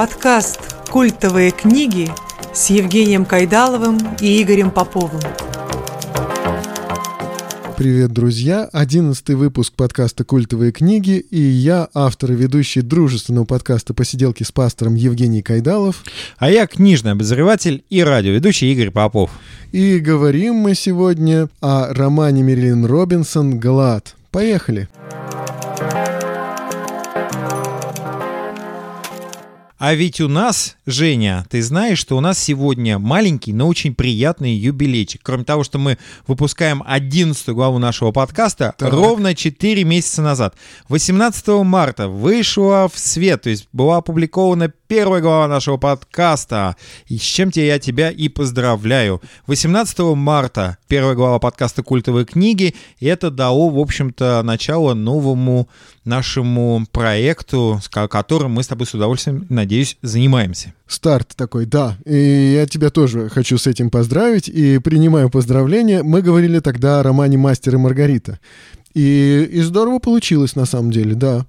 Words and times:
Подкаст 0.00 0.60
«Культовые 0.88 1.50
книги» 1.50 2.10
с 2.54 2.70
Евгением 2.70 3.26
Кайдаловым 3.26 3.98
и 4.18 4.42
Игорем 4.42 4.70
Поповым. 4.70 5.20
Привет, 7.76 8.10
друзья! 8.10 8.66
Одиннадцатый 8.72 9.34
выпуск 9.34 9.74
подкаста 9.74 10.24
«Культовые 10.24 10.72
книги» 10.72 11.18
и 11.18 11.38
я, 11.38 11.86
автор 11.92 12.32
и 12.32 12.34
ведущий 12.34 12.80
дружественного 12.80 13.44
подкаста 13.44 13.92
«Посиделки 13.92 14.42
с 14.42 14.50
пастором» 14.50 14.94
Евгений 14.94 15.42
Кайдалов. 15.42 16.02
А 16.38 16.48
я 16.50 16.66
книжный 16.66 17.12
обозреватель 17.12 17.84
и 17.90 18.02
радиоведущий 18.02 18.72
Игорь 18.72 18.90
Попов. 18.90 19.30
И 19.70 19.98
говорим 19.98 20.54
мы 20.54 20.74
сегодня 20.76 21.50
о 21.60 21.92
романе 21.92 22.42
Мерилин 22.42 22.86
Робинсон 22.86 23.60
«Глад». 23.60 24.16
Поехали! 24.30 24.88
А 29.80 29.94
ведь 29.94 30.20
у 30.20 30.28
нас, 30.28 30.76
Женя, 30.84 31.46
ты 31.48 31.62
знаешь, 31.62 31.98
что 31.98 32.18
у 32.18 32.20
нас 32.20 32.38
сегодня 32.38 32.98
маленький, 32.98 33.54
но 33.54 33.66
очень 33.66 33.94
приятный 33.94 34.52
юбилейчик. 34.52 35.22
Кроме 35.24 35.44
того, 35.44 35.64
что 35.64 35.78
мы 35.78 35.96
выпускаем 36.26 36.82
11 36.86 37.48
главу 37.48 37.78
нашего 37.78 38.12
подкаста 38.12 38.74
так. 38.76 38.92
ровно 38.92 39.34
4 39.34 39.82
месяца 39.84 40.20
назад. 40.20 40.54
18 40.90 41.48
марта 41.64 42.08
вышла 42.08 42.90
в 42.92 42.98
свет, 42.98 43.40
то 43.40 43.48
есть 43.48 43.68
была 43.72 43.96
опубликована 43.96 44.70
первая 44.90 45.22
глава 45.22 45.46
нашего 45.46 45.76
подкаста. 45.76 46.74
И 47.06 47.16
с 47.16 47.20
чем 47.20 47.52
я 47.54 47.78
тебя 47.78 48.10
и 48.10 48.28
поздравляю. 48.28 49.22
18 49.46 50.00
марта 50.16 50.78
первая 50.88 51.14
глава 51.14 51.38
подкаста 51.38 51.84
«Культовые 51.84 52.26
книги». 52.26 52.74
И 52.98 53.06
это 53.06 53.30
дало, 53.30 53.68
в 53.68 53.78
общем-то, 53.78 54.42
начало 54.42 54.94
новому 54.94 55.68
нашему 56.04 56.84
проекту, 56.90 57.78
с 57.80 57.88
которым 57.88 58.50
мы 58.50 58.64
с 58.64 58.66
тобой 58.66 58.88
с 58.88 58.92
удовольствием, 58.94 59.46
надеюсь, 59.48 59.96
занимаемся. 60.02 60.74
Старт 60.88 61.36
такой, 61.36 61.66
да. 61.66 61.96
И 62.04 62.54
я 62.56 62.66
тебя 62.66 62.90
тоже 62.90 63.28
хочу 63.28 63.58
с 63.58 63.68
этим 63.68 63.90
поздравить 63.90 64.48
и 64.48 64.78
принимаю 64.78 65.30
поздравления. 65.30 66.02
Мы 66.02 66.20
говорили 66.20 66.58
тогда 66.58 66.98
о 66.98 67.04
романе 67.04 67.38
«Мастер 67.38 67.76
и 67.76 67.78
Маргарита». 67.78 68.40
И, 68.94 69.48
и 69.52 69.60
здорово 69.60 70.00
получилось 70.00 70.56
на 70.56 70.64
самом 70.64 70.90
деле, 70.90 71.14
да. 71.14 71.46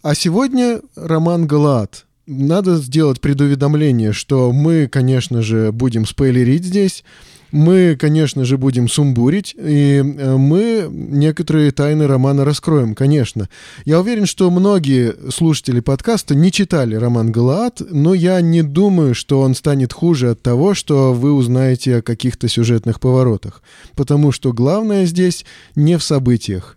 А 0.00 0.14
сегодня 0.14 0.80
роман 0.94 1.48
«Галаат» 1.48 2.04
надо 2.28 2.76
сделать 2.76 3.20
предуведомление, 3.20 4.12
что 4.12 4.52
мы, 4.52 4.86
конечно 4.86 5.42
же, 5.42 5.72
будем 5.72 6.06
спойлерить 6.06 6.64
здесь, 6.64 7.02
мы, 7.50 7.96
конечно 7.98 8.44
же, 8.44 8.58
будем 8.58 8.88
сумбурить, 8.88 9.54
и 9.58 10.02
э, 10.04 10.36
мы 10.36 10.86
некоторые 10.90 11.70
тайны 11.70 12.06
романа 12.06 12.44
раскроем, 12.44 12.94
конечно. 12.94 13.48
Я 13.86 14.00
уверен, 14.00 14.26
что 14.26 14.50
многие 14.50 15.14
слушатели 15.30 15.80
подкаста 15.80 16.34
не 16.34 16.52
читали 16.52 16.94
роман 16.94 17.32
«Галаат», 17.32 17.80
но 17.90 18.12
я 18.12 18.40
не 18.42 18.62
думаю, 18.62 19.14
что 19.14 19.40
он 19.40 19.54
станет 19.54 19.94
хуже 19.94 20.30
от 20.30 20.42
того, 20.42 20.74
что 20.74 21.14
вы 21.14 21.32
узнаете 21.32 21.96
о 21.96 22.02
каких-то 22.02 22.48
сюжетных 22.48 23.00
поворотах. 23.00 23.62
Потому 23.96 24.30
что 24.30 24.52
главное 24.52 25.06
здесь 25.06 25.46
не 25.74 25.96
в 25.96 26.02
событиях. 26.02 26.76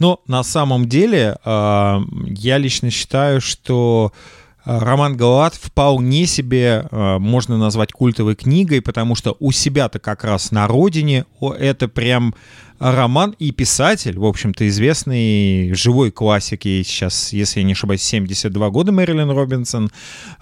Но 0.00 0.20
на 0.26 0.42
самом 0.42 0.88
деле 0.88 1.36
э, 1.44 1.98
я 2.26 2.58
лично 2.58 2.90
считаю, 2.90 3.40
что 3.40 4.12
Роман 4.78 5.16
Галат 5.16 5.54
вполне 5.54 6.26
себе 6.26 6.86
э, 6.88 7.18
можно 7.18 7.58
назвать 7.58 7.92
культовой 7.92 8.36
книгой, 8.36 8.80
потому 8.80 9.16
что 9.16 9.36
у 9.40 9.50
себя-то 9.50 9.98
как 9.98 10.22
раз 10.22 10.52
на 10.52 10.68
родине 10.68 11.24
это 11.40 11.88
прям 11.88 12.36
роман 12.78 13.34
и 13.40 13.50
писатель, 13.50 14.16
в 14.16 14.24
общем-то, 14.24 14.68
известный 14.68 15.74
живой 15.74 16.12
классик, 16.12 16.66
ей 16.66 16.84
сейчас, 16.84 17.32
если 17.32 17.60
я 17.60 17.66
не 17.66 17.72
ошибаюсь, 17.72 18.02
72 18.02 18.70
года 18.70 18.92
Мэрилин 18.92 19.30
Робинсон, 19.30 19.90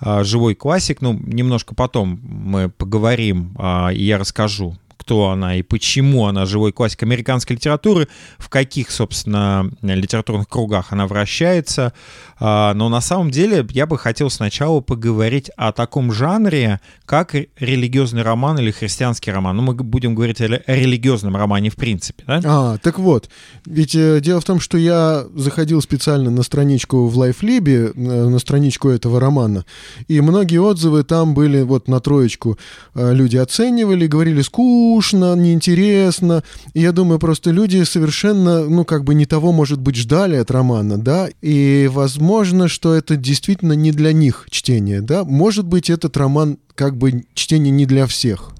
э, 0.03 0.25
живой 0.25 0.55
классик, 0.55 1.01
ну, 1.01 1.15
немножко 1.15 1.75
потом 1.75 2.21
мы 2.23 2.69
поговорим, 2.69 3.56
э, 3.59 3.95
и 3.95 4.05
я 4.05 4.19
расскажу 4.19 4.77
кто 5.09 5.31
она 5.31 5.56
и 5.56 5.62
почему 5.62 6.27
она 6.27 6.45
живой 6.45 6.71
классик 6.71 7.03
американской 7.03 7.56
литературы, 7.56 8.09
в 8.37 8.50
каких, 8.50 8.91
собственно, 8.91 9.71
литературных 9.81 10.49
кругах 10.50 10.93
она 10.93 11.06
вращается. 11.06 11.95
А, 12.41 12.75
но 12.75 12.88
на 12.88 13.00
самом 13.00 13.31
деле 13.31 13.66
я 13.71 13.87
бы 13.87 13.99
хотел 13.99 14.31
сначала 14.31 14.81
поговорить 14.81 15.50
о 15.56 15.72
таком 15.72 16.12
жанре, 16.12 16.81
как 17.04 17.34
религиозный 17.59 18.22
роман 18.22 18.59
или 18.59 18.71
христианский 18.71 19.32
роман. 19.32 19.56
Ну, 19.56 19.62
мы 19.62 19.75
будем 19.75 20.15
говорить 20.15 20.41
о 20.41 20.47
религиозном 20.47 21.37
романе 21.37 21.71
в 21.71 21.77
принципе, 21.77 22.22
да? 22.27 22.41
А, 22.44 22.78
так 22.78 22.98
вот. 22.98 23.28
Ведь 23.66 23.94
э, 23.94 24.21
дело 24.21 24.41
в 24.41 24.44
том, 24.44 24.60
что 24.60 24.78
я 24.78 25.25
заходил 25.34 25.82
специально 25.82 26.31
на 26.31 26.43
страничку 26.43 27.06
в 27.06 27.21
LifeLib, 27.21 27.93
э, 27.94 28.28
на 28.28 28.38
страничку 28.38 28.88
этого 28.88 29.19
романа, 29.21 29.65
и 30.06 30.21
многие 30.21 30.59
отзывы 30.59 31.03
там 31.03 31.34
были 31.34 31.62
вот 31.62 31.88
на 31.88 32.00
троечку. 32.00 32.59
Э, 32.94 33.12
люди 33.12 33.37
оценивали, 33.37 34.06
говорили 34.06 34.43
скучно, 34.43 35.34
неинтересно. 35.34 36.44
И 36.75 36.81
я 36.81 36.93
думаю, 36.93 37.19
просто 37.19 37.50
люди 37.50 37.82
совершенно, 37.82 38.65
ну, 38.69 38.84
как 38.84 39.04
бы 39.04 39.15
не 39.15 39.27
того, 39.27 39.53
может 39.53 39.81
быть, 39.81 39.97
ждали 39.97 40.37
от 40.37 40.50
романа, 40.50 40.98
да, 40.98 41.28
и 41.43 41.88
возможно, 41.93 42.28
что 42.69 42.94
это 42.94 43.16
действительно 43.16 43.72
не 43.72 43.93
для 43.93 44.12
них 44.12 44.47
чтение, 44.50 45.00
да. 45.00 45.25
Может 45.25 45.66
быть, 45.66 45.91
этот 45.91 46.16
роман 46.16 46.59
как 46.75 46.97
бы 46.97 47.25
чтение 47.34 47.71
не 47.71 47.87
для 47.87 48.06
всех. 48.06 48.53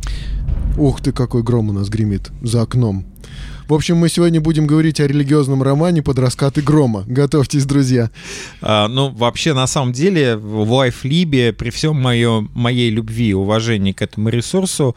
Ух 0.77 1.01
ты, 1.01 1.13
какой 1.13 1.43
гром 1.43 1.71
у 1.71 1.73
нас 1.73 1.89
гремит 1.89 2.31
за 2.43 2.63
окном. 2.63 3.05
В 3.69 3.75
общем, 3.75 3.99
мы 3.99 4.09
сегодня 4.09 4.41
будем 4.41 4.67
говорить 4.67 4.99
о 4.99 5.07
религиозном 5.07 5.63
романе 5.63 6.03
под 6.03 6.19
раскаты 6.19 6.63
грома. 6.63 7.05
Готовьтесь, 7.07 7.67
друзья. 7.67 8.11
А, 8.63 8.89
ну, 8.89 9.11
вообще, 9.11 9.53
на 9.53 9.67
самом 9.67 9.93
деле, 9.93 10.37
в 10.37 10.63
Life 10.63 11.01
Libе, 11.03 11.53
при 11.53 11.69
всем 11.69 11.97
моё, 11.97 12.47
моей 12.55 12.89
любви 12.89 13.29
и 13.29 13.35
уважении 13.35 13.93
к 13.93 14.01
этому 14.01 14.31
ресурсу, 14.31 14.97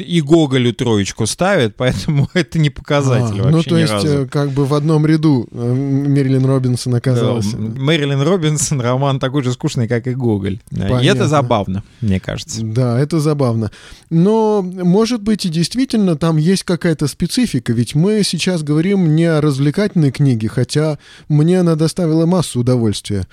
и 0.00 0.20
Гоголю 0.20 0.72
троечку 0.72 1.26
ставят, 1.26 1.76
поэтому 1.76 2.28
это 2.34 2.58
не 2.58 2.70
показатель 2.70 3.40
а, 3.40 3.44
вообще 3.44 3.50
Ну, 3.50 3.62
то 3.62 3.78
есть, 3.78 3.92
разу. 3.92 4.08
Э, 4.08 4.26
как 4.26 4.50
бы 4.50 4.64
в 4.64 4.74
одном 4.74 5.06
ряду 5.06 5.48
э, 5.50 5.72
Мэрилин 5.72 6.44
Робинсон 6.44 6.94
оказался. 6.94 7.56
Да, 7.56 7.80
Мэрилин 7.80 8.20
Робинсон 8.20 8.80
роман 8.80 9.18
такой 9.18 9.42
же 9.42 9.52
скучный, 9.52 9.88
как 9.88 10.06
и 10.06 10.14
Гоголь. 10.14 10.58
Понятно. 10.70 11.00
И 11.00 11.06
это 11.06 11.28
забавно, 11.28 11.82
мне 12.00 12.20
кажется. 12.20 12.62
Да, 12.62 12.98
это 12.98 13.20
забавно. 13.20 13.70
Но, 14.10 14.62
может 14.62 15.22
быть, 15.22 15.44
и 15.46 15.48
действительно 15.48 16.16
там 16.16 16.36
есть 16.36 16.64
какая-то 16.64 17.06
специфика, 17.06 17.72
ведь 17.72 17.94
мы 17.94 18.22
сейчас 18.24 18.62
говорим 18.62 19.14
не 19.14 19.24
о 19.24 19.40
развлекательной 19.40 20.10
книге, 20.10 20.48
хотя 20.48 20.98
мне 21.28 21.60
она 21.60 21.76
доставила 21.76 22.26
массу 22.26 22.60
удовольствия. 22.60 23.26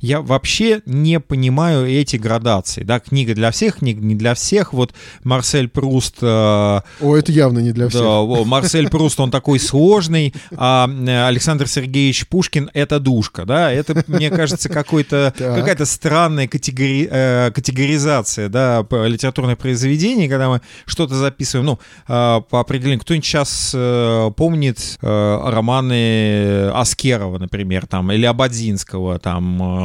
Я 0.00 0.20
вообще 0.20 0.82
не 0.86 1.20
понимаю 1.20 1.86
эти 1.86 2.16
градации. 2.16 2.82
Да, 2.82 3.00
книга 3.00 3.34
для 3.34 3.50
всех, 3.50 3.78
книга 3.78 4.00
не 4.00 4.14
для 4.14 4.34
всех. 4.34 4.72
Вот 4.72 4.92
Марсель 5.24 5.68
Пруст... 5.68 6.16
Э, 6.20 6.80
О, 7.00 7.16
это 7.16 7.32
явно 7.32 7.60
не 7.60 7.72
для 7.72 7.88
всех. 7.88 8.00
Да, 8.00 8.22
Марсель 8.44 8.88
Пруст, 8.88 9.20
он 9.20 9.30
такой 9.30 9.58
сложный, 9.58 10.34
а 10.56 10.88
э, 10.88 11.26
Александр 11.26 11.68
Сергеевич 11.68 12.26
Пушкин— 12.28 12.70
это 12.74 13.00
душка, 13.00 13.44
да? 13.44 13.72
Это, 13.72 14.04
мне 14.06 14.30
кажется, 14.30 14.68
какой-то, 14.68 15.32
какая-то 15.36 15.84
странная 15.86 16.48
категори, 16.48 17.08
э, 17.10 17.50
категоризация, 17.52 18.48
да, 18.48 18.86
литературных 18.90 19.58
произведений, 19.58 20.28
когда 20.28 20.48
мы 20.48 20.60
что-то 20.86 21.14
записываем, 21.14 21.66
ну, 21.66 21.78
э, 22.08 22.40
по 22.50 22.60
определению. 22.60 23.00
Кто-нибудь 23.00 23.24
сейчас 23.24 23.72
э, 23.74 24.30
помнит 24.36 24.98
э, 25.02 25.40
романы 25.44 26.68
Аскерова, 26.70 27.38
например, 27.38 27.86
там, 27.86 28.12
или 28.12 28.24
Абадзинского, 28.26 29.18
там, 29.18 29.62
э, 29.62 29.75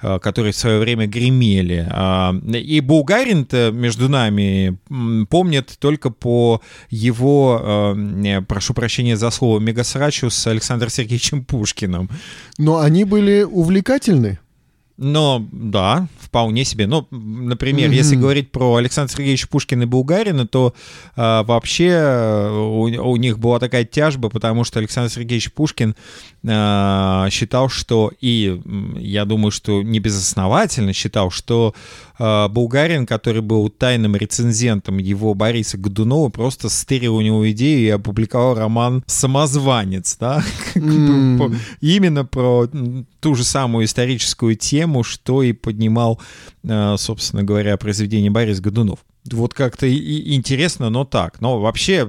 которые 0.00 0.52
в 0.52 0.56
свое 0.56 0.78
время 0.78 1.06
гремели. 1.06 1.86
А, 1.90 2.34
и 2.52 2.80
Булгарин-то 2.80 3.70
между 3.72 4.08
нами 4.08 4.78
помнит 5.28 5.76
только 5.78 6.10
по 6.10 6.60
его, 6.90 7.94
э, 7.94 8.42
прошу 8.42 8.74
прощения 8.74 9.16
за 9.16 9.30
слово, 9.30 9.58
мегасрачу 9.58 10.30
с 10.30 10.46
Александром 10.46 10.90
Сергеевичем 10.90 11.44
Пушкиным. 11.44 12.10
Но 12.58 12.78
они 12.78 13.04
были 13.04 13.42
увлекательны. 13.42 14.38
Но 15.02 15.48
да, 15.50 16.08
вполне 16.18 16.62
себе. 16.66 16.86
Ну, 16.86 17.06
например, 17.10 17.90
mm-hmm. 17.90 17.94
если 17.94 18.16
говорить 18.16 18.52
про 18.52 18.76
Александра 18.76 19.10
Сергеевича 19.10 19.48
Пушкина 19.48 19.84
и 19.84 19.86
Булгарина, 19.86 20.46
то 20.46 20.74
э, 21.16 21.42
вообще 21.42 22.50
у, 22.52 22.82
у 22.82 23.16
них 23.16 23.38
была 23.38 23.58
такая 23.58 23.86
тяжба, 23.86 24.28
потому 24.28 24.62
что 24.64 24.78
Александр 24.78 25.10
Сергеевич 25.10 25.54
Пушкин 25.54 25.96
э, 26.39 26.39
считал, 26.42 27.68
что, 27.68 28.12
и 28.20 28.60
я 28.96 29.24
думаю, 29.26 29.50
что 29.50 29.82
не 29.82 30.00
безосновательно 30.00 30.94
считал, 30.94 31.30
что 31.30 31.74
э, 32.18 32.48
Булгарин, 32.48 33.06
который 33.06 33.42
был 33.42 33.68
тайным 33.68 34.16
рецензентом 34.16 34.96
его 34.96 35.34
Бориса 35.34 35.76
Годунова, 35.76 36.30
просто 36.30 36.70
стырил 36.70 37.16
у 37.16 37.20
него 37.20 37.50
идею 37.50 37.80
и 37.80 37.90
опубликовал 37.90 38.54
роман 38.54 39.04
«Самозванец», 39.06 40.16
да? 40.18 40.42
Mm. 40.80 41.56
Именно 41.80 42.24
про 42.24 42.68
ту 43.20 43.34
же 43.34 43.44
самую 43.44 43.84
историческую 43.84 44.56
тему, 44.56 45.02
что 45.02 45.42
и 45.42 45.52
поднимал, 45.52 46.20
э, 46.62 46.94
собственно 46.96 47.42
говоря, 47.42 47.76
произведение 47.76 48.30
Борис 48.30 48.60
Годунов. 48.60 49.00
Вот 49.30 49.54
как-то 49.54 49.86
и 49.86 50.34
интересно, 50.34 50.88
но 50.90 51.04
так. 51.04 51.40
Но 51.40 51.60
вообще, 51.60 52.08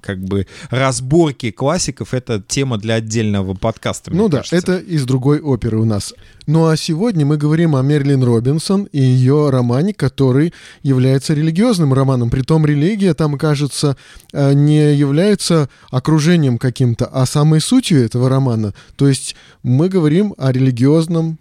как 0.00 0.22
бы, 0.24 0.46
разборки 0.70 1.50
классиков— 1.50 2.14
это 2.14 2.42
тема 2.46 2.78
для 2.78 2.94
отдельного 2.94 3.54
подкаста, 3.54 4.10
Ну 4.12 4.28
да, 4.28 4.38
кажется. 4.38 4.56
это 4.56 4.78
из 4.78 5.04
другой 5.04 5.40
оперы 5.40 5.78
у 5.78 5.84
нас. 5.84 6.14
Ну 6.46 6.66
а 6.66 6.76
сегодня 6.76 7.24
мы 7.26 7.36
говорим 7.36 7.76
о 7.76 7.82
Мерлин 7.82 8.24
Робинсон 8.24 8.84
и 8.84 9.00
ее 9.00 9.50
романе, 9.50 9.92
который 9.94 10.52
является 10.82 11.34
религиозным 11.34 11.92
романом. 11.92 12.30
Притом 12.30 12.64
религия 12.66 13.14
там, 13.14 13.38
кажется, 13.38 13.96
э, 14.32 14.52
не 14.54 14.94
является 14.94 15.68
окружением 15.90 16.58
каким-то, 16.58 17.06
а 17.06 17.26
самой 17.26 17.60
сутью 17.60 18.02
этого 18.04 18.28
романа. 18.28 18.74
То 18.96 19.06
есть 19.08 19.36
мы 19.62 19.88
говорим 19.88 20.34
о 20.38 20.50
религиозном 20.50 21.26
романе, 21.26 21.38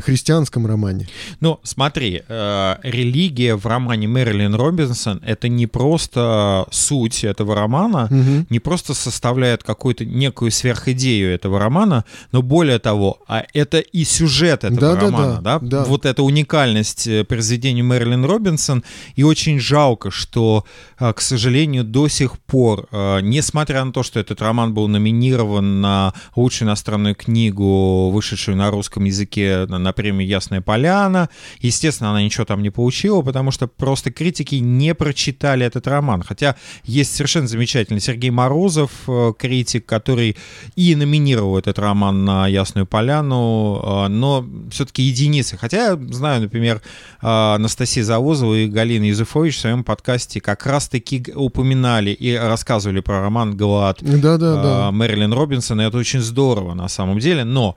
христианском 0.00 0.66
романе. 0.66 1.08
Ну, 1.40 1.58
смотри, 1.62 2.22
э, 2.26 2.74
религия 2.82 3.54
в 3.56 3.66
романе 3.66 4.08
Мэрилин 4.08 4.54
Робинсон— 4.54 5.20
это 5.26 5.48
не 5.48 5.66
просто 5.66 6.66
суть 6.70 7.24
этого 7.24 7.54
романа, 7.54 8.08
Мгм. 8.10 8.46
не 8.50 8.58
просто 8.60 8.94
составляет 8.94 9.62
какую-то 9.62 10.04
некую 10.04 10.50
сверхидею 10.50 11.32
этого 11.34 11.58
романа, 11.58 12.04
но 12.32 12.42
более 12.42 12.78
того, 12.78 13.18
а 13.28 13.44
это 13.54 13.78
и 13.78 14.04
сюжет 14.04 14.64
этого 14.64 14.80
Да-да-да, 14.80 15.06
романа, 15.06 15.40
да, 15.42 15.58
да. 15.60 15.84
Вот 15.84 16.06
эта 16.06 16.22
уникальность 16.22 17.06
э, 17.06 17.24
произведения 17.24 17.82
Мэрилин 17.82 18.24
Робинсон, 18.24 18.82
и 19.16 19.22
очень 19.22 19.60
жалко, 19.60 20.10
что, 20.10 20.64
э, 20.98 21.12
к 21.12 21.20
сожалению, 21.20 21.84
до 21.84 22.08
сих 22.08 22.38
пор, 22.38 22.86
э, 22.90 23.20
несмотря 23.22 23.84
на 23.84 23.92
то, 23.92 24.02
что 24.02 24.20
этот 24.20 24.42
роман 24.42 24.74
был 24.74 24.88
номинирован 24.88 25.80
на 25.80 26.12
лучшую 26.36 26.68
иностранную 26.68 27.14
книгу, 27.14 28.10
вышедшую 28.10 28.56
на 28.56 28.70
русском 28.70 29.04
языке 29.04 29.51
на, 29.68 29.78
на 29.78 29.92
премию 29.92 30.28
«Ясная 30.28 30.60
поляна», 30.60 31.28
естественно, 31.60 32.10
она 32.10 32.22
ничего 32.22 32.44
там 32.44 32.62
не 32.62 32.70
получила, 32.70 33.22
потому 33.22 33.50
что 33.50 33.66
просто 33.66 34.10
критики 34.10 34.56
не 34.56 34.94
прочитали 34.94 35.66
этот 35.66 35.86
роман. 35.86 36.22
Хотя 36.22 36.56
есть 36.84 37.14
совершенно 37.14 37.46
замечательный 37.46 38.00
Сергей 38.00 38.30
Морозов, 38.30 38.90
э, 39.08 39.32
критик, 39.38 39.86
который 39.86 40.36
и 40.76 40.94
номинировал 40.94 41.58
этот 41.58 41.78
роман 41.78 42.24
на 42.24 42.48
«Ясную 42.48 42.86
поляну», 42.86 43.80
э, 43.82 44.08
но 44.08 44.46
все-таки 44.70 45.02
единицы. 45.02 45.56
Хотя 45.56 45.90
я 45.92 45.98
знаю, 46.10 46.42
например, 46.42 46.82
э, 47.22 47.26
Анастасия 47.26 48.04
Завозова 48.04 48.54
и 48.54 48.66
Галина 48.66 49.04
Юзефович 49.04 49.56
в 49.56 49.60
своем 49.60 49.84
подкасте 49.84 50.40
как 50.40 50.66
раз-таки 50.66 51.32
упоминали 51.34 52.10
и 52.10 52.34
рассказывали 52.34 53.00
про 53.00 53.20
роман 53.20 53.56
«Глад», 53.56 53.98
Да-да-да. 54.00 54.88
а, 54.88 54.90
Мэрилин 54.92 55.32
Робинсон, 55.32 55.80
и 55.80 55.84
это 55.84 55.98
очень 55.98 56.20
здорово 56.20 56.74
на 56.74 56.88
самом 56.88 57.18
деле, 57.18 57.44
но 57.44 57.76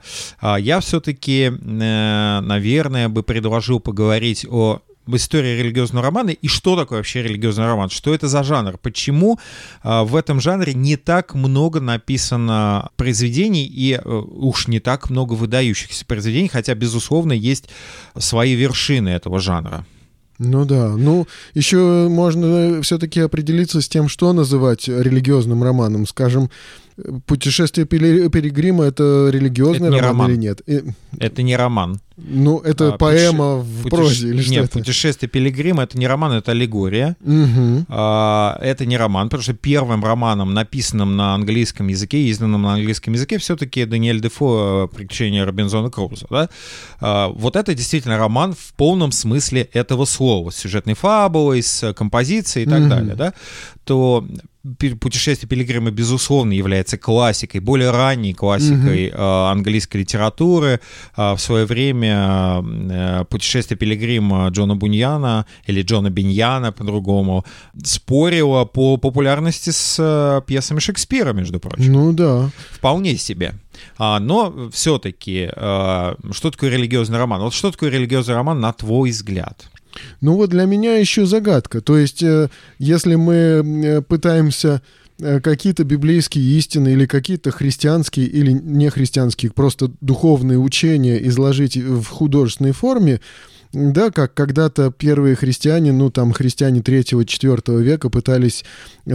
я 0.58 0.80
все-таки, 0.80 1.52
наверное, 1.60 3.08
бы 3.08 3.22
предложил 3.22 3.80
поговорить 3.80 4.46
о 4.48 4.80
истории 5.14 5.60
религиозного 5.60 6.06
романа 6.06 6.30
и 6.30 6.48
что 6.48 6.76
такое 6.76 6.98
вообще 6.98 7.22
религиозный 7.22 7.66
роман, 7.66 7.90
что 7.90 8.12
это 8.14 8.28
за 8.28 8.42
жанр, 8.42 8.78
почему 8.78 9.38
а, 9.82 10.04
в 10.04 10.16
этом 10.16 10.40
жанре 10.40 10.74
не 10.74 10.96
так 10.96 11.34
много 11.34 11.80
написано 11.80 12.90
произведений 12.96 13.64
и 13.66 13.92
э, 13.92 14.00
уж 14.08 14.66
не 14.66 14.80
так 14.80 15.10
много 15.10 15.34
выдающихся 15.34 16.04
произведений, 16.04 16.48
хотя, 16.48 16.74
безусловно, 16.74 17.32
есть 17.32 17.68
свои 18.18 18.54
вершины 18.54 19.10
этого 19.10 19.38
жанра. 19.38 19.86
Ну 20.38 20.66
да, 20.66 20.88
ну 20.96 21.26
еще 21.54 22.08
можно 22.10 22.82
все-таки 22.82 23.20
определиться 23.20 23.80
с 23.80 23.88
тем, 23.88 24.08
что 24.08 24.32
называть 24.34 24.86
религиозным 24.86 25.62
романом. 25.62 26.06
Скажем, 26.06 26.50
«Путешествие 27.26 27.86
Пилигрима»— 27.86 28.84
это 28.86 29.28
религиозный 29.30 29.88
Это 29.88 29.98
роман, 29.98 30.10
роман. 30.12 30.30
или 30.30 30.38
нет? 30.38 30.62
Это 31.18 31.42
не 31.42 31.54
роман. 31.56 32.00
ну, 32.16 32.58
это 32.60 32.94
А, 32.94 32.96
поэма 32.96 33.58
путеше- 33.58 33.62
в 33.62 33.82
Путеше- 33.82 33.96
прозе 33.96 34.28
или 34.30 34.40
что 34.42 34.50
Нет, 34.52 34.64
это? 34.64 34.78
«Путешествие 34.78 35.28
Пилигрима»— 35.28 35.82
это 35.84 35.98
не 35.98 36.06
роман, 36.06 36.32
это 36.32 36.52
аллегория. 36.52 37.14
Мгм. 37.20 37.84
А, 37.90 38.58
Это 38.62 38.86
не 38.86 38.96
роман, 38.96 39.28
потому 39.28 39.42
что 39.42 39.52
первым 39.52 40.02
романом, 40.02 40.54
написанным 40.54 41.16
на 41.16 41.34
английском 41.34 41.88
языке, 41.88 42.18
изданным 42.28 42.62
на 42.62 42.72
английском 42.74 43.12
языке, 43.12 43.36
все-таки 43.36 43.84
Даниэль 43.84 44.20
Дефо 44.22 44.90
«Приключения 44.94 45.44
Робинзона 45.44 45.90
Круза». 45.90 46.26
Да? 46.30 46.48
А, 47.00 47.28
Вот 47.28 47.56
это 47.56 47.74
действительно 47.74 48.16
роман 48.16 48.54
в 48.54 48.72
полном 48.74 49.12
смысле 49.12 49.68
этого 49.74 50.06
слова, 50.06 50.48
с 50.50 50.56
сюжетной 50.56 50.94
фабулой, 50.94 51.62
с 51.62 51.92
композицией 51.92 52.66
и 52.66 52.70
так 52.70 52.80
Мгм. 52.80 52.88
далее. 52.88 53.14
Да? 53.16 53.34
То 53.84 54.26
«Путешествие 55.00 55.48
Пилигрима», 55.48 55.90
безусловно, 55.90 56.52
является 56.52 56.98
классикой, 56.98 57.60
более 57.60 57.90
ранней 57.90 58.34
классикой 58.34 59.08
э, 59.08 59.14
английской 59.16 59.98
литературы. 59.98 60.80
А, 61.14 61.34
В 61.34 61.40
свое 61.40 61.66
время 61.66 62.62
э, 62.90 63.24
«Путешествие 63.28 63.78
Пилигрима» 63.78 64.48
Джона 64.48 64.76
Буньяна 64.76 65.46
или 65.66 65.82
Джона 65.82 66.10
Биньяна 66.10 66.72
по-другому 66.72 67.44
спорило 67.84 68.64
по 68.64 68.96
популярности 68.96 69.70
с 69.70 70.42
пьесами 70.46 70.80
Шекспира, 70.80 71.32
между 71.32 71.60
прочим. 71.60 71.92
Ну 71.92 72.12
да. 72.12 72.50
Вполне 72.70 73.16
себе. 73.16 73.54
А, 73.98 74.20
но 74.20 74.70
все-таки, 74.72 75.48
что 75.52 76.50
такое 76.50 76.70
религиозный 76.70 77.18
роман? 77.18 77.40
Вот 77.42 77.54
что 77.54 77.70
такое 77.70 77.90
религиозный 77.90 78.34
роман, 78.34 78.60
на 78.60 78.72
твой 78.72 79.10
взгляд? 79.10 79.68
Ну 80.20 80.34
вот 80.34 80.50
для 80.50 80.64
меня 80.64 80.96
еще 80.96 81.26
загадка. 81.26 81.80
То 81.80 81.96
есть, 81.96 82.22
э, 82.22 82.48
если 82.78 83.14
мы 83.14 83.34
э, 83.34 84.02
пытаемся 84.02 84.82
э, 85.18 85.40
какие-то 85.40 85.84
библейские 85.84 86.44
истины 86.58 86.88
или 86.90 87.06
какие-то 87.06 87.50
христианские 87.50 88.26
или 88.26 88.52
нехристианские, 88.52 89.52
просто 89.52 89.90
духовные 90.00 90.58
учения 90.58 91.16
изложить 91.28 91.76
в 91.76 92.06
художественной 92.06 92.72
форме, 92.72 93.20
да, 93.72 94.10
как 94.10 94.32
когда-то 94.32 94.90
первые 94.90 95.34
христиане, 95.34 95.92
ну 95.92 96.10
там 96.10 96.32
христиане 96.32 96.80
3-4 96.80 97.82
века 97.82 98.08
пытались, 98.08 98.64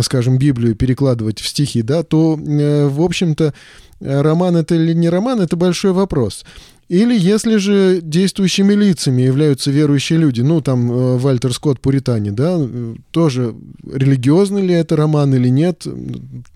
скажем, 0.01 0.37
Библию 0.37 0.75
перекладывать 0.75 1.39
в 1.39 1.47
стихи, 1.47 1.81
да, 1.81 2.03
то, 2.03 2.35
в 2.35 3.01
общем-то, 3.01 3.53
роман 4.01 4.57
это 4.57 4.75
или 4.75 4.93
не 4.93 5.09
роман, 5.09 5.41
это 5.41 5.55
большой 5.55 5.93
вопрос. 5.93 6.43
Или 6.91 7.17
если 7.17 7.55
же 7.55 8.01
действующими 8.01 8.73
лицами 8.73 9.21
являются 9.21 9.71
верующие 9.71 10.19
люди, 10.19 10.41
ну, 10.41 10.59
там, 10.59 10.91
э, 10.91 11.17
Вальтер 11.19 11.53
Скотт, 11.53 11.79
Пуритане, 11.79 12.33
да, 12.33 12.57
э, 12.59 12.95
тоже 13.11 13.55
религиозный 13.89 14.61
ли 14.61 14.73
это 14.73 14.97
роман 14.97 15.33
или 15.33 15.47
нет, 15.47 15.87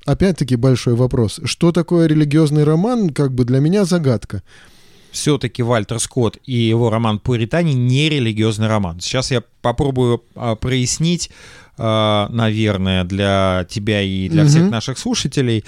опять-таки 0.05 0.57
большой 0.57 0.95
вопрос. 0.95 1.39
Что 1.45 1.71
такое 1.71 2.07
религиозный 2.07 2.65
роман, 2.65 3.11
как 3.11 3.31
бы 3.33 3.45
для 3.45 3.61
меня 3.61 3.85
загадка. 3.85 4.43
все-таки 5.11 5.63
Вальтер 5.63 5.99
Скотт 5.99 6.37
и 6.45 6.51
его 6.51 6.89
роман 6.89 7.19
«Пуритане» 7.19 7.73
не 7.73 8.09
религиозный 8.09 8.67
роман. 8.67 8.99
Сейчас 8.99 9.31
я 9.31 9.41
попробую 9.61 10.21
а, 10.35 10.55
прояснить, 10.55 11.31
наверное, 11.77 13.03
для 13.03 13.65
тебя 13.69 14.01
и 14.01 14.29
для 14.29 14.43
Мгм. 14.43 14.49
всех 14.49 14.69
наших 14.69 14.97
слушателей, 14.97 15.63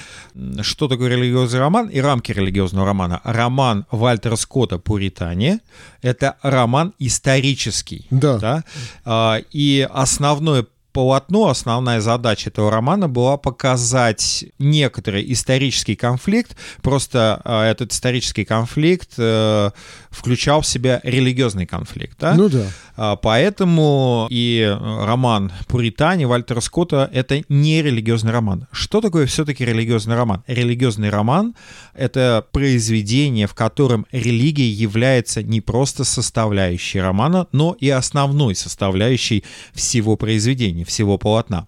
что 0.62 0.88
такое 0.88 1.09
религиозный 1.09 1.59
роман 1.59 1.88
и 1.88 2.00
рамки 2.00 2.31
религиозного 2.31 2.86
романа. 2.86 3.21
Роман 3.24 3.86
Вальтера 3.92 4.36
Скотта 4.36 4.77
«Пуритане»— 4.80 5.59
это 6.01 6.36
роман 6.42 6.94
исторический. 7.00 8.06
Да. 8.11 8.37
да? 8.37 8.64
А, 9.06 9.40
И 9.52 9.87
основное 9.92 10.66
полотно, 10.94 11.49
основная 11.49 12.02
задача 12.02 12.49
этого 12.49 12.71
романа 12.71 13.07
была 13.07 13.37
показать 13.37 14.45
некоторый 14.57 15.31
исторический 15.31 15.95
конфликт. 15.95 16.56
Просто 16.81 17.40
а, 17.44 17.66
этот 17.69 17.92
исторический 17.92 18.45
конфликт 18.45 19.09
э, 19.19 19.69
включал 20.09 20.61
в 20.61 20.68
себя 20.68 20.99
религиозный 21.04 21.66
конфликт. 21.66 22.18
Да? 22.19 22.33
Ну 22.35 22.49
да. 22.49 22.66
А, 22.95 23.16
Поэтому 23.16 24.28
и 24.30 24.61
э, 24.61 25.06
роман 25.06 25.52
«Пуритане» 25.68 26.28
Вальтера 26.28 26.59
Скотта— 26.59 27.09
это 27.14 27.42
не 27.49 27.81
религиозный 27.81 28.31
роман. 28.31 28.68
Что 28.71 29.02
такое 29.02 29.26
все-таки 29.26 29.64
религиозный 29.66 30.16
роман? 30.16 30.44
Религиозный 30.47 31.09
роман— 31.09 31.56
это 31.94 32.45
произведение, 32.52 33.47
в 33.47 33.54
котором 33.54 34.06
религия 34.11 34.69
является 34.69 35.44
не 35.44 35.61
просто 35.61 36.04
составляющей 36.04 36.99
романа, 36.99 37.47
но 37.52 37.76
и 37.80 37.90
основной 37.90 38.56
составляющей 38.56 39.44
всего 39.73 40.16
произведения, 40.16 40.85
всего 40.85 41.18
полотна. 41.18 41.68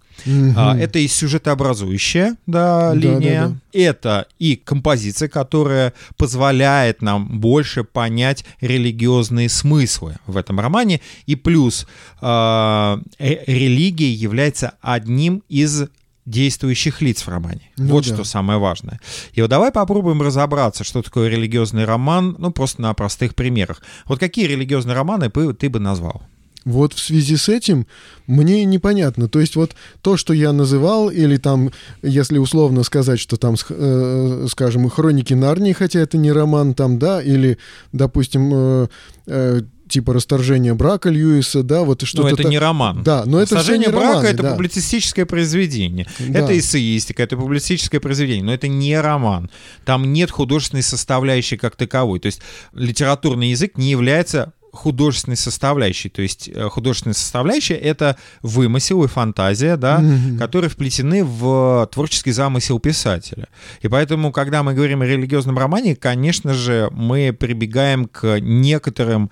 А, 0.56 0.78
Это 0.78 1.00
и 1.00 1.08
сюжетообразующая 1.08 2.36
да, 2.46 2.90
Да, 2.90 2.94
линия, 2.94 3.42
да, 3.42 3.48
да. 3.48 3.56
это 3.74 4.26
и 4.38 4.56
композиция, 4.56 5.30
которая 5.30 5.94
позволяет 6.18 7.02
нам 7.02 7.40
больше 7.40 7.84
понять 7.84 8.29
религиозные 8.62 9.50
смыслы 9.50 10.18
в 10.28 10.38
этом 10.38 10.60
романе. 10.60 11.02
И 11.26 11.36
плюс 11.36 11.88
э, 12.22 12.98
религия 13.20 14.12
является 14.12 14.74
одним 14.82 15.44
из 15.50 15.90
действующих 16.26 17.02
лиц 17.02 17.24
в 17.24 17.28
романе. 17.30 17.72
Ну 17.78 17.88
вот 17.94 18.08
да. 18.08 18.14
что 18.14 18.24
самое 18.24 18.60
важное. 18.60 19.00
И 19.34 19.42
вот 19.42 19.50
давай 19.50 19.72
попробуем 19.72 20.22
разобраться, 20.22 20.84
что 20.84 21.02
такое 21.02 21.28
религиозный 21.28 21.86
роман, 21.86 22.36
ну 22.38 22.52
просто 22.52 22.82
на 22.82 22.94
простых 22.94 23.34
примерах. 23.34 23.82
Вот 24.06 24.20
какие 24.20 24.46
религиозные 24.46 24.96
романы 24.96 25.30
ты 25.30 25.70
бы 25.70 25.80
назвал? 25.80 26.22
Вот 26.66 26.94
в 26.94 27.00
связи 27.00 27.38
с 27.38 27.50
этим 27.50 27.88
мне 28.28 28.66
непонятно. 28.66 29.28
То 29.28 29.40
есть 29.40 29.56
вот 29.56 29.76
то, 30.02 30.18
что 30.18 30.34
я 30.34 30.52
называл, 30.52 31.10
или 31.10 31.38
там, 31.38 31.72
если 32.02 32.38
условно 32.38 32.84
сказать, 32.84 33.20
что 33.20 33.38
там, 33.38 33.56
э, 33.70 34.48
скажем, 34.50 34.90
«Хроники 34.90 35.34
Нарнии», 35.34 35.74
хотя 35.74 36.00
это 36.00 36.18
не 36.18 36.32
роман 36.32 36.74
там, 36.74 37.00
да, 37.00 37.22
или, 37.22 37.58
допустим, 37.92 38.52
э, 38.54 38.88
э, 39.28 39.62
типа 39.90 40.14
расторжение 40.14 40.74
брака 40.74 41.10
Льюиса, 41.10 41.64
да, 41.64 41.82
вот 41.84 42.04
что-то. 42.04 42.24
Но 42.24 42.28
это 42.30 42.44
так... 42.44 42.52
не 42.52 42.60
роман. 42.60 43.04
Да, 43.04 43.24
но 43.26 43.42
это 43.42 43.56
Расторжение 43.56 43.88
все 43.88 43.92
не 43.92 43.98
брака 43.98 44.14
романы, 44.14 44.28
это 44.28 44.44
да. 44.44 44.52
публицистическое 44.52 45.26
произведение. 45.26 46.08
Да. 46.20 46.40
Это 46.40 46.58
эссеистика, 46.58 47.24
это 47.24 47.36
публицистическое 47.36 48.00
произведение, 48.00 48.44
но 48.44 48.54
это 48.54 48.68
не 48.68 49.00
роман. 49.00 49.50
Там 49.86 50.14
нет 50.14 50.30
художественной 50.30 50.84
составляющей 50.84 51.58
как 51.58 51.76
таковой. 51.76 52.20
То 52.20 52.28
есть 52.28 52.42
литературный 52.74 53.50
язык 53.50 53.78
не 53.78 53.90
является 53.90 54.54
художественной 54.74 55.38
составляющей. 55.38 56.10
То 56.10 56.22
есть 56.22 56.50
э, 56.50 56.70
художественная 56.70 57.14
составляющая— 57.14 57.76
это 57.76 58.18
вымысел 58.42 59.04
и 59.04 59.08
фантазия, 59.08 59.78
да, 59.78 60.00
Мгм. 60.00 60.38
которые 60.38 60.70
вплетены 60.70 61.24
в 61.24 61.88
творческий 61.92 62.32
замысел 62.32 62.80
писателя. 62.80 63.48
И 63.82 63.88
поэтому, 63.88 64.32
когда 64.32 64.64
мы 64.64 64.74
говорим 64.74 65.02
о 65.02 65.06
религиозном 65.06 65.58
романе, 65.58 65.96
конечно 65.96 66.54
же, 66.54 66.90
мы 66.92 67.34
прибегаем 67.34 68.06
к 68.06 68.40
некоторым 68.40 69.32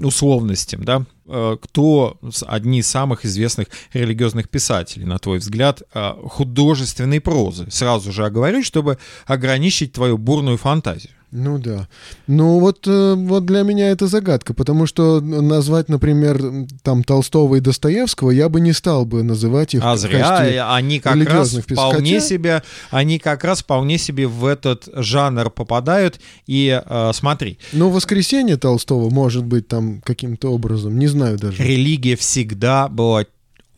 условностям, 0.00 0.84
да, 0.84 1.04
Э, 1.26 1.56
кто 1.60 2.18
одни 2.46 2.80
из 2.80 2.86
самых 2.86 3.24
известных 3.24 3.68
религиозных 3.94 4.50
писателей, 4.50 5.06
на 5.06 5.18
твой 5.18 5.38
взгляд, 5.38 5.82
э, 5.94 6.12
художественной 6.26 7.20
прозы. 7.20 7.70
Сразу 7.70 8.12
же 8.12 8.26
оговорюсь, 8.26 8.66
чтобы 8.66 8.98
ограничить 9.26 9.92
твою 9.92 10.18
бурную 10.18 10.58
фантазию. 10.58 11.12
Ну 11.36 11.58
да. 11.58 11.88
Ну 12.28 12.60
вот, 12.60 12.86
э, 12.86 13.14
вот 13.14 13.44
для 13.44 13.62
меня 13.62 13.90
это 13.90 14.06
загадка, 14.06 14.54
потому 14.54 14.86
что 14.86 15.20
назвать, 15.20 15.88
например, 15.88 16.40
там 16.84 17.02
Толстого 17.02 17.56
и 17.56 17.60
Достоевского 17.60 18.30
я 18.30 18.48
бы 18.48 18.60
не 18.60 18.72
стал 18.72 19.04
бы 19.04 19.24
называть 19.24 19.74
их 19.74 19.82
А 19.84 19.96
зря, 19.96 20.46
э, 20.46 20.60
они 20.60 21.00
как 21.00 21.16
раз 21.24 21.52
вполне 21.54 22.14
Хотя- 22.14 22.20
себе, 22.20 22.62
они 22.92 23.18
как 23.18 23.42
раз 23.42 23.62
вполне 23.62 23.98
себе 23.98 24.28
в 24.28 24.46
этот 24.46 24.88
жанр 24.94 25.50
попадают. 25.50 26.20
И 26.46 26.80
э, 26.84 27.10
смотри, 27.12 27.58
Но 27.72 27.90
воскресенье 27.90 28.56
Толстого 28.56 29.10
может 29.10 29.44
быть 29.44 29.66
там 29.66 30.02
каким-то 30.02 30.52
образом, 30.52 31.00
не 31.00 31.08
знаю 31.08 31.36
даже. 31.36 31.60
религия 31.64 32.14
всегда 32.14 32.86
была 32.86 33.24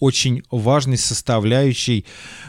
очень 0.00 0.42
важной 0.50 0.96
составляющей 0.98 2.04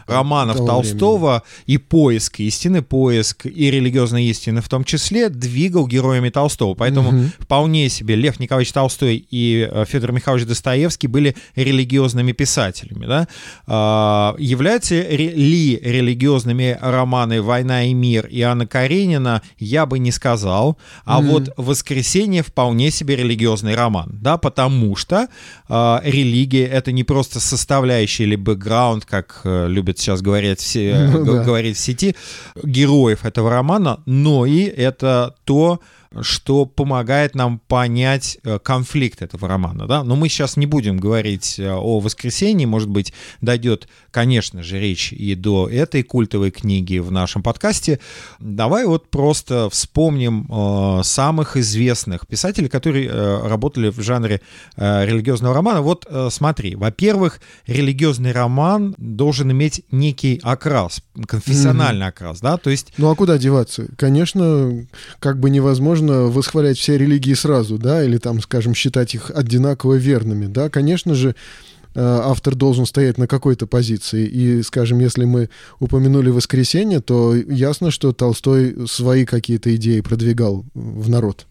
романов 0.05 0.57
того 0.57 0.67
Толстого 0.67 1.43
и 1.65 1.77
поиск 1.77 2.39
истины, 2.39 2.81
поиск 2.81 3.45
и 3.45 3.71
религиозной 3.71 4.25
истины 4.25 4.61
в 4.61 4.69
том 4.69 4.83
числе 4.83 5.29
двигал 5.29 5.87
героями 5.87 6.29
Толстого. 6.29 6.75
Поэтому 6.75 7.11
Мгм. 7.11 7.31
вполне 7.39 7.89
себе 7.89 8.15
Лев 8.15 8.39
Николаевич 8.39 8.71
Толстой 8.73 9.25
и 9.29 9.67
э, 9.69 9.85
Федор 9.87 10.11
Михайлович 10.11 10.45
Достоевский 10.47 11.07
были 11.07 11.35
религиозными 11.55 12.31
писателями. 12.31 13.05
Да? 13.05 13.27
А, 13.65 14.35
Являются 14.37 14.95
ли 14.95 15.79
религиозными 15.81 16.77
романы 16.81 17.41
«Война 17.41 17.83
и 17.85 17.93
мир» 17.93 18.27
и 18.27 18.41
Анна 18.41 18.67
Каренина, 18.67 19.41
я 19.57 19.85
бы 19.85 19.99
не 19.99 20.11
сказал. 20.11 20.77
А 21.05 21.19
Мгм. 21.21 21.29
вот 21.31 21.49
«Воскресенье» 21.57 22.43
вполне 22.43 22.91
себе 22.91 23.15
религиозный 23.15 23.75
роман, 23.75 24.17
да, 24.21 24.37
потому 24.37 24.95
что 24.95 25.27
а, 25.69 26.01
религия— 26.03 26.65
это 26.67 26.91
не 26.91 27.03
просто 27.03 27.39
составляющая 27.39 28.23
или 28.23 28.35
бэкграунд, 28.35 29.05
как 29.05 29.41
э, 29.43 29.67
любят 29.67 29.99
сейчас 29.99 30.21
говорить, 30.21 30.59
все, 30.59 31.09
Ну 31.11 31.23
г- 31.25 31.33
да. 31.33 31.43
говорить 31.43 31.77
в 31.77 31.79
сети, 31.79 32.15
героев 32.63 33.25
этого 33.25 33.49
романа, 33.49 33.99
но 34.05 34.45
и 34.45 34.63
это 34.63 35.35
то, 35.45 35.79
что 36.21 36.65
помогает 36.65 37.35
нам 37.35 37.59
понять 37.59 38.37
э, 38.43 38.59
конфликт 38.59 39.21
этого 39.21 39.47
романа, 39.47 39.87
да. 39.87 40.03
Но 40.03 40.15
мы 40.15 40.29
сейчас 40.29 40.57
не 40.57 40.65
будем 40.65 40.97
говорить 40.97 41.59
э, 41.59 41.71
о 41.71 41.99
воскресенье, 41.99 42.67
может 42.67 42.89
быть, 42.89 43.13
дойдет, 43.41 43.87
конечно 44.11 44.63
же, 44.63 44.79
речь 44.79 45.13
и 45.13 45.35
до 45.35 45.67
этой 45.69 46.03
культовой 46.03 46.51
книги 46.51 46.97
в 46.99 47.11
нашем 47.11 47.43
подкасте. 47.43 47.99
Давай 48.39 48.85
вот 48.85 49.09
просто 49.09 49.69
вспомним 49.69 50.47
э, 50.49 51.03
самых 51.03 51.57
известных 51.57 52.27
писателей, 52.27 52.69
которые 52.69 53.09
работали 53.47 53.89
в 53.89 54.01
жанре 54.01 54.41
религиозного 54.75 55.53
романа. 55.53 55.81
Вот 55.81 56.05
смотри, 56.29 56.75
во-первых, 56.75 57.41
религиозный 57.65 58.31
роман 58.31 58.95
должен 58.97 59.51
иметь 59.51 59.83
некий 59.91 60.39
окрас, 60.43 61.01
конфессиональный 61.27 62.07
окрас, 62.07 62.39
да, 62.39 62.57
то 62.57 62.69
есть 62.69 62.93
Ну 62.97 63.09
а 63.09 63.15
куда 63.15 63.37
деваться? 63.37 63.87
Конечно, 63.97 64.85
как 65.19 65.39
бы 65.39 65.49
невозможно 65.49 66.06
восхвалять 66.07 66.77
все 66.77 66.97
религии 66.97 67.33
сразу, 67.33 67.77
да, 67.77 68.03
или 68.03 68.17
там, 68.17 68.41
скажем, 68.41 68.73
считать 68.73 69.13
их 69.15 69.31
одинаково 69.33 69.95
верными, 69.95 70.47
да. 70.47 70.69
Конечно 70.69 71.13
же, 71.13 71.29
э, 71.29 71.35
автор 71.95 72.55
должен 72.55 72.85
стоять 72.85 73.17
на 73.17 73.27
какой-то 73.27 73.67
позиции. 73.67 74.25
И, 74.25 74.63
скажем, 74.63 74.99
если 74.99 75.25
мы 75.25 75.49
упомянули 75.79 76.29
воскресенье, 76.29 76.99
то 76.99 77.35
ясно, 77.35 77.91
что 77.91 78.13
Толстой 78.13 78.87
свои 78.87 79.25
какие-то 79.25 79.75
идеи 79.75 80.01
продвигал 80.01 80.65
в 80.73 81.09
народ. 81.09 81.47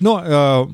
Но 0.00 0.22
э, 0.24 0.66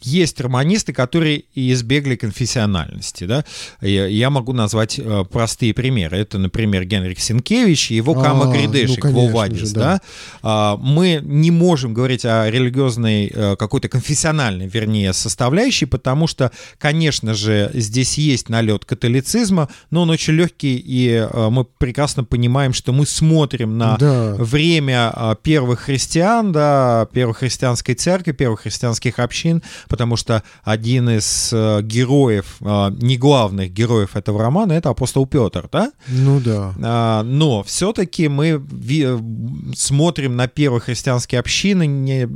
есть 0.00 0.40
романисты, 0.40 0.92
которые 0.92 1.44
избегли 1.54 2.16
конфессиональности. 2.16 3.24
Да? 3.24 3.44
Я, 3.80 4.06
я 4.06 4.30
могу 4.30 4.52
назвать 4.52 4.98
э, 4.98 5.24
простые 5.30 5.74
примеры. 5.74 6.18
Это, 6.18 6.38
например, 6.38 6.84
Генрих 6.84 7.20
Сенкевич 7.20 7.90
и 7.90 7.96
его 7.96 8.18
А, 8.18 8.22
Кама 8.24 8.44
ну, 8.46 8.52
Гридешик, 8.52 9.02
конечно 9.02 9.26
Вовадис. 9.26 9.68
же, 9.68 9.74
да? 9.74 9.80
да. 9.80 10.00
А, 10.42 10.76
мы 10.76 11.20
не 11.22 11.50
можем 11.50 11.94
говорить 11.94 12.24
о 12.24 12.50
религиозной, 12.50 13.30
э, 13.34 13.56
какой-то 13.56 13.88
конфессиональной, 13.88 14.66
вернее, 14.66 15.12
составляющей, 15.12 15.86
потому 15.86 16.26
что, 16.26 16.50
конечно 16.78 17.34
же, 17.34 17.70
здесь 17.74 18.18
есть 18.18 18.48
налет 18.48 18.84
католицизма, 18.84 19.68
но 19.90 20.02
он 20.02 20.10
очень 20.10 20.34
легкий, 20.34 20.76
и 20.76 21.08
э, 21.10 21.48
мы 21.50 21.64
прекрасно 21.64 22.24
понимаем, 22.24 22.72
что 22.72 22.92
мы 22.92 23.06
смотрим 23.06 23.78
на 23.78 23.96
Да. 23.98 24.34
время 24.38 25.12
а, 25.14 25.34
первых 25.34 25.80
христиан, 25.80 26.52
да, 26.52 27.06
первой 27.12 27.34
христианской 27.34 27.94
церкви, 27.94 28.32
первых 28.48 28.60
христианских 28.62 29.18
общин, 29.18 29.62
потому 29.88 30.16
что 30.16 30.42
один 30.64 31.10
из 31.10 31.50
э, 31.52 31.82
героев, 31.82 32.56
а, 32.62 32.90
не 32.90 33.18
главных 33.18 33.70
героев 33.72 34.16
этого 34.16 34.40
романа, 34.40 34.72
это 34.72 34.88
апостол 34.88 35.26
Петр, 35.26 35.68
да? 35.70 35.92
Ну 36.08 36.40
да. 36.40 36.72
А, 36.82 37.22
Но 37.24 37.62
все-таки 37.62 38.28
мы 38.28 38.58
ви- 38.70 39.74
смотрим 39.76 40.36
на 40.36 40.48
первые 40.48 40.80
христианские 40.80 41.40
общины 41.40 41.86
не 41.86 42.26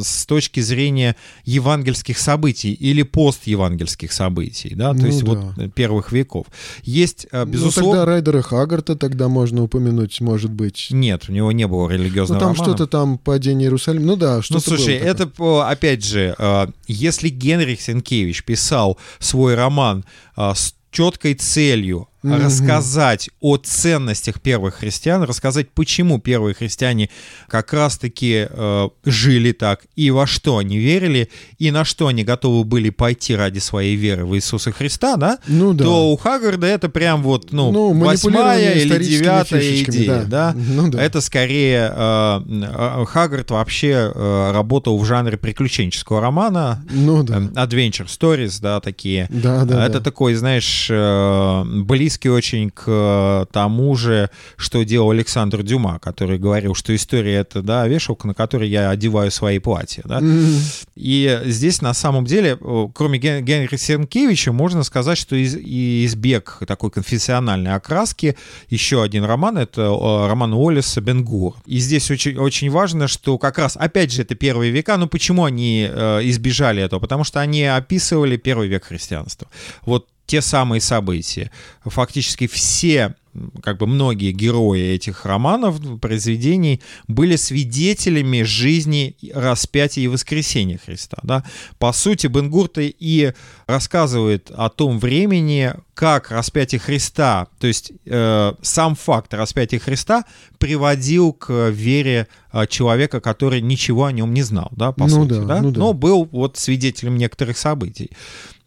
с 0.00 0.24
точки 0.26 0.60
зрения 0.60 1.16
евангельских 1.44 2.16
событий 2.18 2.72
или 2.72 3.02
постевангельских 3.02 4.12
событий, 4.12 4.74
да, 4.76 4.92
то 4.92 5.00
Ну 5.00 5.06
есть 5.06 5.24
да. 5.24 5.32
вот 5.32 5.58
э, 5.58 5.68
первых 5.68 6.12
веков. 6.12 6.46
Есть, 6.84 7.26
э, 7.32 7.44
Ну 7.44 7.50
безусловно... 7.50 7.92
тогда 8.00 8.04
Райдера 8.12 8.42
Хагарта 8.42 8.94
тогда 8.94 9.26
можно 9.28 9.64
упомянуть, 9.64 10.20
может 10.20 10.52
быть. 10.52 10.88
Нет, 10.90 11.24
у 11.28 11.32
него 11.32 11.50
не 11.50 11.66
было 11.66 11.88
Ну 11.88 11.90
религиозного 11.90 12.38
там 12.40 12.52
романа. 12.52 12.64
что-то 12.76 12.86
там 12.86 13.18
падение 13.18 13.66
Иерусалима. 13.66 14.06
Ну 14.06 14.16
да, 14.16 14.36
Ну, 14.36 14.42
что-то 14.42 14.60
слушай, 14.60 14.98
было 15.00 15.08
это, 15.08 15.26
опять 15.60 16.04
же, 16.04 16.34
э, 16.38 16.66
если 16.86 17.28
Генрих 17.28 17.80
Сенкевич 17.80 18.44
писал 18.44 18.98
свой 19.18 19.54
роман 19.54 20.04
э, 20.36 20.52
с 20.54 20.74
четкой 20.90 21.34
целью 21.34 22.08
Рассказать 22.22 23.30
о 23.40 23.56
ценностях 23.56 24.40
первых 24.40 24.76
христиан, 24.76 25.22
рассказать, 25.22 25.70
почему 25.70 26.18
первые 26.18 26.54
христиане 26.54 27.08
как 27.48 27.72
раз-таки 27.72 28.46
э, 28.48 28.88
жили 29.04 29.52
так, 29.52 29.82
и 29.96 30.10
во 30.10 30.26
что 30.26 30.58
они 30.58 30.78
верили, 30.78 31.28
и 31.58 31.70
на 31.70 31.84
что 31.84 32.08
они 32.08 32.24
готовы 32.24 32.64
были 32.64 32.90
пойти 32.90 33.36
ради 33.36 33.58
своей 33.58 33.96
веры 33.96 34.24
в 34.26 34.34
Иисуса 34.34 34.72
Христа, 34.72 35.16
да, 35.16 35.38
Ну 35.46 35.72
да. 35.72 35.84
то 35.84 36.12
у 36.12 36.16
Хагарда 36.16 36.66
это 36.66 36.88
прям 36.88 37.22
вот, 37.22 37.52
ну, 37.52 37.70
Ну, 37.70 37.92
восьмая 37.92 38.72
или 38.74 39.02
девятая 39.02 39.60
идея, 39.82 40.24
да. 40.24 40.52
да? 40.52 40.54
Ну 40.56 40.88
да. 40.88 41.02
Это 41.02 41.20
скорее 41.20 41.92
э, 41.94 42.40
э, 42.48 43.04
Хаггард 43.06 43.50
вообще 43.50 44.10
э, 44.14 44.50
работал 44.52 44.98
в 44.98 45.04
жанре 45.04 45.36
приключенческого 45.36 46.20
романа, 46.20 46.84
Ну 46.90 47.22
да. 47.22 47.36
э, 47.38 47.40
adventure 47.66 48.06
stories, 48.06 48.58
да, 48.60 48.80
такие. 48.80 49.26
Да, 49.30 49.64
да, 49.64 49.84
Это 49.86 49.98
да. 49.98 50.04
такой, 50.04 50.34
знаешь, 50.34 50.88
э, 50.90 51.64
близкий 52.06 52.28
очень 52.30 52.70
к 52.70 52.84
э, 52.86 53.46
тому 53.52 53.96
же, 53.96 54.30
что 54.56 54.84
делал 54.84 55.10
Александр 55.10 55.64
Дюма, 55.64 55.98
который 55.98 56.38
говорил, 56.38 56.72
что 56.76 56.94
история 56.94 57.34
это, 57.38 57.62
да, 57.62 57.88
вешалка, 57.88 58.28
на 58.28 58.34
которой 58.34 58.68
я 58.68 58.90
одеваю 58.90 59.32
свои 59.32 59.58
платья, 59.58 60.02
да. 60.04 60.18
М, 60.20 60.60
И 60.94 61.40
здесь 61.46 61.82
на 61.82 61.94
самом 61.94 62.24
деле, 62.24 62.56
э, 62.60 62.86
кроме 62.94 63.18
Ген- 63.18 63.44
Генриха 63.44 63.76
Сенкевича, 63.76 64.52
можно 64.52 64.84
сказать, 64.84 65.18
что 65.18 65.34
из, 65.34 65.56
избег 65.56 66.60
такой 66.68 66.90
конфессиональной 66.92 67.74
окраски 67.74 68.36
еще 68.70 69.02
один 69.02 69.24
роман, 69.24 69.58
это 69.58 69.82
э, 69.82 70.26
роман 70.28 70.52
Уоллеса 70.52 71.00
«Бенгур». 71.00 71.54
И 71.66 71.78
здесь 71.80 72.08
очень, 72.12 72.38
очень 72.38 72.70
важно, 72.70 73.08
что 73.08 73.36
как 73.36 73.58
раз, 73.58 73.76
опять 73.76 74.12
же, 74.12 74.22
это 74.22 74.36
первые 74.36 74.70
века, 74.70 74.96
но 74.96 75.08
почему 75.08 75.44
они 75.44 75.82
избежали 76.22 76.82
этого? 76.84 77.00
Потому 77.00 77.24
что 77.24 77.40
они 77.40 77.64
описывали 77.64 78.36
первый 78.36 78.68
век 78.68 78.84
христианства. 78.84 79.48
Вот 79.84 80.06
те 80.26 80.40
самые 80.40 80.80
события. 80.80 81.50
Фактически 81.84 82.46
все 82.46 83.14
как 83.62 83.78
бы 83.78 83.86
многие 83.86 84.32
герои 84.32 84.80
этих 84.80 85.24
романов, 85.24 85.80
произведений 86.00 86.80
были 87.08 87.36
свидетелями 87.36 88.42
жизни 88.42 89.16
распятия 89.34 90.04
и 90.04 90.08
воскресения 90.08 90.80
Христа. 90.84 91.18
Да? 91.22 91.44
По 91.78 91.92
сути, 91.92 92.26
Бенгурта 92.26 92.82
и 92.82 93.32
рассказывает 93.66 94.50
о 94.50 94.68
том 94.68 94.98
времени, 94.98 95.74
как 95.94 96.30
распятие 96.30 96.78
Христа, 96.78 97.48
то 97.58 97.66
есть 97.66 97.92
э, 98.04 98.52
сам 98.60 98.94
факт 98.94 99.32
распятия 99.32 99.78
Христа 99.78 100.24
приводил 100.58 101.32
к 101.32 101.70
вере 101.70 102.28
э, 102.52 102.66
человека, 102.66 103.20
который 103.20 103.60
ничего 103.62 104.04
о 104.04 104.12
нем 104.12 104.34
не 104.34 104.42
знал, 104.42 104.68
да, 104.72 104.92
по 104.92 105.06
ну 105.06 105.24
сути, 105.24 105.38
да, 105.40 105.44
да? 105.44 105.62
Ну 105.62 105.70
да. 105.70 105.80
но 105.80 105.92
был 105.94 106.28
вот 106.30 106.58
свидетелем 106.58 107.16
некоторых 107.16 107.56
событий. 107.56 108.10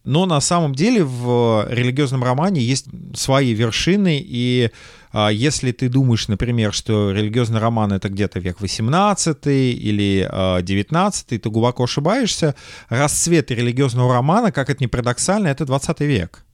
Но 0.04 0.24
на 0.26 0.40
самом 0.40 0.74
деле 0.74 1.04
в 1.04 1.66
религиозном 1.68 2.24
романе 2.24 2.62
есть 2.62 2.86
свои 3.14 3.52
вершины, 3.52 4.20
и 4.24 4.70
а, 5.12 5.28
если 5.28 5.72
ты 5.72 5.88
думаешь, 5.88 6.28
например, 6.28 6.72
что 6.72 7.10
религиозный 7.10 7.60
роман 7.60 7.92
это 7.92 8.08
где-то 8.08 8.38
век 8.38 8.60
18 8.60 9.46
или 9.46 10.26
а, 10.30 10.62
19, 10.62 11.42
то 11.42 11.50
глубоко 11.50 11.84
ошибаешься. 11.84 12.54
Расцвет 12.88 13.50
религиозного 13.50 14.14
романа, 14.14 14.52
как 14.52 14.70
это 14.70 14.82
ни 14.82 14.86
парадоксально, 14.86 15.48
это 15.48 15.66
20 15.66 16.00
век. 16.00 16.44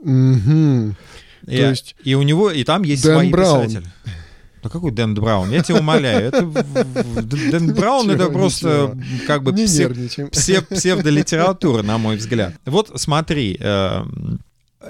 Угу. 0.00 0.94
И, 1.46 1.56
то 1.56 1.70
есть... 1.70 1.94
и 2.04 2.14
у 2.14 2.22
него, 2.22 2.50
и 2.50 2.64
там 2.64 2.82
есть 2.82 3.02
Дэн 3.02 3.14
свои 3.14 3.30
Браун. 3.30 3.66
писатели. 3.66 3.90
Да 4.62 4.68
какой 4.68 4.90
Дэн 4.92 5.14
Браун? 5.14 5.50
Я 5.50 5.62
тебя 5.62 5.78
умоляю. 5.78 6.28
Это, 6.28 6.42
Дэн 7.22 7.72
Браун 7.74 8.10
это 8.10 8.28
просто 8.28 8.96
как 9.26 9.42
бы 9.42 9.52
Не 9.52 9.64
псе- 9.64 9.80
нервничаем. 9.84 10.28
псе- 10.28 10.62
псевдолитература, 10.62 11.82
на 11.82 11.98
мой 11.98 12.16
взгляд. 12.16 12.54
Вот 12.66 12.90
смотри, 12.96 13.56
э, 13.58 14.02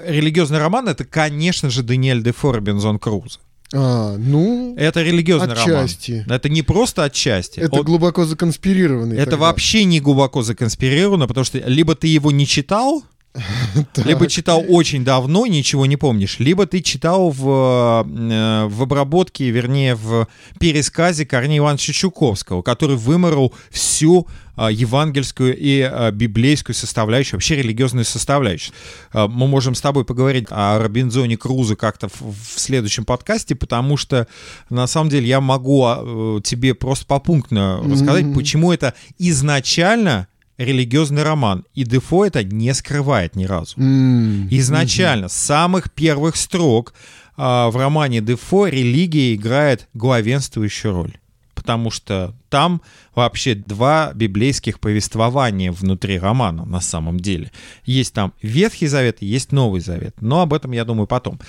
религиозный 0.05 0.59
роман 0.59 0.89
это, 0.89 1.05
конечно 1.05 1.69
же, 1.69 1.83
Даниэль 1.83 2.21
Дефо 2.23 2.51
Робинзон 2.53 2.99
Крузо. 2.99 3.39
А, 3.73 4.17
ну, 4.17 4.75
Это 4.77 5.01
религиозный 5.01 5.53
Отчасти. 5.53 6.11
роман. 6.11 6.31
Это 6.31 6.49
не 6.49 6.61
просто 6.61 7.05
отчасти. 7.05 7.61
это 7.61 7.77
Он- 7.79 7.83
глубоко 7.85 8.25
законспирированный. 8.25 9.15
это 9.15 9.31
тогда. 9.31 9.45
вообще 9.45 9.85
не 9.85 10.01
глубоко 10.01 10.41
законспирировано, 10.41 11.25
потому 11.27 11.45
что 11.45 11.57
либо 11.59 11.95
ты 11.95 12.07
его 12.07 12.31
не 12.31 12.45
читал, 12.45 13.01
либо 13.95 14.27
читал 14.27 14.63
очень 14.67 15.03
давно, 15.03 15.45
ничего 15.45 15.85
не 15.85 15.97
помнишь, 15.97 16.39
либо 16.39 16.65
ты 16.65 16.81
читал 16.81 17.29
в, 17.29 18.05
э, 18.05 18.65
в 18.67 18.83
обработке, 18.83 19.49
вернее, 19.49 19.95
в 19.95 20.27
пересказе 20.59 21.25
Корнея 21.25 21.59
Ивановича 21.59 21.93
Чуковского, 21.93 22.61
который 22.61 22.97
выморал 22.97 23.53
всю 23.69 24.27
а, 24.55 24.69
евангельскую 24.69 25.57
и 25.57 25.81
а, 25.81 26.11
библейскую 26.11 26.75
составляющую, 26.75 27.37
вообще 27.37 27.55
религиозную 27.55 28.05
составляющую. 28.05 28.75
А, 29.11 29.27
Мы 29.27 29.47
можем 29.47 29.75
с 29.75 29.81
тобой 29.81 30.05
поговорить 30.05 30.47
о 30.49 30.77
Робинзоне 30.77 31.37
Крузо 31.37 31.75
как-то 31.75 32.09
в, 32.09 32.35
следующем 32.59 33.05
подкасте, 33.05 33.55
потому 33.55 33.97
что 33.97 34.27
на 34.69 34.87
самом 34.87 35.09
деле 35.09 35.27
я 35.27 35.41
могу 35.41 35.85
э, 35.87 36.41
тебе 36.43 36.75
просто 36.75 37.05
попунктно 37.05 37.81
рассказать, 37.83 38.25
Мгм. 38.25 38.33
почему 38.35 38.71
это 38.71 38.93
изначально 39.17 40.27
религиозный 40.63 41.23
роман, 41.23 41.65
и 41.73 41.83
Дефо 41.83 42.25
это 42.25 42.43
не 42.43 42.73
скрывает 42.73 43.35
ни 43.35 43.45
разу. 43.45 43.79
М, 43.79 44.47
Изначально, 44.51 45.27
с 45.27 45.33
самых 45.33 45.91
первых 45.91 46.35
строк 46.35 46.93
а, 47.37 47.69
в 47.69 47.77
романе 47.77 48.21
Дефо 48.21 48.67
религия 48.67 49.33
играет 49.35 49.87
главенствующую 49.93 50.93
роль. 50.93 51.13
Потому 51.61 51.91
что 51.91 52.33
там 52.49 52.81
вообще 53.13 53.53
два 53.53 54.13
библейских 54.15 54.79
повествования 54.79 55.71
внутри 55.71 56.17
романа 56.17 56.65
на 56.65 56.81
самом 56.81 57.19
деле. 57.19 57.51
Есть 57.85 58.15
там 58.15 58.33
Ветхий 58.41 58.87
Завет 58.87 59.17
и 59.19 59.27
есть 59.27 59.51
Новый 59.51 59.79
Завет. 59.79 60.15
Но 60.21 60.41
об 60.41 60.55
этом, 60.55 60.71
я 60.71 60.85
думаю, 60.85 61.05
потом. 61.05 61.39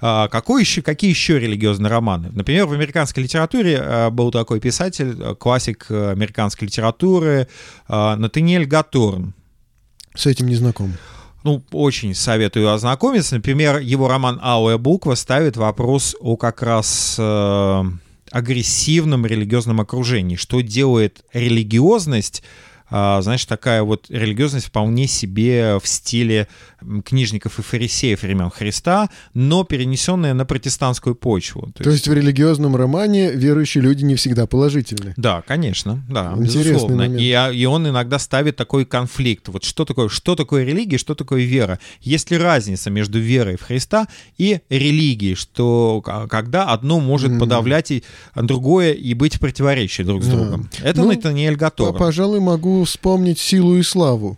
А, 0.00 0.26
какой 0.26 0.62
еще, 0.62 0.82
какие 0.82 1.10
еще 1.10 1.38
религиозные 1.38 1.88
романы? 1.88 2.30
Например, 2.32 2.66
в 2.66 2.72
американской 2.72 3.22
литературе 3.22 3.78
а, 3.80 4.10
был 4.10 4.32
такой 4.32 4.58
писатель, 4.58 5.16
а, 5.20 5.36
классик 5.36 5.86
а, 5.88 6.10
американской 6.10 6.66
литературы 6.66 7.46
Натаниэль 7.88 8.66
Гаторн. 8.66 9.34
С 10.16 10.26
этим 10.26 10.48
не 10.48 10.56
знаком. 10.56 10.94
Ну, 11.44 11.62
очень 11.70 12.14
советую 12.14 12.72
ознакомиться. 12.72 13.36
Например, 13.36 13.78
его 13.78 14.08
роман 14.08 14.40
«Алая 14.42 14.78
буква» 14.78 15.14
ставит 15.14 15.56
вопрос 15.56 16.16
о 16.20 16.36
как 16.36 16.60
раз 16.62 17.16
э, 17.18 17.84
агрессивном 18.30 19.26
религиозном 19.26 19.80
окружении. 19.80 20.36
Что 20.36 20.60
делает 20.60 21.24
религиозность, 21.32 22.42
знаешь, 22.90 23.44
такая 23.44 23.82
вот 23.82 24.06
религиозность 24.08 24.66
вполне 24.66 25.06
себе 25.06 25.78
в 25.82 25.86
стиле 25.86 26.48
книжников 27.04 27.58
и 27.58 27.62
фарисеев 27.62 28.22
времен 28.22 28.50
Христа, 28.50 29.08
но 29.34 29.64
перенесенная 29.64 30.34
на 30.34 30.44
протестантскую 30.44 31.14
почву. 31.14 31.70
То 31.74 31.90
есть 31.90 32.08
в 32.08 32.12
религиозном 32.12 32.74
романе 32.76 33.32
верующие 33.32 33.82
люди 33.82 34.02
не 34.04 34.14
всегда 34.16 34.46
положительны. 34.46 35.14
Да, 35.16 35.42
конечно, 35.46 36.02
да, 36.08 36.32
Интересный 36.36 36.72
безусловно. 36.72 36.96
момент. 36.96 37.20
И, 37.20 37.32
а, 37.32 37.50
и 37.50 37.64
он 37.66 37.86
иногда 37.88 38.18
ставит 38.18 38.56
такой 38.56 38.84
конфликт. 38.84 39.48
Вот 39.48 39.64
что 39.64 39.84
такое, 39.84 40.08
что 40.08 40.34
такое 40.34 40.64
религия, 40.64 40.98
что 40.98 41.14
такое 41.14 41.42
вера? 41.44 41.78
Есть 42.00 42.30
ли 42.30 42.38
разница 42.38 42.90
между 42.90 43.18
верой 43.18 43.56
в 43.56 43.62
Христа 43.62 44.08
и 44.38 44.60
религией, 44.70 45.34
что 45.34 46.02
когда 46.30 46.64
одно 46.64 46.98
может 47.00 47.30
Мгм. 47.30 47.40
подавлять 47.40 47.90
и 47.90 48.02
другое 48.34 48.92
и 48.94 49.14
быть 49.14 49.36
в 49.36 49.40
противоречии 49.40 50.02
друг 50.02 50.22
с 50.22 50.26
Да. 50.26 50.36
другом? 50.36 50.68
Это 50.82 51.02
Ну, 51.02 51.08
Натаниэль 51.12 51.56
Гатор. 51.56 51.92
Пожалуй, 51.92 52.40
могу 52.40 52.79
вспомнить 52.84 53.38
«Силу 53.38 53.76
и 53.76 53.82
славу». 53.82 54.36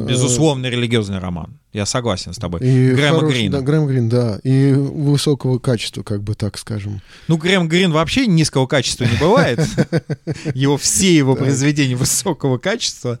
безусловно, 0.00 0.66
религиозный 0.66 1.18
роман. 1.18 1.59
Я 1.72 1.86
согласен 1.86 2.32
с 2.32 2.36
тобой. 2.38 2.60
И 2.62 2.90
Грэма 2.90 3.18
хорош- 3.20 3.32
Грина. 3.32 3.58
Да, 3.58 3.62
Грэм 3.62 3.86
Грин, 3.86 4.08
да. 4.08 4.40
И 4.42 4.72
высокого 4.72 5.60
качества, 5.60 6.02
как 6.02 6.20
бы 6.20 6.34
так 6.34 6.58
скажем. 6.58 7.00
Ну, 7.28 7.36
Грэм 7.36 7.68
Грин 7.68 7.92
вообще 7.92 8.26
низкого 8.26 8.66
качества 8.66 9.04
не 9.04 9.16
бывает. 9.18 9.60
Его 10.54 10.76
все 10.76 11.14
его 11.14 11.36
произведения 11.36 11.94
высокого 11.94 12.58
качества. 12.58 13.20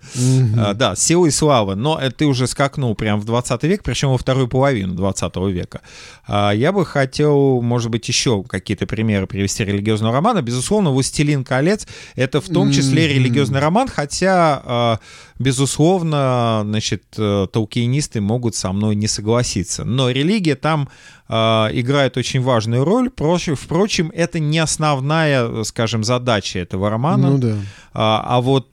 А, 0.58 0.74
да, 0.74 0.96
«Сила 0.96 1.26
и 1.26 1.30
слава», 1.30 1.74
но 1.76 1.96
это 1.98 2.16
ты 2.16 2.26
уже 2.26 2.46
скакнул 2.48 2.94
прям 2.96 3.20
в 3.20 3.24
20 3.24 3.62
век, 3.64 3.82
причем 3.84 4.08
во 4.10 4.18
вторую 4.18 4.48
половину 4.48 4.94
20 4.94 5.36
века. 5.52 5.80
А, 6.26 6.50
Я 6.50 6.72
бы 6.72 6.84
хотел, 6.84 7.62
может 7.62 7.90
быть, 7.90 8.08
еще 8.08 8.42
какие-то 8.42 8.86
примеры 8.86 9.26
привести 9.28 9.64
религиозного 9.64 10.12
романа. 10.12 10.42
Безусловно, 10.42 10.90
«Властелин 10.90 11.44
колец»— 11.44 11.86
это 12.16 12.40
в 12.40 12.48
том 12.48 12.72
числе 12.72 13.06
религиозный 13.06 13.60
роман, 13.60 13.86
хотя, 13.88 14.60
а, 14.64 14.98
безусловно, 15.40 16.60
значит, 16.64 17.02
э, 17.16 17.46
толкиенисты 17.50 18.20
могут 18.20 18.54
со 18.54 18.72
мной 18.72 18.94
не 18.94 19.08
согласиться. 19.08 19.84
Но 19.84 20.10
религия 20.10 20.54
там 20.54 20.88
играет 21.30 22.16
очень 22.16 22.40
важную 22.40 22.84
роль. 22.84 23.08
Впрочем, 23.10 24.10
это 24.14 24.38
не 24.40 24.58
основная, 24.58 25.62
скажем, 25.62 26.02
задача 26.02 26.58
этого 26.58 26.90
романа. 26.90 27.30
Ну 27.30 27.38
да. 27.38 27.56
А, 27.92 28.22
а 28.24 28.40
вот 28.40 28.68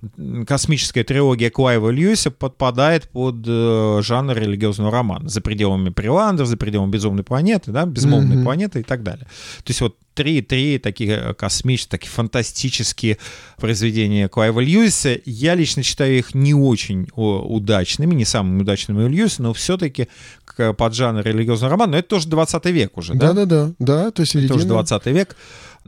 космическая 0.48 1.04
трилогия 1.04 1.50
Клайва 1.50 1.90
Льюиса 1.90 2.30
подпадает 2.32 3.10
под 3.10 3.36
э, 3.48 4.00
жанр 4.04 4.36
религиозного 4.38 4.92
романа. 4.92 5.28
За 5.28 5.42
пределами 5.42 5.90
Приландер, 5.90 6.46
за 6.46 6.56
пределами 6.58 6.92
Безумной 6.92 7.24
планеты, 7.24 7.72
да, 7.72 7.86
Безмолвной 7.86 8.36
Мгм. 8.38 8.44
планеты 8.44 8.80
и 8.82 8.84
так 8.84 9.04
далее. 9.04 9.26
То 9.64 9.70
есть 9.70 9.82
вот 9.82 9.96
три, 10.14 10.42
три 10.42 10.78
такие 10.78 11.14
э, 11.18 11.34
космические, 11.34 11.90
такие 11.92 12.12
фантастические 12.12 13.18
произведения 13.58 14.28
Клайва 14.28 14.60
Льюиса. 14.60 15.18
Я 15.26 15.56
лично 15.56 15.82
считаю 15.82 16.18
их 16.18 16.36
не 16.36 16.54
очень 16.54 17.08
удачными, 17.16 18.14
не 18.14 18.26
самыми 18.26 18.62
удачными 18.62 19.04
у 19.04 19.08
Льюиса, 19.08 19.42
но 19.42 19.54
все-таки 19.54 20.08
под 20.56 20.94
жанр 20.94 21.24
религиозного 21.24 21.72
романа. 21.72 21.94
Но 21.94 21.98
это 22.00 22.10
тоже 22.10 22.28
20 22.28 22.47
век 22.66 22.98
уже, 22.98 23.14
да? 23.14 23.34
Да-да-да. 23.34 23.74
Да, 23.80 24.12
то 24.12 24.22
есть 24.22 24.36
Это 24.36 24.54
уже 24.54 24.64
середина. 24.64 24.84
20 24.84 25.06
век. 25.08 25.36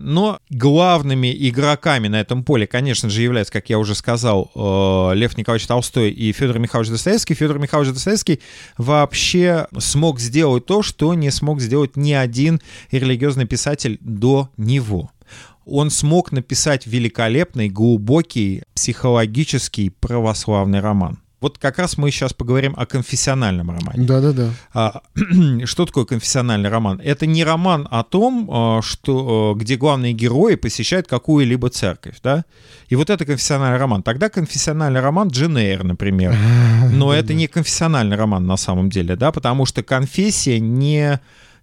Но 0.02 0.40
главными 0.50 1.36
игроками 1.50 2.08
на 2.08 2.22
этом 2.22 2.46
поле, 2.46 2.66
конечно 2.68 3.10
же, 3.10 3.22
являются, 3.22 3.52
как 3.52 3.70
я 3.70 3.78
уже 3.78 3.96
сказал, 3.96 4.50
э, 4.56 5.16
Лев 5.16 5.38
Николаевич 5.38 5.68
Толстой 5.68 6.12
и 6.12 6.32
Федор 6.32 6.58
Михайлович 6.58 6.90
Достоевский. 6.90 7.34
Федор 7.34 7.60
Михайлович 7.60 7.94
Достоевский 7.94 8.40
вообще 8.78 9.68
смог 9.78 10.22
сделать 10.22 10.66
то, 10.66 10.84
что 10.84 11.14
не 11.14 11.32
смог 11.32 11.60
сделать 11.60 11.98
ни 11.98 12.14
один 12.14 12.62
религиозный 12.92 13.46
писатель 13.46 13.98
до 14.00 14.50
него. 14.56 15.12
Он 15.66 15.90
смог 15.90 16.32
написать 16.32 16.88
великолепный, 16.88 17.68
глубокий, 17.68 18.64
психологический 18.74 19.90
православный 19.90 20.80
роман. 20.80 21.20
Вот 21.42 21.58
как 21.58 21.80
раз 21.80 21.98
мы 21.98 22.12
сейчас 22.12 22.34
поговорим 22.34 22.74
о 22.76 22.86
конфессиональном 22.86 23.70
романе. 23.70 24.06
Да-да-да. 24.06 24.50
А, 24.74 25.02
Что 25.66 25.86
такое 25.86 26.06
конфессиональный 26.06 26.70
роман? 26.70 27.00
Это 27.04 27.26
не 27.26 27.44
роман 27.44 27.88
о 27.90 28.04
том, 28.04 28.50
а, 28.52 28.82
что, 28.82 29.54
а, 29.54 29.58
где 29.58 29.78
главные 29.78 30.14
герои 30.14 30.56
посещают 30.56 31.08
какую-либо 31.08 31.70
церковь, 31.70 32.16
да? 32.22 32.44
И 32.90 32.96
вот 32.96 33.10
это 33.10 33.26
конфессиональный 33.26 33.78
роман. 33.78 34.04
Тогда 34.04 34.30
конфессиональный 34.30 35.00
роман 35.00 35.30
Эйр, 35.30 35.84
например. 35.84 36.36
Но 36.92 37.14
это 37.14 37.34
не 37.34 37.48
конфессиональный 37.48 38.18
роман 38.18 38.46
на 38.46 38.58
самом 38.58 38.90
деле, 38.90 39.16
да, 39.16 39.32
потому 39.32 39.66
что 39.66 39.82
конфессия 39.82 40.60
не 40.60 41.20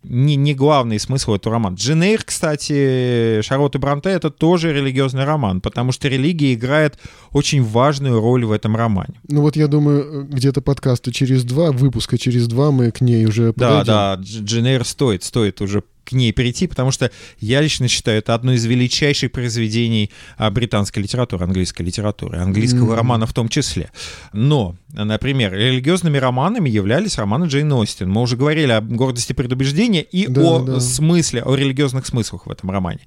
не, 0.08 0.36
не 0.36 0.54
главный 0.54 0.98
смысл 0.98 1.34
этого 1.34 1.54
романа. 1.54 1.74
Джин 1.76 2.02
Эйр, 2.02 2.22
кстати, 2.24 3.40
Шарлотта 3.42 3.78
Бранте— 3.78 4.08
это 4.10 4.30
тоже 4.30 4.72
религиозный 4.72 5.24
роман, 5.24 5.60
потому 5.60 5.92
что 5.92 6.08
религия 6.08 6.54
играет 6.54 6.98
очень 7.32 7.62
важную 7.62 8.20
роль 8.20 8.44
в 8.44 8.52
этом 8.52 8.76
романе. 8.76 9.20
Ну 9.28 9.42
вот 9.42 9.56
я 9.56 9.66
думаю, 9.66 10.24
где-то 10.24 10.60
подкаста 10.60 11.12
через 11.12 11.44
два, 11.44 11.72
выпуска 11.72 12.18
через 12.18 12.46
два 12.48 12.70
мы 12.70 12.90
к 12.90 13.00
ней 13.00 13.26
уже 13.26 13.52
подойдем. 13.52 13.84
Да, 13.84 14.16
да, 14.16 14.22
Джин 14.22 14.66
Эйр 14.66 14.84
стоит, 14.84 15.24
стоит 15.24 15.60
уже 15.60 15.82
к 16.06 16.12
ней 16.12 16.32
перейти, 16.32 16.66
потому 16.66 16.90
что 16.92 17.10
я 17.40 17.60
лично 17.60 17.88
считаю, 17.88 18.18
это 18.18 18.34
одно 18.34 18.52
из 18.52 18.64
величайших 18.64 19.32
произведений 19.32 20.10
а, 20.38 20.50
британской 20.50 21.02
литературы, 21.02 21.44
английской 21.44 21.82
литературы, 21.82 22.38
английского 22.38 22.92
mm-hmm. 22.92 22.96
романа 22.96 23.26
в 23.26 23.32
том 23.32 23.48
числе. 23.48 23.90
Но, 24.32 24.76
например, 24.92 25.52
религиозными 25.52 26.18
романами 26.18 26.70
являлись 26.70 27.18
романы 27.18 27.46
Джейн 27.46 27.72
Остин. 27.72 28.10
Мы 28.10 28.22
уже 28.22 28.36
говорили 28.36 28.70
о 28.70 28.80
гордости 28.80 29.32
предубеждения 29.32 30.02
и 30.02 30.28
да, 30.28 30.40
о 30.40 30.58
да. 30.60 30.80
смысле, 30.80 31.42
о 31.42 31.54
религиозных 31.54 32.06
смыслах 32.06 32.46
в 32.46 32.50
этом 32.50 32.70
романе. 32.70 33.00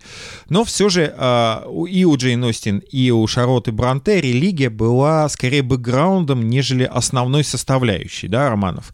Но 0.50 0.66
все 0.66 0.90
же 0.90 1.14
а, 1.18 1.66
и 1.90 2.04
у 2.04 2.18
Джейн 2.18 2.44
Остин, 2.44 2.80
и 2.80 3.12
у 3.12 3.26
Шароты 3.28 3.72
Бранте 3.72 4.20
религия 4.20 4.70
была 4.70 5.30
скорее 5.30 5.64
бэкграундом, 5.64 6.50
нежели 6.50 6.84
основной 6.84 7.44
составляющей 7.44 8.28
да, 8.28 8.50
романов. 8.50 8.94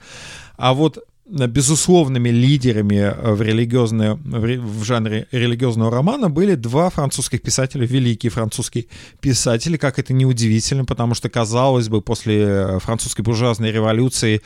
А 0.57 0.73
вот 0.73 0.99
безусловными 1.25 2.29
лидерами 2.29 2.95
э, 2.95 3.33
в, 3.33 3.41
религиозное, 3.41 4.15
в 4.15 4.83
жанре 4.83 5.27
религиозного 5.31 5.89
романа 5.89 6.29
были 6.29 6.53
два 6.53 6.89
французских 6.91 7.41
писателя, 7.41 7.85
великие 7.85 8.29
французские 8.29 8.85
писатели, 9.21 9.77
как 9.77 9.97
это 9.97 10.13
неудивительно, 10.13 10.85
потому 10.85 11.15
что, 11.15 11.29
казалось 11.29 11.89
бы, 11.89 12.01
после 12.01 12.43
э, 12.43 12.79
французской 12.79 13.21
буржуазной 13.21 13.71
революции, 13.71 14.41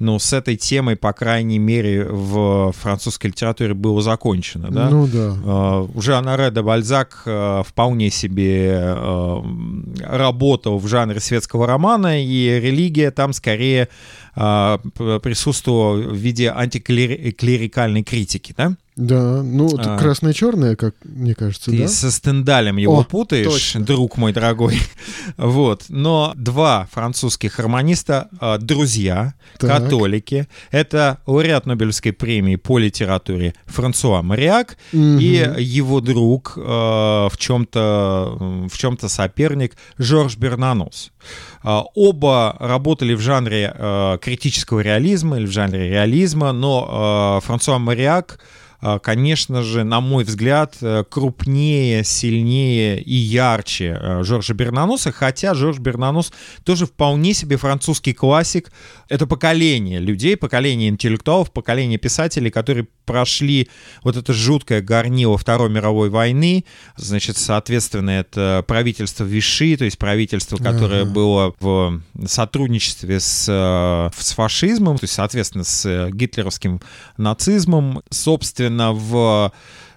ну, 0.00 0.18
с 0.18 0.32
этой 0.32 0.56
темой, 0.56 0.96
по 0.96 1.12
крайней 1.12 1.60
мере, 1.60 2.04
в 2.04 2.72
французской 2.72 3.28
литературе 3.28 3.74
было 3.74 4.02
закончено, 4.02 4.70
да? 4.70 4.90
Ну, 4.90 5.06
да. 5.06 5.82
Уже 5.94 6.16
Анаре 6.16 6.50
де 6.50 6.60
Бальзак 6.60 7.22
вполне 7.66 8.10
себе 8.10 8.94
работал 10.00 10.78
в 10.78 10.86
жанре 10.86 11.20
светского 11.20 11.66
романа, 11.66 12.22
и 12.22 12.60
религия 12.60 13.10
там 13.10 13.32
скорее 13.32 13.88
а, 14.36 14.78
присутствовала 15.22 15.96
в 15.96 16.14
виде 16.14 16.50
антиклерикальной 16.50 18.02
критики, 18.02 18.54
да? 18.56 18.76
Да, 18.96 19.42
ну 19.42 19.68
а, 19.76 19.98
красное-черное, 19.98 20.74
как 20.74 20.94
мне 21.04 21.34
кажется, 21.34 21.70
ты 21.70 21.80
да? 21.80 21.88
со 21.88 22.10
Стендалем 22.10 22.78
его 22.78 23.00
О, 23.00 23.04
путаешь, 23.04 23.46
точно. 23.46 23.84
друг 23.84 24.16
мой 24.16 24.32
дорогой. 24.32 24.80
вот, 25.36 25.84
но 25.90 26.32
два 26.34 26.88
французских 26.90 27.52
хармониста, 27.52 28.30
а, 28.40 28.56
друзья, 28.56 29.34
так. 29.58 29.82
католики. 29.82 30.48
Это 30.70 31.18
лауреат 31.26 31.66
Нобелевской 31.66 32.14
премии 32.14 32.56
по 32.56 32.78
литературе 32.78 33.54
Франсуа 33.66 34.22
Мариак 34.22 34.78
угу. 34.94 35.18
и 35.18 35.46
его 35.58 36.00
друг, 36.00 36.54
а, 36.56 37.28
в 37.28 37.36
чем-то 37.36 38.66
в 38.70 38.78
чем-то 38.78 39.10
соперник 39.10 39.76
Жорж 39.98 40.38
Бернанос. 40.38 41.12
Оба 41.62 42.56
работали 42.60 43.12
в 43.12 43.20
жанре 43.20 44.18
критического 44.22 44.80
реализма 44.80 45.36
или 45.36 45.46
в 45.46 45.50
жанре 45.50 45.90
реализма, 45.90 46.52
но 46.52 47.40
Франсуа 47.44 47.78
Мариак 47.78 48.38
а, 48.38 48.42
конечно 49.02 49.62
же, 49.62 49.84
на 49.84 50.00
мой 50.00 50.24
взгляд, 50.24 50.76
э, 50.80 51.04
крупнее, 51.08 52.04
сильнее 52.04 53.00
и 53.00 53.14
ярче 53.14 53.98
э, 54.00 54.22
Жоржа 54.22 54.54
Бернаноса, 54.54 55.12
хотя 55.12 55.54
Жорж 55.54 55.78
Бернанос 55.78 56.32
тоже 56.64 56.86
вполне 56.86 57.32
себе 57.32 57.56
французский 57.56 58.12
классик. 58.12 58.70
Это 59.08 59.26
поколение 59.26 59.98
людей, 59.98 60.36
поколение 60.36 60.88
интеллектуалов, 60.88 61.52
поколение 61.52 61.98
писателей, 61.98 62.50
которые 62.50 62.86
прошли 63.06 63.68
вот 64.02 64.16
это 64.16 64.32
жуткое 64.32 64.82
горнило 64.82 65.38
Второй 65.38 65.70
мировой 65.70 66.10
войны. 66.10 66.64
Значит, 66.96 67.38
соответственно, 67.38 68.10
это 68.10 68.64
правительство 68.66 69.24
Виши, 69.24 69.76
то 69.76 69.84
есть 69.84 69.98
правительство, 69.98 70.56
которое 70.56 71.04
uh-huh. 71.04 71.12
было 71.12 71.54
в 71.60 72.02
сотрудничестве 72.26 73.20
с, 73.20 73.46
э, 73.48 74.10
с 74.20 74.32
фашизмом, 74.32 74.98
то 74.98 75.04
есть, 75.04 75.14
соответственно, 75.14 75.64
с 75.64 76.10
гитлеровским 76.10 76.80
нацизмом. 77.16 78.02
Собственно, 78.10 78.65
в 78.70 79.52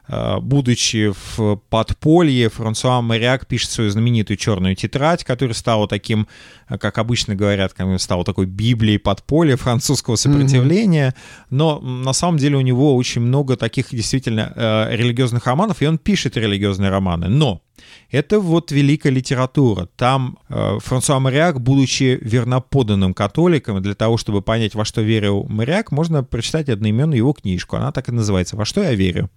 Э, 0.10 0.40
будучи 0.42 1.14
в 1.14 1.58
подполье, 1.70 2.50
Франсуа 2.50 3.02
Моряк 3.02 3.46
пишет 3.46 3.70
свою 3.70 3.92
знаменитую 3.92 4.38
черную 4.38 4.76
тетрадь, 4.76 5.24
которая 5.24 5.54
стала 5.54 5.88
таким, 5.88 6.28
э, 6.68 6.78
как 6.78 6.98
обычно 6.98 7.36
говорят, 7.36 7.76
стала 7.98 8.26
такой 8.26 8.48
библией 8.48 8.98
подполья 8.98 9.56
французского 9.56 10.16
сопротивления. 10.16 11.10
Mm-hmm. 11.10 11.46
Но 11.52 11.80
на 11.80 12.14
самом 12.14 12.38
деле 12.38 12.58
у 12.58 12.62
него 12.62 12.96
очень 12.96 13.22
много 13.22 13.56
таких 13.56 13.90
действительно 13.92 14.52
э, 14.56 14.96
религиозных 14.96 15.46
романов, 15.46 15.82
и 15.82 15.86
он 15.86 16.00
пишет 16.00 16.38
религиозные 16.38 16.90
романы. 16.90 17.28
Но 17.28 17.62
это 18.12 18.40
вот 18.40 18.72
великая 18.72 19.10
литература. 19.10 19.88
Там 19.96 20.38
э, 20.50 20.78
Франсуа 20.80 21.20
Моряк, 21.20 21.62
будучи 21.62 22.18
верноподанным 22.22 23.14
католиком, 23.14 23.82
для 23.82 23.96
того, 23.96 24.18
чтобы 24.18 24.42
понять, 24.42 24.76
во 24.76 24.86
что 24.86 25.02
верил 25.02 25.46
Моряк, 25.50 25.92
можно 25.92 26.24
прочитать 26.24 26.70
одноименную 26.70 27.18
его 27.18 27.34
книжку. 27.34 27.76
Она 27.76 27.92
так 27.92 28.10
и 28.10 28.12
называется 28.12 28.56
«Во 28.56 28.66
что 28.66 28.84
я 28.84 28.94
верю». 28.94 29.30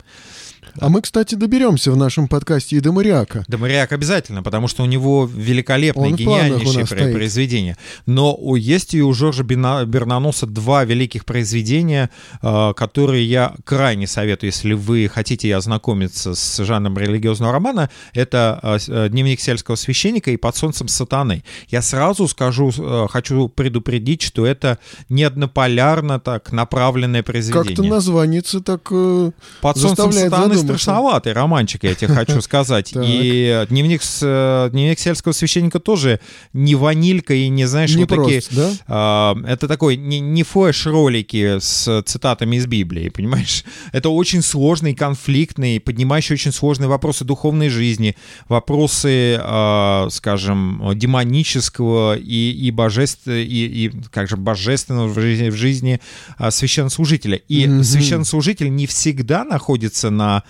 А 0.78 0.88
мы, 0.88 1.02
кстати, 1.02 1.34
доберемся 1.34 1.92
в 1.92 1.96
нашем 1.96 2.28
подкасте 2.28 2.76
и 2.76 2.80
до 2.80 2.92
Мариака. 2.92 3.44
До 3.48 3.58
Мариака 3.58 3.94
обязательно, 3.94 4.42
потому 4.42 4.68
что 4.68 4.82
у 4.82 4.86
него 4.86 5.28
великолепное, 5.32 6.10
Он 6.10 6.16
гениальнейшее 6.16 7.12
произведение. 7.12 7.76
Но 8.06 8.38
есть 8.56 8.94
и 8.94 9.02
у 9.02 9.12
Жоржа 9.12 9.42
Бернаноса 9.42 10.46
два 10.46 10.84
великих 10.84 11.24
произведения, 11.24 12.10
а, 12.40 12.72
которые 12.72 13.24
я 13.24 13.54
крайне 13.64 14.06
советую, 14.06 14.48
если 14.48 14.72
вы 14.72 15.10
хотите 15.12 15.54
ознакомиться 15.54 16.34
с 16.34 16.64
жанром 16.64 16.96
религиозного 16.98 17.52
романа. 17.52 17.90
Это 18.14 18.58
а, 18.62 18.78
а, 18.88 19.08
«Дневник 19.08 19.40
сельского 19.40 19.76
священника» 19.76 20.30
и 20.30 20.36
«Под 20.36 20.56
солнцем 20.56 20.88
сатаны». 20.88 21.44
Я 21.68 21.82
сразу 21.82 22.26
скажу, 22.28 22.72
хочу 23.10 23.48
предупредить, 23.48 24.22
что 24.22 24.46
это 24.46 24.78
не 25.08 25.24
однополярно 25.24 26.18
так 26.18 26.52
направленное 26.52 27.22
произведение. 27.22 27.76
Как-то 27.76 27.82
название 27.82 28.42
так 28.42 28.88
э, 28.90 29.30
«Под 29.60 29.76
солнцем 29.76 30.12
сатаны» 30.12 30.61
страшноватый 30.62 31.32
романчик, 31.32 31.84
я 31.84 31.94
тебе 31.94 32.14
хочу 32.14 32.40
сказать. 32.42 32.92
И 32.94 33.66
дневник, 33.68 34.02
с, 34.02 34.68
дневник 34.72 34.98
сельского 34.98 35.32
священника 35.32 35.80
тоже 35.80 36.20
не 36.52 36.74
ванилька 36.74 37.34
и 37.34 37.48
не, 37.48 37.66
знаешь, 37.66 37.94
не 37.94 38.04
вот 38.04 38.08
прост, 38.08 38.28
такие... 38.28 38.42
Да? 38.50 38.70
А, 38.86 39.36
это 39.46 39.68
такой 39.68 39.96
не, 39.96 40.20
не 40.20 40.42
флеш-ролики 40.42 41.58
с 41.58 42.02
цитатами 42.06 42.56
из 42.56 42.66
Библии, 42.66 43.08
понимаешь? 43.14 43.64
Это 43.92 44.08
очень 44.08 44.42
сложный, 44.42 44.94
конфликтный, 44.94 45.80
поднимающий 45.80 46.34
очень 46.34 46.52
сложные 46.52 46.88
вопросы 46.88 47.24
духовной 47.24 47.68
жизни, 47.68 48.16
вопросы, 48.48 49.38
а, 49.40 50.08
скажем, 50.10 50.92
демонического 50.94 52.16
и, 52.16 52.52
и, 52.52 52.70
божеств, 52.70 53.26
и, 53.26 53.86
и 53.86 53.92
как 54.10 54.28
же, 54.28 54.36
божественного 54.36 55.08
в 55.08 55.18
жизни, 55.18 55.50
в 55.50 55.56
жизни 55.56 56.00
а, 56.36 56.50
священнослужителя. 56.50 57.36
И 57.48 57.64
mm-hmm. 57.64 57.82
священнослужитель 57.82 58.74
не 58.74 58.86
всегда 58.86 59.44
находится 59.44 60.10
на 60.10 60.44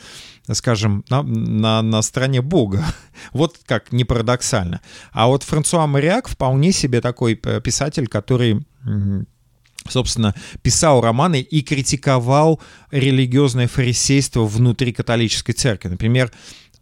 скажем, 0.52 1.04
на, 1.08 1.22
на, 1.22 1.82
на 1.82 2.02
стороне 2.02 2.42
Бога. 2.42 2.84
вот 3.32 3.58
как 3.64 3.92
не 3.92 4.04
парадоксально. 4.04 4.80
А 5.12 5.26
вот 5.26 5.42
Франсуа 5.42 5.86
Мариак 5.86 6.28
вполне 6.28 6.72
себе 6.72 7.00
такой 7.00 7.38
э, 7.42 7.60
писатель, 7.60 8.06
который 8.08 8.64
собственно, 9.88 10.34
писал 10.62 11.00
романы 11.00 11.40
и 11.40 11.62
критиковал 11.62 12.60
религиозное 12.90 13.68
фарисейство 13.68 14.44
внутри 14.44 14.92
католической 14.92 15.52
церкви. 15.52 15.88
Например, 15.88 16.30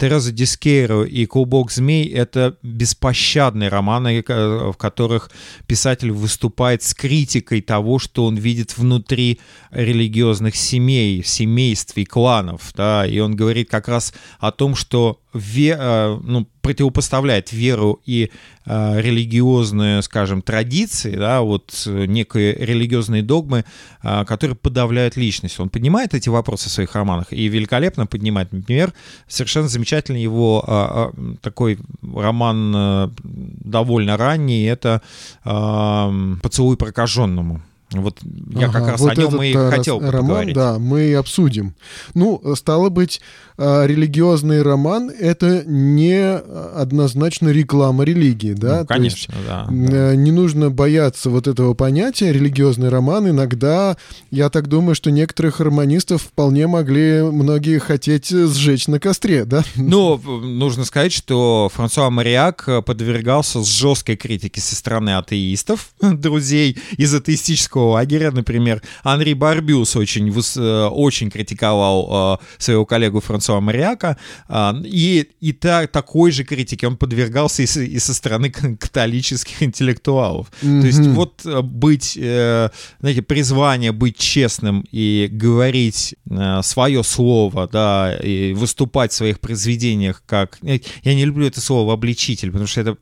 Тереза 0.00 0.32
Дискейро 0.32 1.04
и 1.04 1.26
Клубок 1.26 1.70
змей— 1.70 2.08
это 2.08 2.56
беспощадные 2.62 3.68
романы, 3.68 4.24
э, 4.26 4.70
в 4.72 4.76
которых 4.78 5.30
писатель 5.66 6.10
выступает 6.10 6.82
с 6.82 6.94
критикой 6.94 7.60
того, 7.60 7.98
что 7.98 8.24
он 8.24 8.36
видит 8.36 8.78
внутри 8.78 9.40
религиозных 9.70 10.56
семей, 10.56 11.22
семейств 11.22 11.98
и 11.98 12.06
кланов. 12.06 12.72
Да? 12.74 13.06
И 13.06 13.18
он 13.18 13.36
говорит 13.36 13.68
как 13.68 13.88
раз 13.88 14.14
о 14.38 14.52
том, 14.52 14.74
что 14.74 15.20
ве, 15.32 15.76
э, 15.78 16.18
ну, 16.22 16.46
противопоставляет 16.60 17.52
веру 17.52 18.00
и 18.04 18.30
э, 18.66 19.00
религиозные, 19.00 20.02
скажем, 20.02 20.42
традиции, 20.42 21.16
да, 21.16 21.40
вот 21.40 21.82
некие 21.86 22.54
религиозные 22.54 23.22
догмы, 23.22 23.64
э, 24.02 24.24
которые 24.24 24.56
подавляют 24.56 25.16
личность. 25.16 25.60
Он 25.60 25.68
поднимает 25.68 26.14
эти 26.14 26.28
вопросы 26.28 26.68
в 26.68 26.72
своих 26.72 26.94
романах 26.94 27.32
и 27.32 27.48
великолепно 27.48 28.06
поднимает. 28.06 28.52
Например, 28.52 28.92
совершенно 29.28 29.68
замечательный 29.68 30.22
его 30.22 30.64
э, 30.66 31.10
э, 31.16 31.36
такой 31.40 31.78
роман 32.02 32.72
э, 32.76 33.08
довольно 33.22 34.16
ранний, 34.16 34.64
это 34.64 35.02
э, 35.44 36.36
«Поцелуй 36.42 36.76
прокаженному». 36.76 37.62
Вот 37.92 38.20
я 38.54 38.68
ага, 38.68 38.78
как 38.78 38.88
раз 38.88 39.00
вот 39.00 39.10
о 39.10 39.20
нем 39.20 39.42
и 39.42 39.52
хотел 39.52 39.98
роман, 40.00 40.12
поговорить. 40.12 40.54
Да, 40.54 40.78
мы 40.78 41.14
обсудим. 41.14 41.74
Ну, 42.14 42.40
стало 42.54 42.88
быть, 42.88 43.20
а, 43.58 43.84
религиозный 43.84 44.62
роман— 44.62 45.10
это 45.18 45.64
не 45.66 46.34
однозначно 46.34 47.48
реклама 47.48 48.04
религии, 48.04 48.52
да? 48.52 48.80
Ну, 48.80 48.86
конечно, 48.86 49.34
есть, 49.34 49.46
да, 49.46 49.66
да. 49.68 50.14
Не 50.14 50.30
нужно 50.30 50.70
бояться 50.70 51.30
вот 51.30 51.48
этого 51.48 51.74
понятия 51.74 52.32
религиозный 52.32 52.90
роман. 52.90 53.28
Иногда, 53.28 53.96
я 54.30 54.50
так 54.50 54.68
думаю, 54.68 54.94
что 54.94 55.10
некоторых 55.10 55.58
романистов 55.58 56.22
вполне 56.22 56.68
могли 56.68 57.22
многие 57.22 57.80
хотеть 57.80 58.28
сжечь 58.28 58.86
на 58.86 59.00
костре, 59.00 59.44
да? 59.44 59.64
Ну, 59.74 60.16
нужно 60.16 60.84
сказать, 60.84 61.12
что 61.12 61.70
Франсуа 61.74 62.08
Мариак 62.10 62.68
подвергался 62.86 63.64
жесткой 63.64 64.16
критике 64.16 64.60
со 64.60 64.76
стороны 64.76 65.16
атеистов, 65.16 65.90
друзей 66.00 66.78
из 66.96 67.12
атеистического 67.14 67.79
политического 67.80 67.90
лагеря, 67.90 68.30
например, 68.30 68.82
Анри 69.02 69.34
Барбюс 69.34 69.96
очень, 69.96 70.28
э, 70.28 70.86
очень 70.88 71.30
критиковал 71.30 72.38
э, 72.40 72.44
своего 72.58 72.84
коллегу 72.84 73.20
Франсуа 73.20 73.60
Мариака, 73.60 74.16
э, 74.48 74.72
и, 74.84 75.28
и 75.40 75.52
та, 75.52 75.86
такой 75.86 76.32
же 76.32 76.44
критике 76.44 76.86
он 76.86 76.96
подвергался 76.96 77.62
и, 77.62 77.66
и 77.66 77.98
со 77.98 78.14
стороны 78.14 78.50
католических 78.50 79.62
интеллектуалов. 79.62 80.50
Mm-hmm. 80.62 80.80
То 80.80 80.86
есть 80.86 81.06
вот 81.06 81.64
быть, 81.64 82.12
знаете, 83.00 83.22
призвание 83.22 83.92
быть 83.92 84.16
честным 84.16 84.84
и 84.92 85.28
говорить 85.30 86.14
свое 86.62 87.02
слово, 87.02 87.68
да, 87.72 88.16
и 88.22 88.52
выступать 88.54 89.12
в 89.12 89.14
своих 89.14 89.40
произведениях 89.40 90.22
как... 90.26 90.58
Я 90.62 91.14
не 91.14 91.24
люблю 91.24 91.46
это 91.46 91.60
слово 91.60 91.94
«обличитель», 91.94 92.50
потому 92.50 92.66
что 92.66 92.80
это 92.80 92.96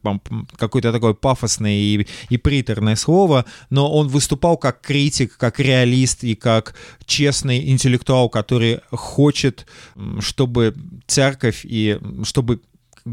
какое-то 0.56 0.92
такое 0.92 1.14
пафосное 1.14 1.72
и, 1.72 2.06
и 2.30 2.36
приторное 2.38 2.96
слово, 2.96 3.44
но 3.70 3.90
он 3.92 4.08
выступал 4.08 4.56
как 4.56 4.67
как 4.68 4.83
критик, 4.83 5.38
как 5.38 5.61
реалист 5.61 6.24
и 6.24 6.35
как 6.35 6.74
честный 7.07 7.70
интеллектуал, 7.70 8.28
который 8.28 8.81
хочет, 8.90 9.66
чтобы 10.20 10.74
церковь 11.07 11.61
и 11.64 11.98
чтобы 12.24 12.61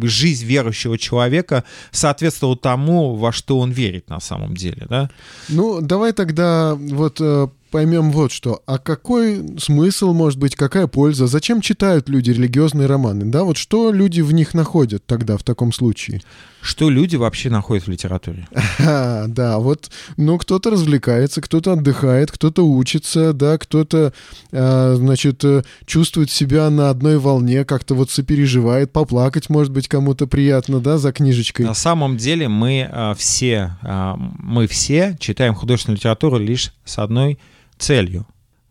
жизнь 0.02 0.46
верующего 0.46 0.98
человека 0.98 1.64
соответствовала 1.92 2.58
тому, 2.58 3.16
во 3.16 3.32
что 3.32 3.60
он 3.60 3.72
верит 3.72 4.10
на 4.10 4.20
самом 4.20 4.56
деле, 4.56 4.86
да? 4.90 5.10
Ну, 5.48 5.80
давай 5.80 6.12
тогда 6.12 6.76
вот 6.76 7.22
э, 7.22 7.48
поймем 7.72 8.12
вот 8.12 8.34
что. 8.34 8.62
А 8.66 8.78
какой 8.78 9.58
смысл, 9.58 10.12
может 10.12 10.38
быть, 10.38 10.58
какая 10.58 10.88
польза? 10.88 11.28
Зачем 11.28 11.62
читают 11.62 12.10
люди 12.10 12.32
религиозные 12.32 12.88
романы? 12.88 13.24
Да, 13.24 13.46
вот 13.46 13.56
что 13.56 13.94
люди 13.94 14.20
в 14.20 14.34
них 14.34 14.54
находят 14.54 15.06
тогда 15.06 15.38
в 15.38 15.44
таком 15.44 15.72
случае? 15.72 16.22
Что 16.66 16.90
люди 16.90 17.16
вообще 17.16 17.52
находят 17.52 17.86
в 17.86 17.92
литературе? 17.92 18.48
А, 18.80 19.26
да, 19.28 19.60
вот, 19.60 19.92
ну, 20.18 20.40
кто-то 20.40 20.72
развлекается, 20.72 21.40
кто-то 21.40 21.74
отдыхает, 21.74 22.32
кто-то 22.32 22.68
учится, 22.68 23.34
да, 23.34 23.60
кто-то, 23.60 24.14
а, 24.52 24.96
значит, 24.96 25.46
э, 25.46 25.62
чувствует 25.86 26.32
себя 26.32 26.72
на 26.72 26.90
одной 26.90 27.20
волне, 27.20 27.66
как-то 27.66 27.94
вот 27.94 28.10
сопереживает, 28.10 28.92
поплакать, 28.92 29.48
может 29.48 29.72
быть, 29.72 29.88
кому-то 29.88 30.26
приятно, 30.26 30.80
да, 30.80 30.98
за 30.98 31.14
книжечкой. 31.14 31.68
На 31.68 31.76
самом 31.76 32.18
деле 32.18 32.48
мы 32.48 32.90
а, 32.92 33.14
все, 33.14 33.78
а, 33.84 34.16
мы 34.18 34.66
все 34.66 35.16
читаем 35.20 35.54
художественную 35.54 35.98
литературу 35.98 36.40
лишь 36.40 36.74
с 36.84 36.98
одной 36.98 37.38
целью, 37.78 38.26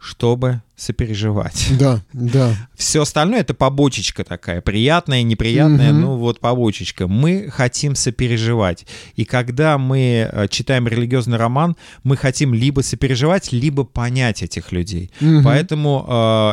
чтобы 0.05 0.61
сопереживать. 0.77 1.69
Да, 1.79 2.03
да. 2.13 2.55
Все 2.77 3.03
остальное 3.03 3.41
это 3.41 3.53
побочечка 3.53 4.25
такая, 4.25 4.61
приятная, 4.61 5.23
неприятная, 5.23 5.93
угу. 5.93 6.01
ну 6.01 6.17
вот 6.17 6.41
побочечка. 6.41 7.07
Мы 7.09 7.49
хотим 7.51 7.95
сопереживать. 7.95 8.87
И 9.17 9.25
когда 9.25 9.77
мы 9.77 10.31
э, 10.31 10.49
читаем 10.49 10.87
религиозный 10.87 11.37
роман, 11.37 11.77
мы 12.05 12.17
хотим 12.17 12.55
либо 12.55 12.81
сопереживать, 12.81 13.53
либо 13.53 13.85
понять 13.85 14.43
этих 14.43 14.73
людей. 14.73 15.11
Угу. 15.21 15.43
Поэтому 15.45 16.07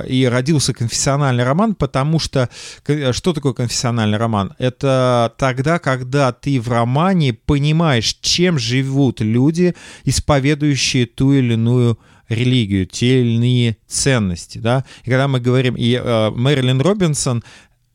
э, 0.03 0.07
и 0.07 0.25
родился 0.25 0.73
конфессиональный 0.73 1.43
роман, 1.43 1.75
потому 1.75 2.19
что 2.19 2.49
э, 2.87 3.13
что 3.13 3.33
такое 3.33 3.53
конфессиональный 3.53 4.17
роман? 4.17 4.53
Это 4.57 5.33
тогда, 5.37 5.79
когда 5.79 6.31
ты 6.31 6.59
в 6.59 6.67
романе 6.67 7.33
понимаешь, 7.33 8.17
чем 8.21 8.57
живут 8.59 9.21
люди, 9.21 9.75
исповедующие 10.03 11.05
ту 11.05 11.33
или 11.33 11.53
иную 11.53 11.97
религию, 12.31 12.85
те 12.85 13.21
или 13.21 13.35
иные 13.35 13.77
ценности, 13.87 14.57
да. 14.57 14.85
И 15.03 15.09
когда 15.09 15.27
мы 15.27 15.39
говорим, 15.39 15.75
и 15.75 15.93
э, 15.93 16.29
Мэрилин 16.31 16.81
Робинсон, 16.81 17.43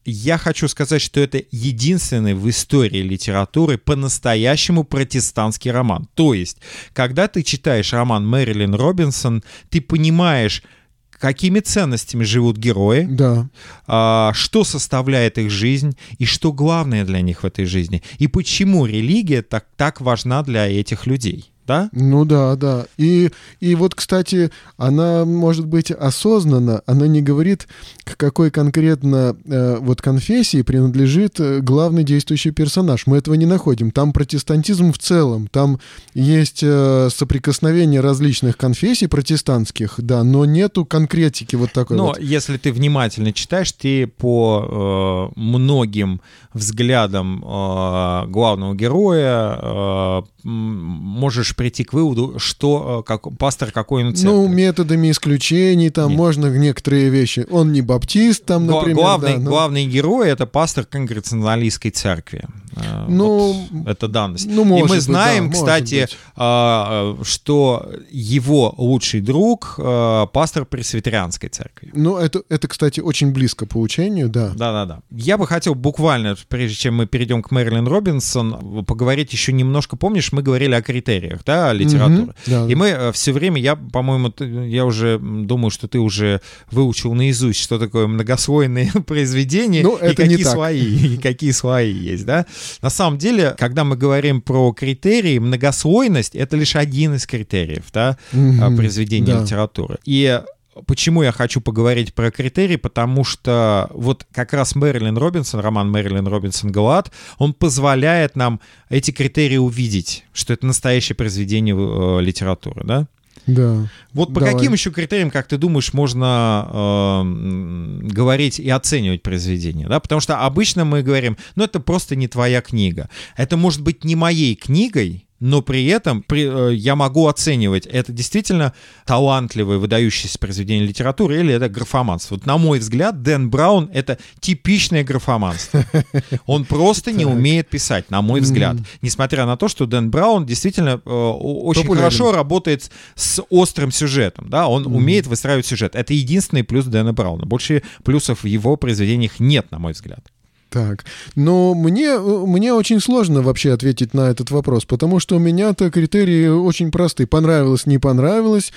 я 0.04 0.38
хочу 0.38 0.68
сказать, 0.68 1.02
что 1.02 1.20
это 1.20 1.42
единственный 1.50 2.34
в 2.34 2.48
истории 2.48 3.02
литературы 3.02 3.76
по-настоящему 3.76 4.84
протестантский 4.84 5.72
роман. 5.72 6.08
То 6.14 6.32
есть, 6.32 6.58
когда 6.92 7.26
ты 7.26 7.42
читаешь 7.42 7.92
роман 7.92 8.26
Мэрилин 8.26 8.74
Робинсон, 8.74 9.42
ты 9.68 9.80
понимаешь, 9.80 10.62
какими 11.10 11.60
ценностями 11.60 12.22
живут 12.24 12.56
герои, 12.56 13.06
да. 13.10 13.48
а, 13.86 14.32
что 14.34 14.64
составляет 14.64 15.38
их 15.38 15.50
жизнь 15.50 15.96
и 16.18 16.24
что 16.24 16.52
главное 16.52 17.04
для 17.04 17.20
них 17.20 17.42
в 17.42 17.46
этой 17.46 17.64
жизни, 17.64 18.02
и 18.18 18.28
почему 18.28 18.86
религия 18.86 19.42
так, 19.42 19.66
так 19.76 20.00
важна 20.00 20.42
для 20.42 20.68
этих 20.68 21.06
людей 21.06 21.50
да? 21.66 21.90
Ну 21.92 22.24
да, 22.24 22.56
да. 22.56 22.86
И, 22.96 23.30
и 23.60 23.74
вот, 23.74 23.94
кстати, 23.94 24.50
она 24.76 25.24
может 25.24 25.66
быть 25.66 25.90
осознанно, 25.90 26.82
она 26.86 27.06
не 27.06 27.22
говорит, 27.22 27.66
к 28.04 28.16
какой 28.16 28.50
конкретно 28.50 29.36
э, 29.44 29.78
вот 29.80 30.00
конфессии 30.00 30.62
принадлежит 30.62 31.40
э, 31.40 31.60
главный 31.60 32.04
действующий 32.04 32.52
персонаж. 32.52 33.06
Мы 33.06 33.18
этого 33.18 33.34
не 33.34 33.46
находим. 33.46 33.90
Там 33.90 34.12
протестантизм 34.12 34.92
в 34.92 34.98
целом, 34.98 35.48
там 35.48 35.80
есть 36.14 36.60
э, 36.62 37.08
соприкосновение 37.10 38.00
различных 38.00 38.56
конфессий 38.56 39.08
протестантских, 39.08 39.94
да, 39.98 40.22
но 40.22 40.44
нету 40.44 40.84
конкретики 40.84 41.56
вот 41.56 41.72
такой. 41.72 41.96
Но 41.96 42.06
вот. 42.08 42.20
если 42.20 42.56
ты 42.56 42.72
внимательно 42.72 43.32
читаешь, 43.32 43.72
ты 43.72 44.06
по 44.06 45.32
э, 45.34 45.40
многим 45.40 46.20
взглядам 46.52 47.42
э, 47.44 48.26
главного 48.28 48.74
героя 48.74 49.58
э, 49.60 50.22
можешь 50.44 51.55
прийти 51.56 51.84
к 51.84 51.92
выводу, 51.92 52.38
что 52.38 53.00
э, 53.00 53.08
как, 53.08 53.36
пастор 53.38 53.72
какой 53.72 54.04
он 54.04 54.14
церкви. 54.14 54.30
Ну, 54.30 54.48
методами 54.48 55.10
исключений, 55.10 55.90
там 55.90 56.10
Нет. 56.10 56.18
можно 56.18 56.46
некоторые 56.46 57.08
вещи. 57.08 57.46
Он 57.50 57.72
не 57.72 57.82
баптист, 57.82 58.44
там, 58.44 58.66
например. 58.66 58.96
Главный, 58.96 59.34
да, 59.34 59.40
но... 59.40 59.50
главный 59.50 59.86
герой— 59.86 60.28
это 60.30 60.46
пастор 60.46 60.84
конгрегационалистской 60.84 61.90
церкви. 61.90 62.44
Э, 62.76 63.06
ну, 63.08 63.66
вот 63.70 63.88
это 63.88 64.08
данность. 64.08 64.46
Ну, 64.46 64.64
может 64.64 64.86
И 64.86 64.88
мы 64.90 65.00
знаем, 65.00 65.48
быть, 65.48 65.52
да, 65.52 65.58
кстати, 65.58 66.08
а, 66.36 67.16
что 67.22 67.90
его 68.10 68.74
лучший 68.76 69.20
друг— 69.20 69.74
пастор 70.32 70.66
пресвитерианской 70.66 71.48
церкви. 71.48 71.90
Ну, 71.94 72.18
это, 72.18 72.42
это, 72.48 72.68
кстати, 72.68 73.00
очень 73.00 73.32
близко 73.32 73.66
по 73.66 73.78
учению, 73.78 74.28
да. 74.28 74.48
Да-да-да. 74.54 75.00
Я 75.10 75.38
бы 75.38 75.46
хотел 75.46 75.74
буквально, 75.74 76.36
прежде 76.48 76.76
чем 76.76 76.96
мы 76.96 77.06
перейдем 77.06 77.42
к 77.42 77.50
Мэрилин 77.50 77.86
Робинсон, 77.86 78.84
поговорить 78.84 79.32
еще 79.32 79.52
немножко. 79.52 79.96
Помнишь, 79.96 80.32
мы 80.32 80.42
говорили 80.42 80.74
о 80.74 80.82
критериях, 80.82 81.42
да, 81.46 81.72
литературы. 81.72 82.32
Mm-hmm, 82.44 82.66
да. 82.66 82.66
И 82.70 82.74
мы 82.74 82.88
э, 82.88 83.12
все 83.12 83.32
время, 83.32 83.60
я, 83.60 83.76
по-моему, 83.76 84.32
я 84.64 84.84
уже 84.84 85.18
думаю, 85.18 85.70
что 85.70 85.88
ты 85.88 85.98
уже 85.98 86.40
выучил 86.70 87.14
наизусть, 87.14 87.60
что 87.60 87.78
такое 87.78 88.06
многослойные 88.08 88.90
произведения, 89.06 89.82
ну, 89.82 89.96
и 89.96 90.14
какие 90.14 90.42
свои, 90.42 91.14
и 91.14 91.16
какие 91.22 91.52
свои 91.52 91.92
есть, 91.92 92.26
да. 92.26 92.46
На 92.82 92.90
самом 92.90 93.18
деле, 93.18 93.54
когда 93.56 93.84
мы 93.84 93.96
говорим 93.96 94.42
про 94.42 94.72
критерии, 94.72 95.38
многослойность— 95.38 96.34
это 96.34 96.56
лишь 96.56 96.74
один 96.76 97.14
из 97.14 97.26
критериев, 97.26 97.84
да, 97.92 98.18
mm-hmm, 98.32 98.76
произведения 98.76 99.34
да. 99.34 99.42
литературы. 99.42 99.98
И 100.04 100.40
Почему 100.86 101.22
я 101.22 101.32
хочу 101.32 101.60
поговорить 101.60 102.14
про 102.14 102.30
критерии? 102.30 102.76
Потому 102.76 103.24
что 103.24 103.88
вот 103.92 104.26
как 104.32 104.52
раз 104.52 104.74
Мэрилин 104.74 105.16
Робинсон, 105.16 105.60
роман 105.60 105.90
Мэрилин 105.90 106.26
Робинсон 106.26 106.70
«Галат», 106.70 107.12
он 107.38 107.54
позволяет 107.54 108.36
нам 108.36 108.60
эти 108.90 109.10
критерии 109.10 109.56
увидеть, 109.56 110.24
что 110.32 110.52
это 110.52 110.66
настоящее 110.66 111.16
произведение 111.16 111.74
э, 111.74 112.20
литературы, 112.20 112.82
да? 112.84 113.06
Да. 113.46 113.88
Вот 114.12 114.34
по 114.34 114.40
Давай. 114.40 114.54
каким 114.54 114.72
еще 114.72 114.90
критериям, 114.90 115.30
как 115.30 115.46
ты 115.46 115.56
думаешь, 115.56 115.92
можно 115.92 116.68
э, 116.68 118.08
говорить 118.08 118.58
и 118.58 118.68
оценивать 118.68 119.22
произведение? 119.22 119.86
Да? 119.88 120.00
Потому 120.00 120.20
что 120.20 120.44
обычно 120.44 120.84
мы 120.84 121.02
говорим, 121.02 121.36
ну 121.54 121.64
это 121.64 121.78
просто 121.78 122.16
не 122.16 122.26
твоя 122.26 122.60
книга. 122.60 123.08
Это 123.36 123.56
может 123.56 123.82
быть 123.82 124.04
не 124.04 124.16
моей 124.16 124.56
книгой, 124.56 125.25
но 125.40 125.62
при 125.62 125.86
этом 125.86 126.22
при, 126.22 126.70
э, 126.70 126.74
я 126.74 126.96
могу 126.96 127.26
оценивать, 127.26 127.86
это 127.86 128.12
действительно 128.12 128.72
талантливое, 129.04 129.78
выдающееся 129.78 130.38
произведение 130.38 130.86
литературы 130.86 131.40
или 131.40 131.52
это 131.52 131.68
графоманство. 131.68 132.36
Вот 132.36 132.46
на 132.46 132.58
мой 132.58 132.78
взгляд, 132.78 133.22
Дэн 133.22 133.50
Браун— 133.50 133.90
это 133.92 134.18
типичное 134.40 135.04
графоманство. 135.04 135.84
Он 136.46 136.64
просто 136.64 137.12
не 137.12 137.26
умеет 137.26 137.68
писать, 137.68 138.10
на 138.10 138.22
мой 138.22 138.40
взгляд. 138.40 138.76
Несмотря 139.02 139.46
на 139.46 139.56
то, 139.56 139.68
что 139.68 139.86
Дэн 139.86 140.10
Браун 140.10 140.46
действительно 140.46 141.00
э, 141.04 141.10
очень 141.10 141.86
хорошо 141.94 142.32
работает 142.32 142.90
с 143.14 143.42
острым 143.50 143.90
сюжетом. 143.90 144.48
Да? 144.48 144.68
Он 144.68 144.86
умеет 144.86 145.26
выстраивать 145.26 145.66
сюжет. 145.66 145.94
Это 145.94 146.14
единственный 146.14 146.64
плюс 146.64 146.86
Дэна 146.86 147.12
Брауна. 147.12 147.46
Больше 147.46 147.82
плюсов 148.04 148.42
в 148.42 148.46
его 148.46 148.76
произведениях 148.76 149.38
нет, 149.38 149.70
на 149.70 149.78
мой 149.78 149.92
взгляд. 149.92 150.26
Так, 150.68 151.04
но 151.36 151.74
мне, 151.74 152.18
мне 152.18 152.72
очень 152.72 153.00
сложно 153.00 153.40
вообще 153.40 153.72
ответить 153.72 154.14
на 154.14 154.30
этот 154.30 154.50
вопрос, 154.50 154.84
потому 154.84 155.20
что 155.20 155.36
у 155.36 155.38
меня-то 155.38 155.90
критерии 155.90 156.48
очень 156.48 156.90
простые. 156.90 157.28
Понравилось, 157.28 157.86
не 157.86 157.98
понравилось, 157.98 158.72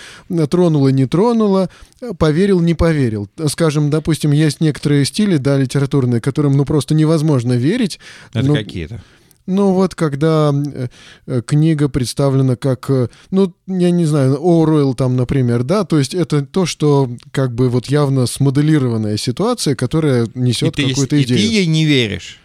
тронуло, 0.50 0.90
не 0.90 1.08
тронуло, 1.08 1.70
поверил, 2.18 2.60
не 2.60 2.76
поверил. 2.76 3.28
Скажем, 3.48 3.90
допустим, 3.90 4.32
есть 4.32 4.62
некоторые 4.62 5.04
стили, 5.04 5.38
да, 5.38 5.58
литературные, 5.58 6.22
которым, 6.22 6.54
ну, 6.56 6.64
просто 6.64 6.94
невозможно 6.94 7.54
верить. 7.54 8.00
Это 8.34 8.46
ну, 8.46 8.54
какие-то? 8.54 9.02
Ну 9.50 9.74
вот, 9.74 9.96
когда 9.96 10.54
э, 11.26 11.42
книга 11.42 11.90
представлена 11.90 12.56
как, 12.56 12.88
э, 12.92 13.08
ну, 13.32 13.52
я 13.66 13.90
не 13.90 14.06
знаю, 14.06 14.38
Оруэлл 14.40 14.94
там, 14.94 15.16
например, 15.16 15.64
да, 15.64 15.86
то 15.86 15.98
есть 15.98 16.14
это 16.14 16.46
то, 16.46 16.68
что 16.68 17.10
как 17.32 17.56
бы 17.56 17.68
вот 17.70 17.88
явно 17.88 18.28
смоделированная 18.28 19.18
ситуация, 19.18 19.74
которая 19.74 20.28
несет 20.36 20.76
какую-то 20.76 21.20
идею. 21.24 21.40
И 21.40 21.44
ты 21.44 21.52
ей 21.52 21.66
не 21.66 21.84
веришь? 21.86 22.40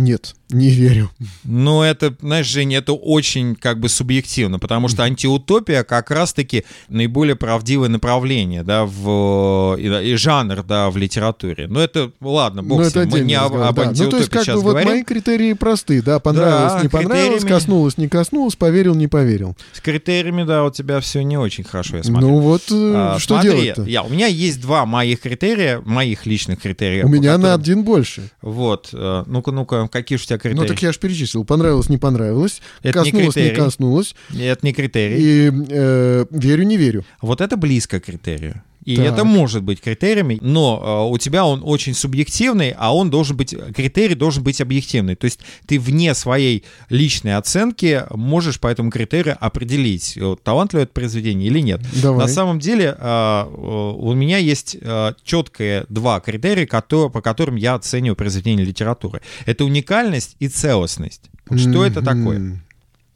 Нет, 0.00 0.34
не 0.48 0.70
верю. 0.70 1.10
Ну, 1.44 1.82
это, 1.82 2.14
знаешь, 2.22 2.46
Женя, 2.46 2.78
это 2.78 2.94
очень 2.94 3.54
как 3.54 3.78
бы 3.78 3.90
субъективно, 3.90 4.58
потому 4.58 4.88
что 4.88 5.02
антиутопия 5.02 5.84
как 5.84 6.10
раз-таки 6.10 6.64
наиболее 6.88 7.36
правдивое 7.36 7.90
направление, 7.90 8.62
да, 8.62 8.86
в, 8.86 9.76
и, 9.78 10.12
и 10.12 10.14
жанр, 10.14 10.62
да, 10.62 10.88
в 10.88 10.96
литературе. 10.96 11.66
Но 11.68 11.80
это, 11.80 12.12
ладно, 12.22 12.62
бог 12.62 12.80
ну, 12.80 13.00
ним, 13.02 13.10
мы 13.10 13.20
не 13.20 13.34
об, 13.34 13.54
об 13.54 13.76
да. 13.76 13.92
Ну, 13.94 14.08
то 14.08 14.16
есть, 14.16 14.30
как 14.30 14.46
бы 14.46 14.54
вот 14.54 14.70
говорим. 14.70 14.88
мои 14.88 15.02
критерии 15.02 15.52
просты, 15.52 16.00
да, 16.00 16.18
понравилось, 16.18 16.72
да, 16.72 16.82
не 16.82 16.88
понравилось, 16.88 17.42
критериями... 17.42 17.58
коснулось, 17.58 17.98
не 17.98 18.08
коснулось, 18.08 18.56
поверил, 18.56 18.94
не 18.94 19.06
поверил. 19.06 19.54
С 19.74 19.82
критериями, 19.82 20.44
да, 20.44 20.64
у 20.64 20.70
тебя 20.70 21.00
все 21.00 21.22
не 21.22 21.36
очень 21.36 21.64
хорошо, 21.64 21.98
я 21.98 22.04
смотрю. 22.04 22.28
Ну, 22.28 22.38
вот 22.38 22.62
э, 22.70 22.92
а, 22.96 23.18
что 23.18 23.38
делать-то? 23.42 23.82
Я, 23.82 24.02
у 24.02 24.08
меня 24.08 24.28
есть 24.28 24.62
два 24.62 24.86
моих 24.86 25.20
критерия, 25.20 25.82
моих 25.84 26.24
личных 26.24 26.62
критериев. 26.62 27.04
У 27.04 27.08
меня 27.08 27.32
которым... 27.32 27.42
на 27.42 27.54
один 27.54 27.84
больше. 27.84 28.30
Вот, 28.40 28.88
э, 28.94 29.24
ну-ка, 29.26 29.52
ну-ка, 29.52 29.89
какие 29.90 30.18
же 30.18 30.24
у 30.24 30.26
тебя 30.26 30.38
критерии? 30.38 30.60
Ну, 30.60 30.66
так 30.66 30.82
я 30.82 30.92
же 30.92 30.98
перечислил. 30.98 31.44
Понравилось, 31.44 31.88
не 31.88 31.98
понравилось. 31.98 32.62
Это 32.82 33.00
коснулось, 33.00 33.36
не, 33.36 33.44
не 33.44 33.50
коснулось. 33.50 34.14
Это 34.30 34.66
не 34.66 34.72
критерий. 34.72 35.16
И 35.18 35.52
э, 35.70 36.26
верю, 36.30 36.64
не 36.64 36.76
верю. 36.76 37.04
Вот 37.20 37.40
это 37.40 37.56
близко 37.56 38.00
к 38.00 38.04
критерию. 38.04 38.62
И 38.84 38.96
Так. 38.96 39.06
это 39.06 39.24
может 39.24 39.62
быть 39.62 39.80
критериями, 39.80 40.38
но 40.40 41.06
э, 41.08 41.12
у 41.12 41.18
тебя 41.18 41.44
он 41.44 41.60
очень 41.64 41.94
субъективный, 41.94 42.74
а 42.76 42.94
он 42.94 43.10
должен 43.10 43.36
быть, 43.36 43.54
критерий 43.74 44.14
должен 44.14 44.42
быть 44.42 44.60
объективный. 44.60 45.16
То 45.16 45.26
есть 45.26 45.40
ты 45.66 45.78
вне 45.78 46.14
своей 46.14 46.64
личной 46.88 47.36
оценки 47.36 48.04
можешь 48.10 48.58
по 48.58 48.68
этому 48.68 48.90
критерию 48.90 49.36
определить, 49.38 50.16
э, 50.16 50.36
талантливое 50.42 50.84
это 50.84 50.92
произведение 50.92 51.48
или 51.48 51.60
нет. 51.60 51.80
Давай. 52.02 52.20
На 52.20 52.28
самом 52.28 52.58
деле 52.58 52.96
э, 52.98 53.44
э, 53.46 53.94
у 53.96 54.14
меня 54.14 54.38
есть 54.38 54.76
э, 54.80 55.12
четкие 55.24 55.84
два 55.88 56.20
критерия, 56.20 56.66
которые, 56.66 57.10
по 57.10 57.20
которым 57.20 57.56
я 57.56 57.74
оцениваю 57.74 58.16
произведение 58.16 58.64
литературы. 58.64 59.20
Это 59.44 59.64
уникальность 59.64 60.36
и 60.38 60.48
целостность. 60.48 61.30
Вот 61.48 61.58
Что 61.58 61.84
это 61.84 62.00
такое? 62.02 62.62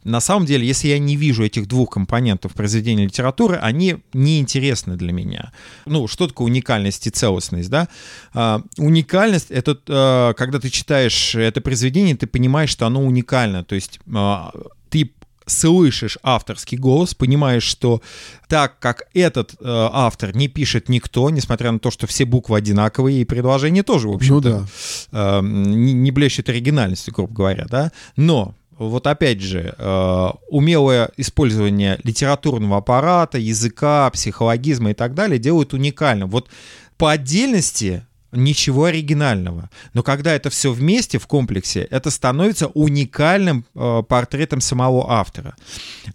На 0.05 0.21
самом 0.21 0.45
деле, 0.45 0.65
если 0.65 0.87
я 0.87 0.99
не 0.99 1.15
вижу 1.15 1.43
этих 1.43 1.67
двух 1.67 1.89
компонентов 1.89 2.53
произведения 2.53 3.05
литературы, 3.05 3.55
они 3.55 3.97
неинтересны 4.13 4.95
для 4.95 5.11
меня. 5.11 5.51
Ну, 5.85 6.07
что 6.07 6.27
такое 6.27 6.45
уникальность 6.45 7.07
и 7.07 7.09
целостность, 7.09 7.69
да? 7.69 7.89
А, 8.33 8.61
уникальность— 8.77 9.47
это 9.49 9.77
а, 9.89 10.33
когда 10.33 10.59
ты 10.59 10.69
читаешь 10.69 11.35
это 11.35 11.59
произведение, 11.59 12.15
ты 12.15 12.27
понимаешь, 12.27 12.69
что 12.69 12.85
оно 12.85 13.03
уникально. 13.03 13.63
То 13.63 13.73
есть 13.73 13.99
а, 14.13 14.51
ты 14.89 15.11
слышишь 15.47 16.17
авторский 16.23 16.77
голос, 16.77 17.13
понимаешь, 17.13 17.63
что 17.63 18.01
так 18.47 18.79
как 18.79 19.03
этот 19.13 19.53
э, 19.53 19.57
автор 19.63 20.35
не 20.35 20.47
пишет 20.47 20.89
никто, 20.89 21.29
несмотря 21.29 21.71
на 21.71 21.79
то, 21.79 21.91
что 21.91 22.07
все 22.07 22.25
буквы 22.25 22.57
одинаковые, 22.57 23.21
и 23.21 23.25
предложение 23.25 23.83
тоже, 23.83 24.07
в 24.07 24.11
Ну 24.11 24.17
общем-то, 24.17 24.67
да. 25.11 25.39
э, 25.39 25.41
не, 25.43 25.93
не 25.93 26.11
блещет 26.11 26.49
оригинальностью, 26.49 27.13
грубо 27.13 27.33
говоря, 27.33 27.65
да, 27.69 27.91
но 28.15 28.55
вот 28.77 29.07
опять 29.07 29.41
же, 29.41 29.73
э, 29.77 30.29
умелое 30.49 31.09
использование 31.17 31.99
литературного 32.03 32.77
аппарата, 32.77 33.37
языка, 33.37 34.09
психологизма 34.11 34.91
и 34.91 34.93
так 34.93 35.13
далее 35.13 35.39
делают 35.39 35.73
уникальным. 35.73 36.29
Вот 36.29 36.49
по 36.97 37.11
отдельности 37.11 38.05
ничего 38.35 38.85
оригинального. 38.85 39.69
Но 39.93 40.03
когда 40.03 40.33
это 40.33 40.49
все 40.49 40.71
вместе 40.71 41.19
в 41.19 41.27
комплексе, 41.27 41.87
это 41.89 42.09
становится 42.11 42.67
уникальным 42.67 43.65
э, 43.73 44.03
портретом 44.07 44.61
самого 44.61 45.11
автора. 45.11 45.55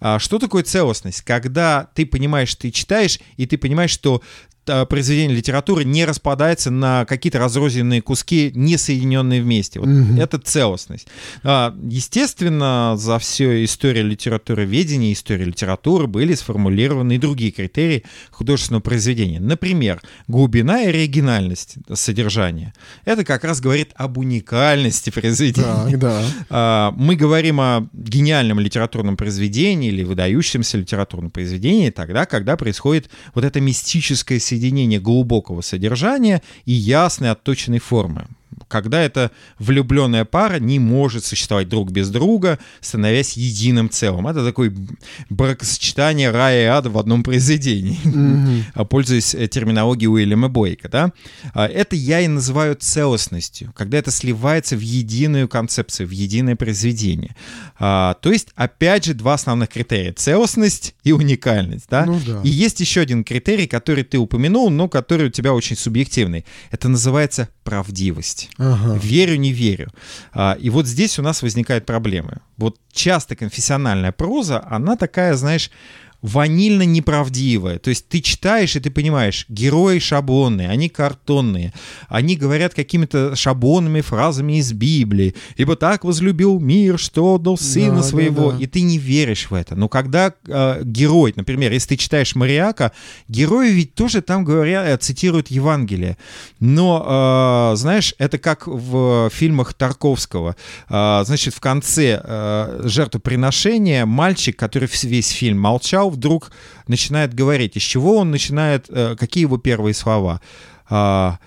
А 0.01 0.19
что 0.19 0.39
такое 0.39 0.63
целостность? 0.63 1.23
Когда 1.23 1.89
ты 1.95 2.07
понимаешь, 2.07 2.55
ты 2.55 2.71
читаешь, 2.71 3.19
и 3.37 3.47
ты 3.47 3.59
понимаешь, 3.59 3.91
что 3.91 4.23
произведение 4.65 5.37
литературы 5.37 5.85
не 5.85 6.05
распадается 6.05 6.71
на 6.71 7.05
какие-то 7.05 7.39
разрозненные 7.39 8.03
куски, 8.03 8.53
не 8.55 8.77
соединенные 8.77 9.43
вместе. 9.43 9.81
Вот 9.81 9.89
Мгм. 9.89 10.21
Это 10.21 10.39
целостность. 10.39 11.07
А, 11.43 11.75
Естественно, 11.83 12.95
за 12.97 13.19
всю 13.19 13.65
историю 13.65 14.07
литературы 14.07 14.65
ведения, 14.65 15.13
историю 15.13 15.49
литературы 15.49 16.07
были 16.07 16.35
сформулированы 16.35 17.15
и 17.15 17.19
другие 17.19 17.53
критерии 17.53 18.05
художественного 18.31 18.83
произведения. 18.83 19.41
Например, 19.41 20.01
глубина 20.29 20.83
и 20.83 20.89
оригинальность 20.89 21.77
содержания. 21.95 22.73
Это 23.05 23.25
как 23.25 23.45
раз 23.45 23.61
говорит 23.61 23.91
об 23.95 24.19
уникальности 24.19 25.11
произведения. 25.11 25.91
Так, 25.91 25.99
да. 25.99 26.23
А, 26.51 26.93
Мы 26.97 27.17
говорим 27.17 27.61
о 27.61 27.89
гениальном 27.93 28.61
литературном 28.61 29.17
произведении 29.17 29.89
или 29.89 30.03
выдающемся 30.05 30.79
литературном 30.79 31.31
произведении 31.31 31.91
тогда, 31.91 32.27
когда 32.27 32.57
происходит 32.57 33.09
вот 33.35 33.45
это 33.45 33.61
мистическое 33.61 34.39
соединение 34.51 35.01
глубокого 35.01 35.61
содержания 35.61 36.43
и 36.65 36.73
ясной 36.73 37.31
отточенной 37.31 37.79
формы. 37.79 38.27
Когда 38.69 39.01
эта 39.03 39.31
влюбленная 39.59 40.25
пара 40.25 40.59
не 40.59 40.79
может 40.79 41.25
существовать 41.25 41.69
друг 41.69 41.91
без 41.91 42.11
друга, 42.11 42.59
становясь 42.81 43.37
единым 43.37 43.91
целым. 43.91 44.27
Это 44.27 44.45
такое 44.45 44.73
бракосочетание 45.29 46.31
рая 46.31 46.65
и 46.65 46.67
ада 46.67 46.91
в 46.91 46.99
одном 46.99 47.23
произведении 47.23 47.99
а, 48.75 48.85
пользуясь 48.85 49.35
э, 49.35 49.49
терминологией 49.49 50.09
Уильяма 50.09 50.49
Бойка, 50.49 50.89
да, 50.89 51.13
А, 51.55 51.67
это 51.67 51.97
я 51.97 52.21
и 52.21 52.29
называю 52.29 52.77
целостностью, 52.77 53.73
когда 53.75 53.99
это 53.99 54.11
сливается 54.11 54.77
в 54.77 54.81
единую 54.81 55.49
концепцию, 55.49 56.09
в 56.09 56.11
единое 56.11 56.57
произведение. 56.57 57.37
А, 57.79 58.15
То 58.15 58.33
есть, 58.33 58.49
опять 58.55 59.05
же, 59.05 59.15
два 59.15 59.35
основных 59.35 59.69
критерия— 59.69 60.13
целостность 60.17 60.95
и 61.05 61.13
уникальность, 61.13 61.87
да. 61.91 62.07
Ну 62.07 62.21
да. 62.27 62.41
И 62.45 62.49
есть 62.49 62.81
еще 62.81 63.01
один 63.01 63.25
критерий, 63.25 63.67
который 63.67 64.05
ты 64.05 64.19
упомянул, 64.19 64.71
но 64.71 64.89
который 64.89 65.27
у 65.27 65.31
тебя 65.31 65.53
очень 65.53 65.77
субъективный. 65.77 66.45
Это 66.71 66.89
называется 66.89 67.49
правдивость. 67.65 68.40
Ага. 68.59 68.99
Верю, 69.03 69.37
не 69.37 69.53
верю. 69.53 69.89
А, 70.33 70.57
И 70.61 70.71
вот 70.71 70.87
здесь 70.87 71.19
у 71.19 71.23
нас 71.23 71.43
возникают 71.43 71.87
проблемы. 71.87 72.39
Вот 72.57 72.79
часто 72.93 73.37
конфессиональная 73.37 74.13
проза, 74.13 74.65
она 74.71 74.97
такая, 74.97 75.35
знаешь, 75.35 75.71
ванильно 76.23 76.83
неправдивая. 76.83 77.79
То 77.79 77.91
есть 77.91 78.09
ты 78.09 78.21
читаешь, 78.21 78.77
и 78.77 78.81
ты 78.81 78.91
понимаешь, 78.91 79.47
герои 79.49 79.99
шаблонные, 79.99 80.69
они 80.69 80.89
картонные, 80.89 81.73
они 82.09 82.37
говорят 82.37 82.75
какими-то 82.75 83.35
шаблонными 83.37 84.01
фразами 84.01 84.59
из 84.59 84.73
Библии. 84.73 85.35
«Ибо 85.57 85.77
так 85.77 86.05
возлюбил 86.05 86.61
мир, 86.61 86.99
что 86.99 87.35
отдал 87.35 87.57
сына 87.57 87.97
Да, 87.97 87.97
да, 87.97 88.03
своего». 88.03 88.53
да. 88.53 88.59
И 88.59 88.67
ты 88.67 88.83
не 88.83 88.99
веришь 88.99 89.51
в 89.51 89.55
это. 89.55 89.77
Но 89.77 89.89
когда 89.89 90.35
э, 90.47 90.83
герой, 90.85 91.33
например, 91.37 91.73
если 91.73 91.91
ты 91.91 91.97
читаешь 91.97 92.35
Мариака, 92.35 92.93
герои 93.29 93.71
ведь 93.71 93.95
тоже 93.95 94.21
там 94.21 94.45
говорят, 94.45 94.87
э, 94.87 94.97
цитируют 94.99 95.49
Евангелие. 95.49 96.17
Но, 96.59 97.73
э, 97.73 97.77
знаешь, 97.77 98.15
это 98.19 98.39
как 98.39 98.67
в 98.67 99.31
фильмах 99.33 99.75
Тарковского. 99.75 100.57
Э, 100.89 101.23
значит, 101.25 101.55
в 101.55 101.61
конце 101.61 102.21
э, 102.23 102.81
жертвоприношения 102.85 104.05
мальчик, 104.07 104.57
который 104.57 104.89
весь 105.03 105.29
фильм 105.29 105.59
молчал, 105.59 106.10
вдруг 106.11 106.51
начинает 106.87 107.35
говорить. 107.35 107.77
Из 107.77 107.83
чего 107.83 108.17
он 108.19 108.31
начинает, 108.31 108.87
э, 108.89 109.17
какие 109.19 109.43
его 109.43 109.57
первые 109.59 109.95
слова? 109.95 110.41
А, 110.89 111.39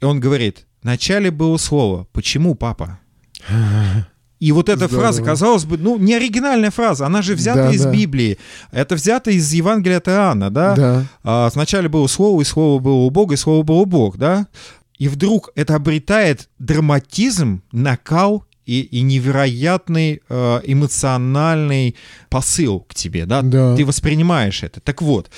И 0.00 0.04
он 0.04 0.20
говорит, 0.20 0.66
вначале 0.82 1.30
было 1.30 1.56
слово. 1.58 2.06
Почему, 2.12 2.54
папа? 2.54 2.98
И 4.40 4.52
вот 4.52 4.68
эта 4.68 4.86
Здорово. 4.86 5.00
фраза, 5.02 5.22
казалось 5.24 5.64
бы, 5.64 5.78
ну, 5.78 5.98
не 5.98 6.14
оригинальная 6.14 6.70
фраза, 6.70 7.06
она 7.06 7.22
же 7.22 7.34
взята 7.34 7.64
Да, 7.64 7.70
из 7.72 7.82
да. 7.82 7.90
Библии. 7.90 8.38
Это 8.70 8.94
взято 8.94 9.32
из 9.32 9.52
Евангелия 9.52 9.96
от 9.98 10.06
Иоанна, 10.08 10.50
да? 10.50 10.76
Да. 10.76 11.04
А, 11.24 11.50
вначале 11.52 11.88
было 11.88 12.06
слово, 12.06 12.40
и 12.40 12.44
слово 12.44 12.78
было 12.78 12.94
у 12.98 13.10
Бога, 13.10 13.34
и 13.34 13.36
слово 13.36 13.64
было 13.64 13.84
Бог, 13.84 14.16
да? 14.16 14.46
И 14.96 15.08
вдруг 15.08 15.50
это 15.56 15.74
обретает 15.74 16.48
драматизм, 16.60 17.62
накал 17.72 18.44
и, 18.68 18.82
и 18.82 19.00
невероятный 19.00 20.20
э, 20.28 20.60
эмоциональный 20.64 21.96
посыл 22.28 22.80
к 22.80 22.94
тебе, 22.94 23.24
да? 23.24 23.40
Да. 23.42 23.74
Ты 23.76 23.86
воспринимаешь 23.86 24.62
это. 24.62 24.80
Так 24.80 25.00
вот, 25.00 25.30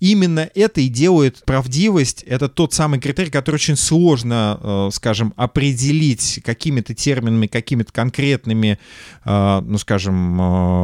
именно 0.00 0.50
это 0.56 0.80
и 0.80 0.88
делает 0.88 1.44
правдивость. 1.44 2.24
Это 2.24 2.48
тот 2.48 2.74
самый 2.74 2.98
критерий, 2.98 3.30
который 3.30 3.54
очень 3.56 3.76
сложно, 3.76 4.58
э, 4.60 4.88
скажем, 4.92 5.32
определить 5.36 6.40
какими-то 6.44 6.92
терминами, 6.92 7.46
какими-то 7.46 7.92
конкретными, 7.92 8.80
э, 9.24 9.60
ну, 9.64 9.78
скажем, 9.78 10.40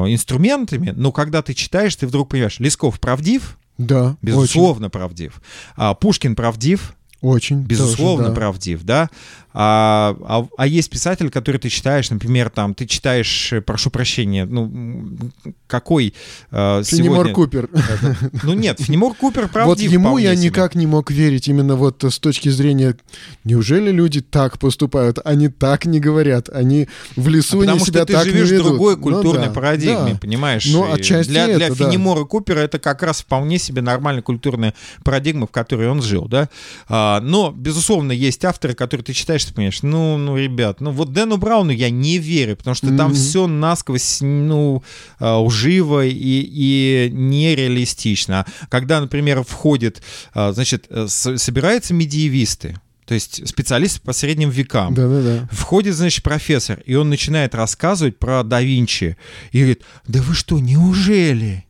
инструментами. 0.09 0.93
Но 0.97 1.11
когда 1.11 1.43
ты 1.43 1.53
читаешь, 1.53 1.97
ты 1.97 2.07
вдруг 2.07 2.29
понимаешь, 2.29 2.61
Лесков 2.61 3.01
правдив, 3.01 3.59
Да. 3.77 4.11
очень. 4.11 4.19
Безусловно, 4.23 4.89
правдив. 4.89 5.43
А, 5.77 5.95
Пушкин 5.95 6.37
правдив. 6.37 6.95
Очень. 7.20 7.62
безусловно 7.62 8.26
тоже, 8.26 8.35
да. 8.35 8.40
правдив, 8.40 8.83
да. 8.85 9.11
А, 9.61 10.14
а, 10.24 10.46
а 10.57 10.66
есть 10.66 10.88
писатель, 10.88 11.31
который 11.31 11.57
ты 11.57 11.68
читаешь, 11.68 12.11
например, 12.11 12.48
там, 12.50 12.74
ты 12.74 12.87
читаешь, 12.87 13.52
э, 13.52 13.61
прошу 13.61 13.90
прощения, 13.90 14.44
ну, 14.44 15.11
какой 15.66 16.14
э, 16.52 16.83
Фенемор 16.85 17.26
сегодня... 17.26 17.35
Купер. 17.35 17.68
Ну 18.44 18.52
нет, 18.52 18.78
Фенемор 18.78 19.14
Купер 19.14 19.42
Вот 19.42 19.52
правдив 19.52 19.90
ему 19.90 20.11
вполне 20.11 20.26
я 20.26 20.37
себе. 20.37 20.44
никак 20.46 20.74
не 20.74 20.87
мог 20.87 21.11
верить 21.11 21.48
именно 21.48 21.76
вот 21.76 22.04
с 22.04 22.18
точки 22.20 22.50
зрения, 22.50 22.94
неужели 23.42 23.90
люди 23.90 24.20
так 24.20 24.59
поступают? 24.59 25.18
Они 25.24 25.48
так 25.48 25.87
не 25.87 25.98
говорят, 25.98 26.50
они 26.50 26.87
в 27.16 27.26
А 27.26 27.31
лесу 27.31 27.59
потому 27.59 27.70
они 27.70 27.78
что 27.81 27.87
себя 27.87 28.04
ты 28.04 28.12
так 28.12 28.26
не 28.26 28.33
живешь 28.33 28.48
в 28.48 28.52
ведут. 28.52 28.66
другой 28.66 28.96
Ну 28.96 29.02
культурной 29.02 29.46
да, 29.46 29.52
парадигме, 29.52 30.12
да. 30.12 30.18
понимаешь? 30.20 30.66
Ну, 30.66 30.92
отчасти 30.92 31.31
для, 31.31 31.46
для 31.46 31.66
это, 31.66 31.76
да. 31.76 31.85
Фенемора 31.87 32.24
Купера 32.24 32.61
это 32.61 32.78
как 32.78 33.02
раз 33.02 33.22
вполне 33.22 33.59
себе 33.59 33.83
нормальная 33.83 34.22
культурная 34.22 34.74
парадигма, 35.02 35.46
в 35.46 35.50
которой 35.50 35.88
он 35.88 36.02
жил, 36.02 36.28
да. 36.28 36.48
А, 36.88 37.08
но, 37.23 37.51
безусловно, 37.51 38.12
есть 38.12 38.44
авторы, 38.44 38.75
которые 38.75 39.05
ты 39.05 39.12
читаешь, 39.12 39.44
ты 39.44 39.55
понимаешь, 39.55 39.83
ну, 39.83 40.19
ну, 40.19 40.37
ребят, 40.37 40.81
ну, 40.81 40.90
вот 40.90 41.13
Дэну 41.13 41.37
Брауну 41.37 41.71
я 41.71 41.90
не 41.90 42.19
верю, 42.19 42.56
потому 42.56 42.75
что 42.75 42.96
там 42.96 43.15
все 43.15 43.46
насквозь, 43.46 44.19
ну, 44.21 44.83
а, 45.19 45.40
лживо 45.40 46.04
и, 46.04 46.13
и 46.13 47.11
нереалистично. 47.13 48.46
Когда, 48.69 49.00
например, 49.00 49.42
входит, 49.44 50.02
а, 50.35 50.52
значит, 50.52 50.87
э, 50.90 51.06
собираются 51.09 51.94
медиевисты, 51.94 52.77
то 53.06 53.15
есть 53.15 53.48
специалисты 53.48 54.00
по 54.02 54.13
средним 54.13 54.50
векам, 54.50 54.92
Да-да-да. 54.92 55.48
Входит, 55.50 55.94
значит, 55.94 56.23
профессор, 56.23 56.81
и 56.85 56.94
он 56.94 57.09
начинает 57.09 57.54
рассказывать 57.54 58.19
про 58.19 58.42
да 58.42 58.61
Винчи. 58.61 59.17
И 59.50 59.59
говорит, 59.59 59.83
да 60.06 60.21
вы 60.21 60.35
что, 60.35 60.59
неужели? 60.59 61.65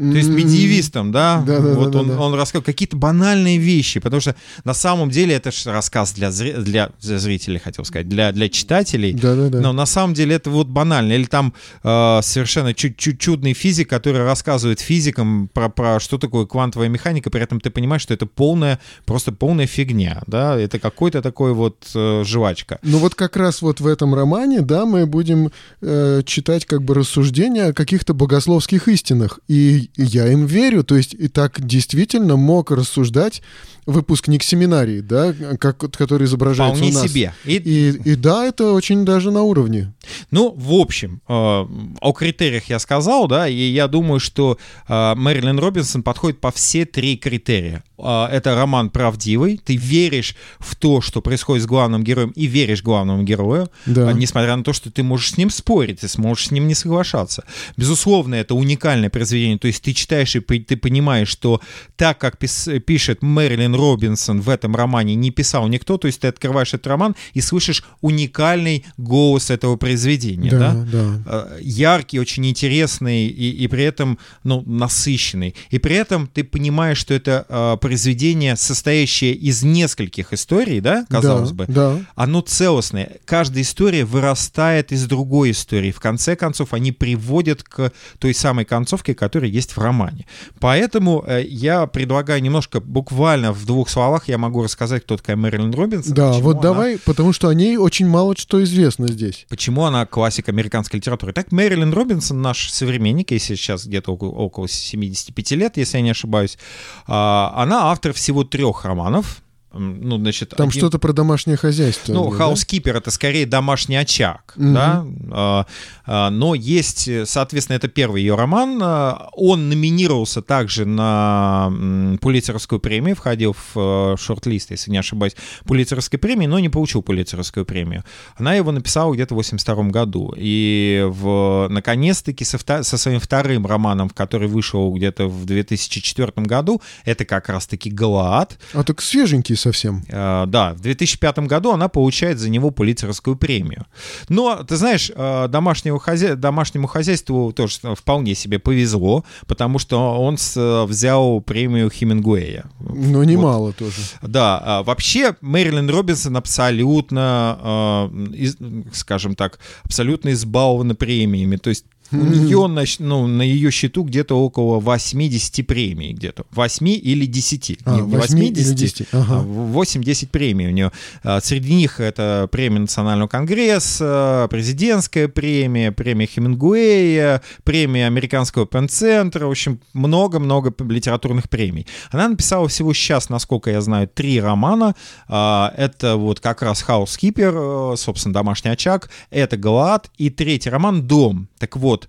То 0.00 0.16
есть 0.16 0.30
М, 0.30 0.36
медиевистам, 0.36 1.12
да? 1.12 1.42
Да-да-да-да-да. 1.46 1.78
вот 1.78 1.94
он, 1.94 2.10
он 2.10 2.34
рассказывал 2.34 2.64
какие-то 2.64 2.96
банальные 2.96 3.58
вещи, 3.58 4.00
потому 4.00 4.20
что 4.20 4.34
на 4.64 4.72
самом 4.72 5.10
деле 5.10 5.34
это 5.34 5.52
же 5.52 5.70
рассказ 5.70 6.12
для, 6.12 6.28
зри- 6.28 6.58
для, 6.62 6.90
для 7.02 7.18
зрителей, 7.18 7.58
хотел 7.58 7.84
сказать, 7.84 8.08
для, 8.08 8.32
для 8.32 8.48
читателей. 8.48 9.12
Да-да-да. 9.12 9.60
Но 9.60 9.72
на 9.74 9.84
самом 9.84 10.14
деле 10.14 10.36
это 10.36 10.48
вот 10.48 10.68
банально. 10.68 11.12
Или 11.12 11.24
там 11.24 11.52
э, 11.82 12.20
совершенно 12.22 12.72
чуть 12.72 12.96
чуть 12.96 13.20
чудный 13.20 13.52
физик, 13.52 13.90
который 13.90 14.24
рассказывает 14.24 14.80
физикам 14.80 15.48
про, 15.52 15.68
про 15.68 16.00
что 16.00 16.16
такое 16.16 16.46
квантовая 16.46 16.88
механика, 16.88 17.28
при 17.30 17.42
этом 17.42 17.60
ты 17.60 17.68
понимаешь, 17.70 18.02
что 18.02 18.14
это 18.14 18.24
полная, 18.24 18.78
просто 19.04 19.32
полная 19.32 19.66
фигня, 19.66 20.22
да? 20.26 20.58
Это 20.58 20.78
какой-то 20.78 21.20
такой 21.20 21.52
вот 21.52 21.88
э, 21.94 22.24
жвачка. 22.24 22.78
Ну 22.82 22.98
вот 22.98 23.14
как 23.14 23.36
раз 23.36 23.60
вот 23.60 23.80
в 23.80 23.86
этом 23.86 24.14
романе, 24.14 24.62
да, 24.62 24.86
мы 24.86 25.04
будем 25.06 25.50
э, 25.82 26.22
читать 26.24 26.64
как 26.64 26.82
бы 26.82 26.94
рассуждения 26.94 27.66
о 27.66 27.72
каких-то 27.74 28.14
богословских 28.14 28.88
истинах. 28.88 29.40
И 29.48 29.89
я 29.96 30.30
им 30.30 30.46
верю, 30.46 30.84
то 30.84 30.96
есть 30.96 31.14
и 31.14 31.28
так 31.28 31.64
действительно 31.64 32.36
мог 32.36 32.70
рассуждать 32.70 33.42
выпускник 33.90 34.42
семинарии, 34.42 35.00
да, 35.00 35.32
как, 35.58 35.78
который 35.78 36.26
изображается 36.26 36.76
Вполне 36.76 36.96
у 36.96 37.00
нас. 37.02 37.10
себе. 37.10 37.34
И, 37.44 37.56
И, 37.56 38.10
и 38.12 38.14
да, 38.16 38.46
это 38.46 38.72
очень 38.72 39.04
даже 39.04 39.30
на 39.30 39.42
уровне. 39.42 39.92
Ну, 40.30 40.52
в 40.56 40.72
общем, 40.72 41.20
э, 41.28 41.32
о 41.32 42.12
критериях 42.12 42.64
я 42.70 42.78
сказал, 42.78 43.28
да, 43.28 43.48
и 43.48 43.54
я 43.54 43.88
думаю, 43.88 44.20
что 44.20 44.58
э, 44.88 45.14
Мэрилин 45.14 45.58
Робинсон 45.58 46.02
подходит 46.02 46.40
по 46.40 46.50
все 46.50 46.84
три 46.84 47.16
критерия. 47.16 47.82
Э, 47.98 48.26
это 48.30 48.54
роман 48.54 48.90
правдивый, 48.90 49.58
ты 49.64 49.76
веришь 49.76 50.34
в 50.58 50.74
то, 50.76 51.00
что 51.00 51.20
происходит 51.20 51.64
с 51.64 51.66
главным 51.66 52.02
героем, 52.04 52.30
и 52.30 52.46
веришь 52.46 52.82
главному 52.82 53.22
герою, 53.22 53.70
Да. 53.86 54.08
а, 54.08 54.12
несмотря 54.12 54.56
на 54.56 54.64
то, 54.64 54.72
что 54.72 54.90
ты 54.90 55.02
можешь 55.02 55.32
с 55.32 55.36
ним 55.38 55.50
спорить, 55.50 56.00
ты 56.00 56.08
сможешь 56.08 56.46
с 56.48 56.50
ним 56.50 56.66
не 56.68 56.74
соглашаться. 56.74 57.44
Безусловно, 57.76 58.34
это 58.36 58.54
уникальное 58.54 59.10
произведение, 59.10 59.58
то 59.58 59.66
есть 59.66 59.82
ты 59.82 59.92
читаешь 59.92 60.34
и 60.36 60.40
ты 60.40 60.76
понимаешь, 60.76 61.28
что 61.28 61.60
так, 61.96 62.18
как 62.18 62.36
пис- 62.38 62.78
пишет 62.80 63.22
Мэрилин 63.22 63.74
Робинсон 63.80 64.40
в 64.40 64.48
этом 64.48 64.76
романе, 64.76 65.14
не 65.14 65.30
писал 65.30 65.68
никто, 65.68 65.98
то 65.98 66.06
есть 66.06 66.20
ты 66.20 66.28
открываешь 66.28 66.74
этот 66.74 66.86
роман 66.86 67.16
и 67.34 67.40
слышишь 67.40 67.84
уникальный 68.00 68.84
голос 68.96 69.50
этого 69.50 69.76
произведения, 69.76 70.50
да? 70.50 70.74
да, 70.74 70.84
да. 70.84 71.22
Э, 71.26 71.58
яркий, 71.60 72.20
очень 72.20 72.46
интересный 72.46 73.26
и, 73.26 73.50
и 73.50 73.66
при 73.68 73.84
этом 73.84 74.18
ну, 74.44 74.62
насыщенный. 74.66 75.54
И 75.70 75.78
при 75.78 75.96
этом 75.96 76.26
ты 76.26 76.44
понимаешь, 76.44 76.98
что 76.98 77.14
это 77.14 77.46
э, 77.48 77.76
произведение, 77.80 78.56
состоящее 78.56 79.34
из 79.34 79.62
нескольких 79.62 80.32
историй, 80.32 80.80
да, 80.80 81.06
казалось 81.08 81.50
да, 81.50 81.54
бы, 81.54 81.66
Да. 81.68 81.98
оно 82.14 82.40
целостное. 82.40 83.18
Каждая 83.24 83.62
история 83.62 84.04
вырастает 84.04 84.92
из 84.92 85.06
другой 85.06 85.52
истории. 85.52 85.90
В 85.90 86.00
конце 86.00 86.36
концов, 86.36 86.74
они 86.74 86.92
приводят 86.92 87.62
к 87.62 87.92
той 88.18 88.34
самой 88.34 88.64
концовке, 88.64 89.14
которая 89.14 89.50
есть 89.50 89.76
в 89.76 89.78
романе. 89.78 90.26
Поэтому 90.58 91.24
э, 91.26 91.44
я 91.46 91.86
предлагаю 91.86 92.42
немножко, 92.42 92.80
буквально 92.80 93.52
в 93.52 93.64
двух 93.74 93.88
словах, 93.88 94.28
я 94.28 94.38
могу 94.38 94.62
рассказать, 94.62 95.02
кто 95.04 95.16
такая 95.16 95.36
Мэрилин 95.36 95.72
Робинсон. 95.72 96.14
Да, 96.14 96.32
вот 96.32 96.52
она- 96.52 96.62
давай, 96.62 96.98
потому 96.98 97.32
что 97.32 97.48
о 97.48 97.54
ней 97.54 97.76
очень 97.76 98.06
мало 98.06 98.34
что 98.36 98.62
известно 98.62 99.08
здесь. 99.08 99.46
Почему 99.48 99.84
она 99.84 100.06
классик 100.06 100.48
американской 100.48 100.98
литературы? 100.98 101.32
Так, 101.32 101.52
Мэрилин 101.52 101.92
Робинсон, 101.92 102.42
наш 102.42 102.70
современник, 102.70 103.30
если 103.30 103.54
сейчас 103.54 103.86
где-то 103.86 104.12
около, 104.12 104.30
около 104.30 104.68
75 104.68 105.56
лет, 105.56 105.76
если 105.76 105.98
я 105.98 106.02
не 106.02 106.10
ошибаюсь, 106.10 106.58
а, 107.06 107.52
она 107.56 107.90
автор 107.90 108.12
всего 108.12 108.44
трех 108.44 108.84
романов. 108.84 109.42
Ну, 109.72 110.18
значит, 110.18 110.50
Там 110.56 110.68
один- 110.68 110.80
что-то 110.80 110.98
про 110.98 111.12
домашнее 111.12 111.56
хозяйство. 111.56 112.12
Ну, 112.12 112.30
да? 112.30 112.36
хаускипер 112.38 112.96
это 112.96 113.10
скорее 113.10 113.46
домашний 113.46 113.96
очаг, 113.96 114.54
Мгм. 114.56 114.74
да. 114.74 115.06
А, 115.32 115.66
а, 116.06 116.30
но 116.30 116.54
есть, 116.56 117.08
соответственно, 117.28 117.76
это 117.76 117.86
первый 117.88 118.20
ее 118.22 118.34
роман. 118.34 118.80
А, 118.82 119.28
Он 119.32 119.68
номинировался 119.68 120.42
также 120.42 120.84
на 120.86 121.72
Пулитцеровскую 122.20 122.80
премию, 122.80 123.14
входил 123.16 123.54
в 123.54 123.76
э, 123.76 124.16
шорт-лист, 124.18 124.70
если 124.70 124.90
не 124.90 124.98
ошибаюсь, 124.98 125.36
Пулитцеровской 125.64 126.18
премии, 126.18 126.46
но 126.46 126.58
не 126.58 126.68
получил 126.68 127.02
Пулитцеровскую 127.02 127.64
премию. 127.64 128.04
Она 128.36 128.54
его 128.54 128.72
написала 128.72 129.14
где-то 129.14 129.34
в 129.34 129.36
82 129.36 129.84
году. 129.90 130.34
И 130.36 131.04
в, 131.08 131.68
наконец-таки 131.70 132.44
со, 132.44 132.56
вта- 132.58 132.82
со 132.82 132.98
своим 132.98 133.20
вторым 133.20 133.66
романом, 133.66 134.10
который 134.10 134.48
вышел 134.48 134.92
где-то 134.92 135.26
в 135.28 135.44
2004 135.46 136.32
году, 136.46 136.80
это 137.04 137.24
как 137.24 137.48
раз-таки 137.48 137.90
«Галаад», 137.90 138.58
А 138.74 138.82
так 138.82 139.00
свеженький 139.00 139.56
совсем. 139.60 140.02
Э, 140.08 140.44
Да, 140.46 140.74
в 140.74 140.80
2005 140.80 141.38
году 141.40 141.72
она 141.72 141.88
получает 141.88 142.38
за 142.38 142.48
него 142.50 142.70
Пулитцеровскую 142.70 143.36
премию. 143.36 143.86
Но, 144.28 144.62
ты 144.64 144.76
знаешь, 144.76 145.10
э, 145.14 145.48
домашнего 145.48 145.98
хозя... 146.00 146.34
домашнему 146.34 146.86
хозяйству 146.86 147.52
тоже 147.52 147.76
вполне 147.96 148.34
себе 148.34 148.58
повезло, 148.58 149.24
потому 149.46 149.78
что 149.78 150.18
он 150.20 150.36
с- 150.38 150.84
взял 150.86 151.40
премию 151.40 151.90
Хемингуэя. 151.90 152.64
Но 152.80 153.22
немало 153.24 153.72
тоже. 153.72 154.00
Да, 154.22 154.60
а, 154.64 154.82
вообще 154.82 155.36
Мэрилин 155.40 155.88
Робинсон 155.90 156.36
абсолютно, 156.36 158.08
э, 158.12 158.34
из- 158.34 158.56
скажем 158.92 159.34
так, 159.34 159.58
абсолютно 159.84 160.30
избалована 160.32 160.94
премиями. 160.94 161.56
То 161.56 161.70
есть 161.70 161.84
у 162.12 162.16
нее 162.16 162.66
на, 162.66 162.84
ну, 162.98 163.26
на 163.26 163.42
ее 163.42 163.70
счету 163.70 164.04
где-то 164.04 164.34
около 164.34 164.80
80 164.80 165.66
премий, 165.66 166.12
где-то 166.12 166.44
8 166.50 166.88
или 166.88 167.26
10. 167.26 167.78
А, 167.84 167.94
не, 167.96 168.02
не 168.02 168.16
8 168.16 168.38
или 168.38 168.50
80, 168.50 168.74
10, 168.74 169.06
а 169.12 169.20
ага. 169.20 169.44
8-10 169.46 170.28
премий 170.28 170.68
у 170.68 170.70
нее. 170.70 170.92
А, 171.22 171.40
Среди 171.40 171.74
них 171.74 172.00
это 172.00 172.48
премия 172.50 172.80
Национального 172.80 173.28
конгресса, 173.28 174.48
президентская 174.50 175.28
премия, 175.28 175.92
премия 175.92 176.26
Хемингуэя, 176.26 177.42
премия 177.64 178.06
Американского 178.06 178.66
пен-центра, 178.66 179.46
в 179.46 179.50
общем, 179.50 179.80
много-много 179.92 180.74
литературных 180.88 181.48
премий. 181.48 181.86
Она 182.10 182.28
написала 182.28 182.68
всего 182.68 182.92
сейчас, 182.92 183.28
насколько 183.28 183.70
я 183.70 183.80
знаю, 183.80 184.08
три 184.08 184.40
романа. 184.40 184.94
А, 185.28 185.72
Это 185.76 186.16
вот 186.16 186.40
как 186.40 186.62
раз 186.62 186.82
«Хаускипер», 186.82 187.54
э, 187.54 187.94
собственно, 187.96 188.34
«Домашний 188.34 188.70
очаг», 188.70 189.10
это 189.30 189.56
«Галаад» 189.56 190.10
и 190.18 190.30
третий 190.30 190.70
роман 190.70 191.06
«Дом». 191.06 191.48
Так 191.58 191.76
вот, 191.76 191.99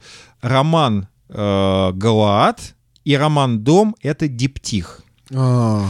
роман 0.42 1.08
э, 1.30 1.92
«Галаад» 1.94 2.76
и 3.04 3.16
роман 3.16 3.64
«Дом»— 3.64 3.96
это 4.02 4.28
диптих. 4.28 5.02
А, 5.34 5.86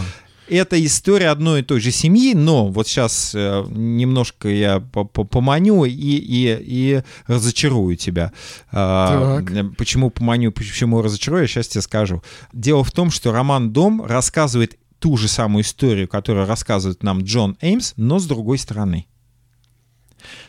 Это 0.50 0.84
история 0.86 1.30
одной 1.30 1.62
и 1.62 1.64
той 1.64 1.80
же 1.80 1.92
семьи, 1.92 2.34
но 2.34 2.68
вот 2.68 2.88
сейчас 2.88 3.32
э, 3.34 3.64
немножко 3.70 4.50
я 4.50 4.80
по- 4.82 5.06
по- 5.06 5.24
поманю 5.24 5.86
и, 5.86 5.92
и, 5.92 6.58
и 6.62 7.02
разочарую 7.28 7.96
тебя. 7.96 8.32
Так. 8.72 9.52
э, 9.52 9.64
Почему 9.78 10.10
поманю, 10.10 10.52
почему 10.52 11.02
разочарую, 11.02 11.44
я 11.44 11.48
сейчас 11.48 11.68
тебе 11.70 11.82
скажу. 11.82 12.22
Дело 12.54 12.84
в 12.84 12.92
том, 12.92 13.12
что 13.12 13.32
роман 13.32 13.72
«Дом» 13.72 14.04
рассказывает 14.06 14.78
ту 15.00 15.18
же 15.18 15.28
самую 15.28 15.64
историю, 15.64 16.08
которую 16.08 16.46
рассказывает 16.46 17.02
нам 17.04 17.24
Джон 17.24 17.58
Эймс, 17.62 17.94
но 17.98 18.20
с 18.20 18.26
другой 18.28 18.58
стороны. 18.58 19.08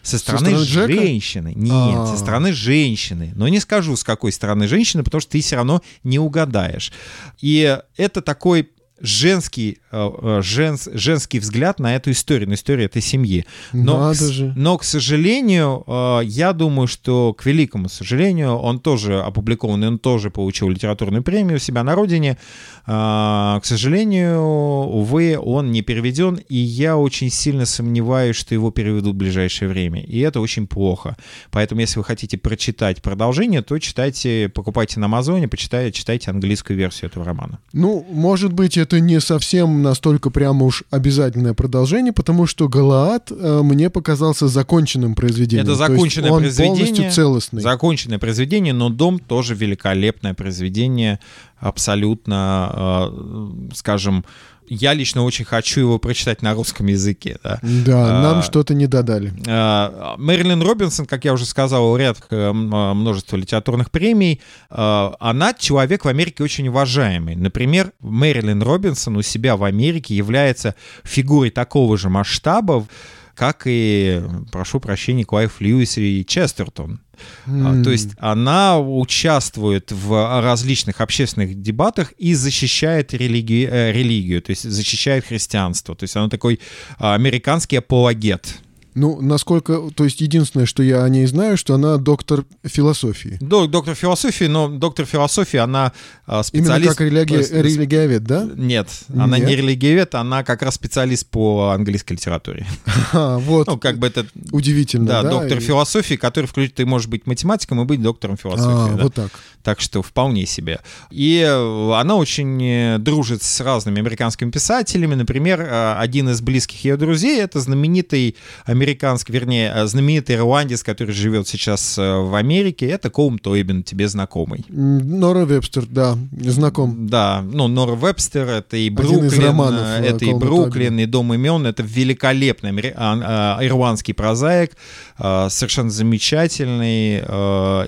Со 0.02 0.18
стороны, 0.18 0.46
стороны 0.50 0.64
Джека? 0.64 0.92
женщины. 0.92 1.52
Нет, 1.54 1.72
А. 1.98 2.06
со 2.06 2.18
стороны 2.18 2.52
женщины. 2.52 3.32
Но 3.34 3.48
не 3.48 3.60
скажу, 3.60 3.96
с 3.96 4.04
какой 4.04 4.32
стороны 4.32 4.68
женщины, 4.68 5.02
потому 5.02 5.20
что 5.20 5.32
ты 5.32 5.40
все 5.40 5.56
равно 5.56 5.82
не 6.04 6.18
угадаешь. 6.18 6.92
И 7.40 7.78
это 7.96 8.22
такой 8.22 8.70
женский, 9.02 9.78
э, 9.90 10.10
э, 10.22 10.40
женс, 10.42 10.88
женский 10.94 11.40
взгляд 11.40 11.80
на 11.80 11.96
эту 11.96 12.12
историю, 12.12 12.48
на 12.48 12.54
историю 12.54 12.86
этой 12.86 13.02
семьи. 13.02 13.44
Но, 13.72 14.12
к, 14.12 14.16
но, 14.56 14.78
к 14.78 14.84
сожалению, 14.84 15.84
э, 15.86 16.20
я 16.24 16.52
думаю, 16.52 16.86
что, 16.86 17.34
к 17.34 17.44
великому 17.44 17.88
сожалению, 17.88 18.54
он 18.54 18.78
тоже 18.78 19.20
опубликован, 19.20 19.82
и 19.84 19.86
он 19.88 19.98
тоже 19.98 20.30
получил 20.30 20.68
литературную 20.68 21.22
премию 21.22 21.56
у 21.56 21.58
себя 21.58 21.82
на 21.82 21.94
родине. 21.94 22.38
К 22.84 23.60
сожалению, 23.62 24.40
увы, 24.40 25.38
он 25.38 25.70
не 25.70 25.82
переведен, 25.82 26.40
и 26.48 26.56
я 26.56 26.96
очень 26.96 27.30
сильно 27.30 27.66
сомневаюсь, 27.66 28.36
что 28.36 28.54
его 28.54 28.70
переведут 28.70 29.14
в 29.14 29.18
ближайшее 29.18 29.68
время. 29.68 30.02
И 30.02 30.18
это 30.20 30.40
очень 30.40 30.66
плохо. 30.66 31.16
Поэтому, 31.50 31.80
если 31.80 31.98
вы 31.98 32.04
хотите 32.04 32.38
прочитать 32.38 33.02
продолжение, 33.02 33.62
то 33.62 33.78
читайте, 33.78 34.48
покупайте 34.48 35.00
на 35.00 35.06
Амазоне, 35.06 35.48
почитайте, 35.48 35.96
читайте 35.96 36.30
английскую 36.30 36.76
версию 36.76 37.10
этого 37.10 37.24
романа. 37.24 37.60
Ну, 37.72 38.04
может 38.10 38.52
быть, 38.52 38.76
это 38.92 39.00
не 39.00 39.20
совсем 39.20 39.82
настолько 39.82 40.28
прямо 40.28 40.66
уж 40.66 40.84
обязательное 40.90 41.54
продолжение, 41.54 42.12
потому 42.12 42.46
что 42.46 42.68
Галаад 42.68 43.30
э, 43.30 43.60
мне 43.62 43.88
показался 43.88 44.48
законченным 44.48 45.14
произведением. 45.14 45.66
Это 45.66 45.76
То 45.76 45.84
есть 45.84 45.94
законченное 45.94 46.30
он 46.30 46.40
произведение. 46.40 46.76
полностью 46.76 47.12
целостный. 47.12 47.62
Законченное 47.62 48.18
произведение, 48.18 48.74
но 48.74 48.90
«Дом» 48.90 49.18
тоже 49.18 49.54
великолепное 49.54 50.34
произведение, 50.34 51.20
абсолютно, 51.58 52.70
э, 53.10 53.72
скажем, 53.74 54.26
я 54.74 54.94
лично 54.94 55.22
очень 55.22 55.44
хочу 55.44 55.80
его 55.80 55.98
прочитать 55.98 56.42
на 56.42 56.54
русском 56.54 56.86
языке. 56.86 57.38
Да, 57.42 57.58
Да, 57.62 58.22
нам 58.22 58.38
А, 58.38 58.42
что-то 58.42 58.74
не 58.74 58.86
додали. 58.86 59.32
Э, 59.46 60.14
Мэрилин 60.16 60.62
Робинсон, 60.62 61.06
как 61.06 61.24
я 61.24 61.32
уже 61.32 61.44
сказал, 61.44 61.84
лауреат 61.84 62.22
э, 62.30 62.52
множества 62.52 63.36
литературных 63.36 63.90
премий, 63.90 64.40
э, 64.70 65.10
она 65.20 65.52
человек 65.54 66.04
в 66.04 66.08
Америке 66.08 66.42
очень 66.42 66.68
уважаемый. 66.68 67.36
Например, 67.36 67.92
Мэрилин 68.00 68.62
Робинсон 68.62 69.16
у 69.16 69.22
себя 69.22 69.56
в 69.56 69.64
Америке 69.64 70.14
является 70.14 70.74
фигурой 71.04 71.50
такого 71.50 71.98
же 71.98 72.08
масштаба, 72.08 72.86
как 73.34 73.62
и, 73.66 74.22
прошу 74.50 74.80
прощения, 74.80 75.24
Клайв 75.24 75.60
Льюис 75.60 75.98
и 75.98 76.24
Честертон. 76.26 77.00
А, 77.46 77.82
То 77.82 77.90
есть 77.90 78.10
она 78.18 78.78
участвует 78.78 79.92
в 79.92 80.40
различных 80.40 81.00
общественных 81.00 81.60
дебатах 81.60 82.12
и 82.18 82.34
защищает 82.34 83.14
религи- 83.14 83.68
э, 83.70 83.92
религию, 83.92 84.42
то 84.42 84.50
есть 84.50 84.68
защищает 84.68 85.26
христианство. 85.26 85.94
То 85.94 86.04
есть 86.04 86.16
она 86.16 86.28
такой 86.28 86.60
а, 86.98 87.14
американский 87.14 87.76
апологет. 87.76 88.56
Ну, 88.94 89.20
насколько... 89.20 89.90
То 89.94 90.04
есть 90.04 90.20
единственное, 90.20 90.66
что 90.66 90.82
я 90.82 91.02
о 91.04 91.08
ней 91.08 91.26
знаю, 91.26 91.56
что 91.56 91.74
она 91.74 91.96
доктор 91.96 92.44
философии. 92.64 93.38
Док- 93.40 93.70
Доктор 93.70 93.94
философии, 93.94 94.44
но 94.44 94.68
доктор 94.68 95.06
философии, 95.06 95.56
она 95.56 95.92
а, 96.26 96.32
Именно 96.32 96.44
специалист... 96.44 96.90
как 96.96 97.00
религи- 97.08 97.42
с- 97.42 97.50
религиовед, 97.50 98.24
да? 98.24 98.48
Нет, 98.54 98.88
она 99.14 99.38
Нет? 99.38 99.48
не 99.48 99.56
религиовед, 99.56 100.14
она 100.14 100.44
как 100.44 100.62
раз 100.62 100.74
специалист 100.74 101.26
по 101.26 101.70
английской 101.70 102.12
литературе. 102.14 102.66
А, 103.12 103.38
вот. 103.38 103.66
Ну, 103.66 103.78
как 103.78 103.98
бы 103.98 104.06
это... 104.06 104.26
Удивительно, 104.50 105.06
Да, 105.06 105.22
да? 105.22 105.30
доктор 105.30 105.58
И- 105.58 105.60
философии, 105.60 106.14
который 106.14 106.46
включит, 106.46 106.74
ты 106.74 106.84
можешь 106.86 107.08
быть 107.08 107.26
математиком 107.26 107.80
и 107.80 107.84
быть 107.84 108.02
доктором 108.02 108.34
А, 108.34 108.36
философии. 108.36 108.96
да. 108.96 109.02
вот 109.02 109.14
так. 109.14 109.30
Так 109.62 109.80
что 109.80 110.02
вполне 110.02 110.44
себе. 110.44 110.80
И 111.10 111.38
э, 111.40 111.92
она 111.94 112.16
очень 112.16 112.60
э, 112.62 112.98
дружит 112.98 113.42
с 113.44 113.60
разными 113.60 114.00
американскими 114.00 114.50
писателями. 114.50 115.14
Например, 115.14 115.60
э, 115.60 115.94
один 115.98 116.28
из 116.30 116.40
близких 116.40 116.84
ее 116.84 116.96
друзей— 116.96 117.40
это 117.42 117.60
знаменитый 117.60 118.34
американский, 118.64 118.81
вернее, 119.28 119.72
э, 119.74 119.86
знаменитый 119.86 120.36
ирландец, 120.36 120.82
который 120.82 121.12
живет 121.12 121.48
сейчас 121.48 121.98
э, 121.98 122.02
в 122.02 122.34
Америке. 122.34 122.86
Это 122.86 123.10
Коум 123.10 123.38
Тойбин, 123.38 123.82
тебе 123.82 124.08
знакомый. 124.08 124.64
Нора 124.68 125.44
Вебстер, 125.44 125.86
да, 125.86 126.18
знаком. 126.32 127.06
Да, 127.06 127.42
ну, 127.42 127.68
Нора 127.68 127.94
Вебстер, 127.94 128.48
это 128.48 128.76
и 128.76 128.88
Один 128.88 128.94
Бруклин, 128.94 129.26
из 129.26 129.38
романов, 129.38 129.86
э, 129.86 130.04
это 130.04 130.24
и 130.24 130.30
Колма 130.30 130.40
Бруклин, 130.40 130.86
Тобина. 130.88 131.00
и 131.00 131.06
Дом 131.06 131.34
имен, 131.34 131.66
это 131.66 131.82
великолепный 131.82 132.72
а, 132.96 133.58
а, 133.58 133.64
ирландский 133.64 134.12
прозаик, 134.12 134.72
совершенно 135.16 135.90
замечательный, 135.90 137.22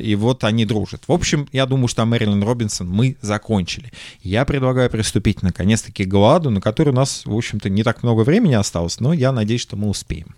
и 0.00 0.14
вот 0.14 0.44
они 0.44 0.64
дружат. 0.64 1.02
В 1.08 1.12
общем, 1.12 1.48
я 1.52 1.66
думаю, 1.66 1.88
что 1.88 2.04
Мэрилин 2.04 2.42
Робинсон 2.42 2.88
мы 2.88 3.16
закончили. 3.20 3.90
Я 4.22 4.44
предлагаю 4.44 4.90
приступить 4.90 5.42
наконец-таки 5.42 6.04
к 6.04 6.08
Галааду, 6.08 6.50
на 6.50 6.60
который 6.60 6.90
у 6.90 6.96
нас, 6.96 7.22
в 7.24 7.34
общем-то, 7.34 7.68
не 7.70 7.82
так 7.82 8.02
много 8.02 8.22
времени 8.22 8.54
осталось, 8.54 9.00
но 9.00 9.12
я 9.12 9.32
надеюсь, 9.32 9.62
что 9.62 9.76
мы 9.76 9.88
успеем. 9.88 10.34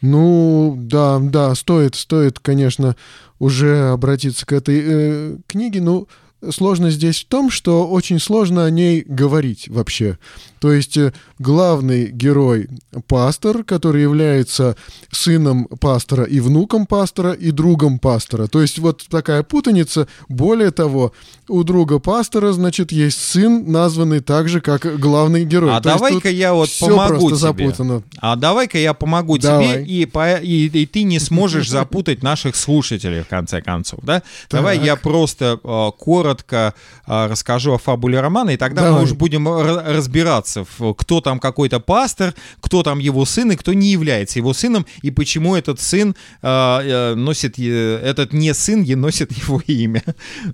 Ну, 0.00 0.74
да, 0.78 1.18
да, 1.18 1.54
стоит, 1.54 1.94
стоит, 1.94 2.38
конечно, 2.38 2.96
уже 3.38 3.90
обратиться 3.90 4.46
к 4.46 4.52
этой 4.52 4.80
э, 4.82 5.36
книге. 5.46 5.80
Ну, 5.80 6.08
сложность 6.50 6.96
здесь 6.96 7.22
в 7.22 7.28
том, 7.28 7.50
что 7.50 7.88
очень 7.88 8.18
сложно 8.18 8.64
о 8.64 8.70
ней 8.70 9.04
говорить 9.06 9.68
вообще. 9.68 10.18
То 10.60 10.72
есть 10.72 10.96
э, 10.96 11.12
главный 11.38 12.10
герой 12.10 12.68
пастор, 13.06 13.64
который 13.64 14.02
является 14.02 14.76
сыном 15.10 15.64
пастора 15.80 16.24
и 16.24 16.38
внуком 16.40 16.86
пастора 16.86 17.32
и 17.32 17.50
другом 17.50 17.98
пастора. 17.98 18.46
То 18.46 18.60
есть 18.62 18.78
вот 18.78 19.06
такая 19.08 19.42
путаница. 19.42 20.06
Более 20.28 20.70
того, 20.70 21.12
у 21.48 21.64
друга 21.64 21.98
пастора, 21.98 22.52
значит, 22.52 22.92
есть 22.92 23.22
сын, 23.22 23.70
названный 23.70 24.20
так 24.20 24.48
же, 24.48 24.60
как 24.60 24.82
главный 25.00 25.44
герой. 25.44 25.74
А 25.74 25.80
давай-ка 25.80 26.28
я 26.28 26.52
вот 26.52 26.68
помогу 26.78 27.28
тебе. 27.28 27.36
запутано. 27.36 28.02
А 28.18 28.36
давай-ка 28.36 28.78
я 28.78 28.92
помогу 28.94 29.38
Давай. 29.38 29.66
тебе, 29.66 29.84
и, 29.84 30.04
по- 30.06 30.36
и, 30.36 30.66
и 30.66 30.86
ты 30.86 31.04
не 31.04 31.18
сможешь 31.18 31.68
запутать 31.70 32.22
наших 32.22 32.54
слушателей, 32.54 33.22
в 33.22 33.28
конце 33.28 33.62
концов, 33.62 34.00
да? 34.02 34.22
Давай 34.50 34.78
я 34.78 34.96
просто 34.96 35.58
э, 35.62 35.90
коротко 35.98 36.74
э, 37.06 37.26
расскажу 37.28 37.72
о 37.72 37.78
фабуле 37.78 38.20
романа, 38.20 38.50
и 38.50 38.56
тогда 38.56 38.82
мы 38.82 38.88
Давай. 38.88 39.04
уже 39.04 39.14
будем 39.14 39.48
ра- 39.48 39.92
разбираться, 39.96 40.49
в- 40.56 40.94
кто 40.94 41.20
там 41.20 41.38
какой-то 41.38 41.80
пастор, 41.80 42.34
кто 42.60 42.82
там 42.82 42.98
его 42.98 43.24
сын 43.24 43.52
и 43.52 43.56
кто 43.56 43.72
не 43.72 43.88
является 43.92 44.38
его 44.38 44.52
сыном, 44.54 44.86
и 45.02 45.10
почему 45.10 45.54
этот 45.56 45.80
сын 45.80 46.14
э, 46.42 46.46
э, 46.48 47.14
носит, 47.14 47.58
э, 47.58 47.96
этот 48.04 48.32
не 48.32 48.52
сын 48.54 48.82
е- 48.82 48.96
носит 48.96 49.32
его 49.32 49.60
имя. 49.66 50.02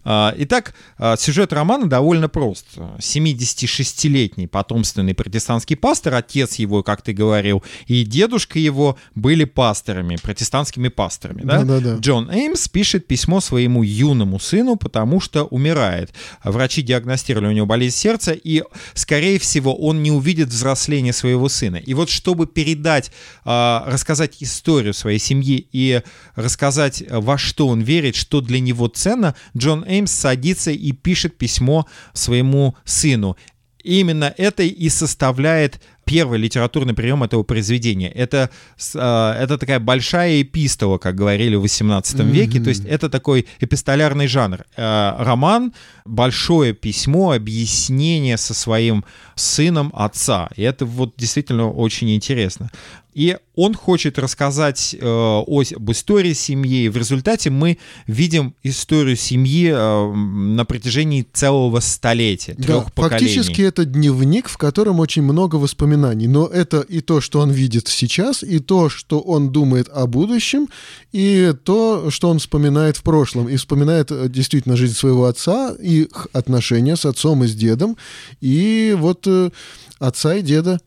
А, 0.04 0.34
Итак, 0.38 0.74
э, 0.98 1.16
сюжет 1.18 1.52
романа 1.52 1.88
довольно 1.88 2.28
прост. 2.28 2.66
76-летний 2.98 4.46
потомственный 4.46 5.14
протестантский 5.14 5.76
пастор, 5.76 6.14
отец 6.14 6.54
его, 6.56 6.82
как 6.82 7.02
ты 7.02 7.12
говорил, 7.12 7.62
и 7.86 8.04
дедушка 8.04 8.58
его 8.58 8.96
были 9.14 9.44
пасторами, 9.44 10.16
протестантскими 10.22 10.88
пасторами. 10.88 11.42
Да? 11.42 11.62
Да-да-да. 11.62 11.96
Джон 12.00 12.30
Эймс 12.30 12.68
пишет 12.68 13.06
письмо 13.06 13.40
своему 13.40 13.82
юному 13.82 14.38
сыну, 14.38 14.76
потому 14.76 15.20
что 15.20 15.44
умирает. 15.44 16.10
Врачи 16.44 16.82
диагностировали 16.82 17.46
у 17.48 17.52
него 17.52 17.66
болезнь 17.66 17.96
сердца, 17.96 18.32
и, 18.32 18.62
скорее 18.94 19.38
всего, 19.38 19.74
он 19.86 20.02
не 20.02 20.10
увидит 20.10 20.48
взросления 20.48 21.12
своего 21.12 21.48
сына. 21.48 21.76
И 21.76 21.94
вот 21.94 22.10
чтобы 22.10 22.48
передать, 22.48 23.12
а, 23.44 23.84
рассказать 23.86 24.36
историю 24.40 24.92
своей 24.92 25.20
семьи 25.20 25.68
и 25.70 26.02
рассказать, 26.34 27.04
а, 27.08 27.20
во 27.20 27.38
что 27.38 27.68
он 27.68 27.82
верит, 27.82 28.16
что 28.16 28.40
для 28.40 28.58
него 28.58 28.88
ценно, 28.88 29.36
Джон 29.56 29.84
Эймс 29.86 30.10
садится 30.10 30.72
и 30.72 30.90
пишет 30.90 31.38
письмо 31.38 31.86
своему 32.14 32.74
сыну. 32.84 33.36
Именно 33.84 34.34
это 34.36 34.64
и 34.64 34.88
составляет 34.88 35.80
первый 36.06 36.38
литературный 36.38 36.94
прием 36.94 37.22
этого 37.24 37.42
произведения. 37.42 38.08
Это, 38.08 38.48
а, 38.94 39.36
это 39.38 39.58
такая 39.58 39.80
большая 39.80 40.40
эпистола, 40.42 40.98
как 40.98 41.16
говорили 41.16 41.56
в 41.56 41.64
XVIII 41.64 42.24
веке, 42.30 42.60
то 42.60 42.70
есть 42.70 42.84
это 42.86 43.10
такой 43.10 43.46
эпистолярный 43.60 44.28
жанр. 44.28 44.64
А, 44.76 45.16
Роман, 45.18 45.74
большое 46.04 46.72
письмо, 46.72 47.32
объяснение 47.32 48.36
со 48.38 48.54
своим 48.54 49.04
сыном 49.34 49.92
отца. 49.94 50.48
И 50.56 50.62
это 50.62 50.86
вот 50.86 51.14
действительно 51.16 51.70
очень 51.70 52.14
интересно. 52.14 52.70
И 53.16 53.34
он 53.54 53.72
хочет 53.72 54.18
рассказать 54.18 54.94
э, 54.94 54.98
о, 55.02 55.62
об 55.74 55.90
истории 55.90 56.34
семьи. 56.34 56.84
И 56.84 56.88
в 56.90 56.98
результате 56.98 57.48
мы 57.48 57.78
видим 58.06 58.54
историю 58.62 59.16
семьи 59.16 59.72
э, 59.74 60.12
на 60.12 60.66
протяжении 60.66 61.26
целого 61.32 61.80
столетия, 61.80 62.52
трех 62.52 62.84
Да, 62.84 62.90
поколений. 62.94 63.34
фактически 63.34 63.62
это 63.62 63.86
дневник, 63.86 64.50
в 64.50 64.58
котором 64.58 65.00
очень 65.00 65.22
много 65.22 65.56
воспоминаний. 65.56 65.95
Но 65.96 66.46
это 66.46 66.80
и 66.80 67.00
то, 67.00 67.20
что 67.20 67.40
он 67.40 67.50
видит 67.50 67.88
сейчас, 67.88 68.42
и 68.42 68.58
то, 68.58 68.88
что 68.88 69.20
он 69.20 69.50
думает 69.50 69.88
о 69.88 70.06
будущем, 70.06 70.68
и 71.12 71.52
то, 71.64 72.10
что 72.10 72.28
он 72.28 72.38
вспоминает 72.38 72.96
в 72.96 73.02
прошлом. 73.02 73.48
И 73.48 73.56
вспоминает 73.56 74.10
э, 74.10 74.28
действительно 74.28 74.76
жизнь 74.76 74.94
своего 74.94 75.26
отца, 75.26 75.74
их 75.80 76.28
отношения 76.32 76.96
с 76.96 77.04
отцом 77.06 77.44
и 77.44 77.46
с 77.46 77.54
дедом, 77.54 77.96
и 78.40 78.94
вот 78.98 79.26
э, 79.26 79.50
отца 79.98 80.34
и 80.34 80.42
деда. 80.42 80.80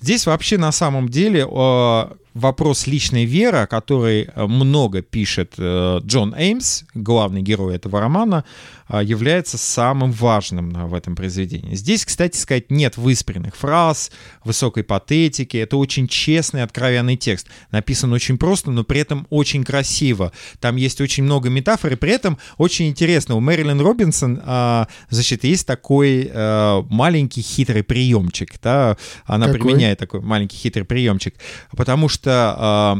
Здесь 0.00 0.26
вообще 0.26 0.58
на 0.58 0.72
самом 0.72 1.08
деле 1.08 1.40
э, 1.40 2.04
вопрос 2.34 2.86
личной 2.86 3.24
веры, 3.24 3.58
о 3.58 3.66
которой 3.66 4.24
э, 4.24 4.46
много 4.46 5.02
пишет 5.02 5.54
э, 5.56 6.00
Джон 6.04 6.34
Эймс, 6.36 6.82
главный 6.94 7.42
герой 7.42 7.76
этого 7.76 8.00
романа, 8.00 8.44
является 8.88 9.58
самым 9.58 10.12
важным 10.12 10.88
в 10.88 10.94
этом 10.94 11.16
произведении. 11.16 11.74
Здесь, 11.74 12.04
кстати 12.04 12.36
сказать, 12.36 12.70
нет 12.70 12.96
выспренных 12.96 13.56
фраз, 13.56 14.10
высокой 14.44 14.84
патетики. 14.84 15.56
Это 15.56 15.76
очень 15.76 16.06
честный, 16.06 16.62
откровенный 16.62 17.16
текст. 17.16 17.48
Написан 17.70 18.12
очень 18.12 18.38
просто, 18.38 18.70
но 18.70 18.84
при 18.84 19.00
этом 19.00 19.26
очень 19.30 19.64
красиво. 19.64 20.32
Там 20.60 20.76
есть 20.76 21.00
очень 21.00 21.24
много 21.24 21.48
метафор, 21.48 21.92
и 21.92 21.96
при 21.96 22.12
этом 22.12 22.38
очень 22.58 22.88
интересно. 22.88 23.36
У 23.36 23.40
Мэрилин 23.40 23.80
Робинсон, 23.80 24.40
а, 24.44 24.88
значит, 25.08 25.44
есть 25.44 25.66
такой 25.66 26.30
а, 26.32 26.82
маленький 26.90 27.42
хитрый 27.42 27.82
приемчик. 27.82 28.52
Да? 28.62 28.96
Она 29.24 29.46
Какой? 29.46 29.60
применяет 29.60 29.98
такой 29.98 30.20
маленький 30.20 30.56
хитрый 30.56 30.84
приемчик. 30.84 31.34
Потому 31.76 32.08
что 32.08 32.98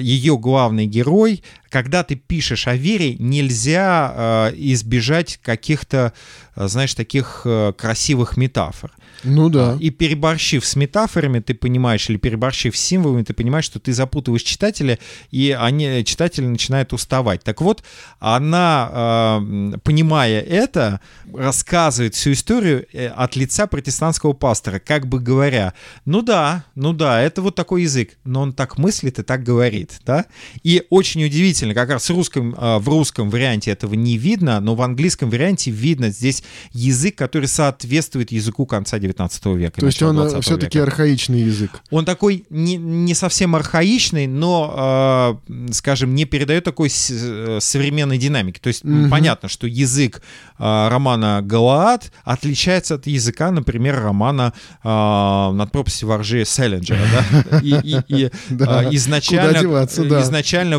ее 0.00 0.38
главный 0.38 0.86
герой 0.86 1.42
когда 1.74 2.04
ты 2.04 2.14
пишешь 2.14 2.68
о 2.68 2.76
вере, 2.76 3.16
нельзя 3.16 4.14
э, 4.14 4.54
избежать 4.54 5.40
каких-то, 5.42 6.12
э, 6.54 6.68
знаешь, 6.68 6.94
таких 6.94 7.42
э, 7.44 7.72
красивых 7.76 8.36
метафор. 8.36 8.92
Ну 9.24 9.48
да. 9.48 9.72
А, 9.72 9.76
и 9.80 9.90
переборщив 9.90 10.64
с 10.64 10.76
метафорами, 10.76 11.40
ты 11.40 11.52
понимаешь, 11.54 12.08
или 12.08 12.16
переборщив 12.16 12.76
с 12.76 12.80
символами, 12.80 13.24
ты 13.24 13.32
понимаешь, 13.32 13.64
что 13.64 13.80
ты 13.80 13.92
запутываешь 13.92 14.42
читателя, 14.42 15.00
и 15.32 15.56
они, 15.58 16.04
читатель 16.04 16.46
начинает 16.46 16.92
уставать. 16.92 17.42
Так 17.42 17.60
вот, 17.60 17.82
она, 18.20 19.40
понимая 19.82 20.40
это, 20.42 21.00
рассказывает 21.32 22.14
всю 22.14 22.32
историю 22.32 22.86
от 23.16 23.34
лица 23.34 23.66
протестантского 23.66 24.32
пастора, 24.34 24.78
как 24.78 25.06
бы 25.08 25.20
говоря, 25.20 25.74
ну 26.04 26.22
да, 26.22 26.64
ну 26.74 26.92
да, 26.92 27.20
это 27.20 27.42
вот 27.42 27.54
такой 27.54 27.82
язык, 27.82 28.16
но 28.24 28.42
он 28.42 28.52
так 28.52 28.78
мыслит 28.78 29.18
и 29.18 29.22
так 29.22 29.42
говорит, 29.42 30.00
да? 30.04 30.26
И 30.62 30.84
очень 30.90 31.24
удивительно, 31.24 31.63
удивительно, 31.64 31.74
как 31.74 31.90
раз 31.90 32.08
в 32.08 32.14
русском, 32.14 32.54
а, 32.58 32.78
в 32.78 32.88
русском 32.88 33.30
варианте 33.30 33.70
этого 33.70 33.94
не 33.94 34.16
видно, 34.16 34.60
но 34.60 34.74
в 34.74 34.82
английском 34.82 35.30
варианте 35.30 35.70
видно 35.70 36.10
здесь 36.10 36.42
язык, 36.72 37.16
который 37.16 37.48
соответствует 37.48 38.32
языку 38.32 38.66
конца 38.66 38.98
19 38.98 39.46
века. 39.46 39.80
То 39.80 39.86
есть 39.86 40.02
он 40.02 40.18
э, 40.18 40.40
все-таки 40.40 40.78
архаичный 40.78 41.40
язык. 41.40 41.70
Он 41.90 42.04
такой 42.04 42.44
не, 42.50 42.76
не 42.76 43.14
совсем 43.14 43.54
архаичный, 43.56 44.26
но, 44.26 45.40
э, 45.48 45.72
скажем, 45.72 46.14
не 46.14 46.24
передает 46.24 46.64
такой 46.64 46.88
э, 46.88 47.58
современной 47.60 48.18
динамики. 48.18 48.58
То 48.58 48.68
есть 48.68 48.84
угу. 48.84 49.08
понятно, 49.10 49.48
что 49.48 49.66
язык 49.66 50.22
э, 50.58 50.88
романа 50.88 51.40
«Галаад» 51.42 52.12
отличается 52.24 52.94
от 52.94 53.06
языка, 53.06 53.50
например, 53.50 54.00
романа 54.00 54.52
э, 54.82 54.88
«Над 54.88 55.70
пропастью 55.72 56.08
воржи» 56.08 56.44
Селлинджера. 56.44 57.00
Да? 57.12 57.60
И, 57.64 57.74
и, 57.82 58.00
и 58.08 58.24
э, 58.50 58.88
изначально, 58.90 59.60
деваться, 59.60 60.04
да. 60.04 60.20
изначально 60.22 60.78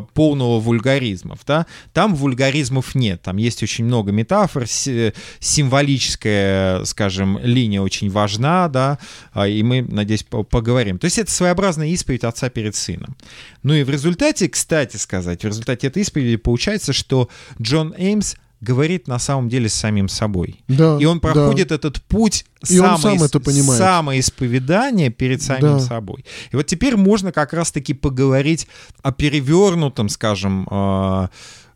полного 0.00 0.60
вульгаризмов, 0.60 1.40
да, 1.46 1.66
там 1.92 2.14
вульгаризмов 2.14 2.94
нет, 2.94 3.22
там 3.22 3.36
есть 3.36 3.62
очень 3.62 3.84
много 3.84 4.12
метафор, 4.12 4.66
символическая, 4.66 6.84
скажем, 6.84 7.38
линия 7.42 7.80
очень 7.80 8.10
важна, 8.10 8.68
да, 8.68 8.98
а, 9.32 9.48
и 9.48 9.62
мы, 9.62 9.82
надеюсь, 9.82 10.24
поговорим. 10.24 10.98
То 10.98 11.06
есть 11.06 11.18
это 11.18 11.30
своеобразная 11.30 11.88
исповедь 11.88 12.24
отца 12.24 12.48
перед 12.48 12.74
сыном. 12.74 13.16
Ну 13.62 13.74
и 13.74 13.82
в 13.82 13.90
результате, 13.90 14.48
кстати 14.48 14.96
сказать, 14.96 15.42
в 15.42 15.46
результате 15.46 15.88
этой 15.88 16.02
исповеди 16.02 16.36
получается, 16.36 16.92
что 16.92 17.28
Джон 17.60 17.94
Эймс 17.96 18.36
говорит 18.60 19.06
на 19.06 19.18
самом 19.18 19.48
деле 19.48 19.68
с 19.68 19.74
самим 19.74 20.08
собой. 20.08 20.60
Да, 20.68 20.98
и 21.00 21.04
он 21.04 21.20
проходит 21.20 21.68
да. 21.68 21.76
этот 21.76 22.02
путь 22.02 22.44
и 22.68 22.78
само, 22.78 22.94
он 22.94 23.00
сам 23.00 23.22
это 23.22 23.40
понимает. 23.40 23.78
самоисповедания 23.78 25.10
перед 25.10 25.42
самим 25.42 25.78
да. 25.78 25.80
собой. 25.80 26.24
И 26.50 26.56
вот 26.56 26.66
теперь 26.66 26.96
можно 26.96 27.32
как 27.32 27.52
раз-таки 27.52 27.94
поговорить 27.94 28.66
о 29.02 29.12
перевернутом, 29.12 30.08
скажем, 30.08 30.66
э, 30.70 31.28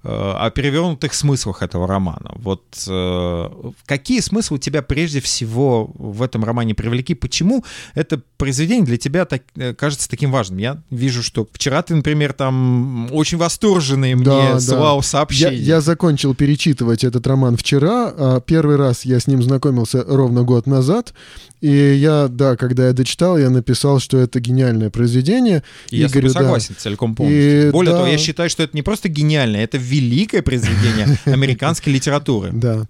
о 0.05 0.51
перевернутых 0.51 1.15
смыслах 1.15 1.63
этого 1.63 1.87
романа. 1.87 2.33
Вот 2.37 2.63
э, 2.89 3.51
какие 3.87 4.21
смыслы 4.21 4.59
тебя 4.59 4.83
прежде 4.83 5.21
всего 5.21 5.93
в 5.95 6.23
этом 6.23 6.45
романе 6.45 6.75
привлекли? 6.75 7.15
Почему 7.15 7.65
это 7.95 8.21
произведение 8.37 8.85
для 8.85 8.97
тебя 8.97 9.25
так, 9.25 9.43
э, 9.57 9.75
кажется 9.75 10.09
таким 10.09 10.33
важным? 10.33 10.59
Я 10.59 10.83
вижу, 10.91 11.23
что 11.23 11.47
вчера 11.53 11.83
ты, 11.83 11.95
например, 11.95 12.33
там 12.33 13.09
очень 13.13 13.39
восторженный 13.39 14.15
мне 14.15 14.25
да, 14.25 14.61
слал 14.61 14.99
да. 14.99 15.03
сообщение. 15.03 15.61
Я, 15.61 15.77
я 15.77 15.81
закончил 15.81 16.35
перечитывать 16.35 17.05
этот 17.05 17.27
роман 17.27 17.57
вчера. 17.57 18.13
А 18.17 18.41
первый 18.41 18.77
раз 18.77 19.05
я 19.05 19.21
с 19.21 19.27
ним 19.27 19.43
знакомился 19.43 20.05
ровно 20.07 20.43
год 20.43 20.67
назад. 20.67 21.15
И 21.63 21.95
я, 21.95 22.27
да, 22.29 22.57
когда 22.57 22.89
я 22.89 22.93
дочитал, 22.93 23.39
я 23.39 23.49
написал, 23.49 24.01
что 24.01 24.19
это 24.19 24.41
гениальное 24.41 24.91
произведение. 24.91 25.63
И 25.91 25.99
я 25.99 26.09
говорю, 26.09 26.31
согласен 26.31 26.75
да. 26.75 26.81
целиком 26.81 27.15
полностью. 27.15 27.69
И, 27.69 27.71
Более 27.71 27.93
да. 27.93 27.99
того, 27.99 28.11
я 28.11 28.19
считаю, 28.19 28.51
что 28.51 28.65
это 28.65 28.77
не 28.77 28.83
просто 28.83 29.09
гениальное, 29.09 29.63
это 29.63 29.79
великое 29.79 30.43
произведение 30.43 31.19
американской 31.25 31.93
литературы. 31.93 32.51
Да. 32.53 32.89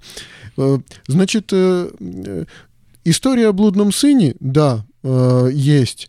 Э, 0.56 0.78
значит, 1.06 1.50
э, 1.52 1.90
э, 2.00 2.44
история 3.04 3.48
о 3.48 3.52
блудном 3.52 3.92
сыне, 3.92 4.34
да, 4.40 4.86
есть. 5.52 6.08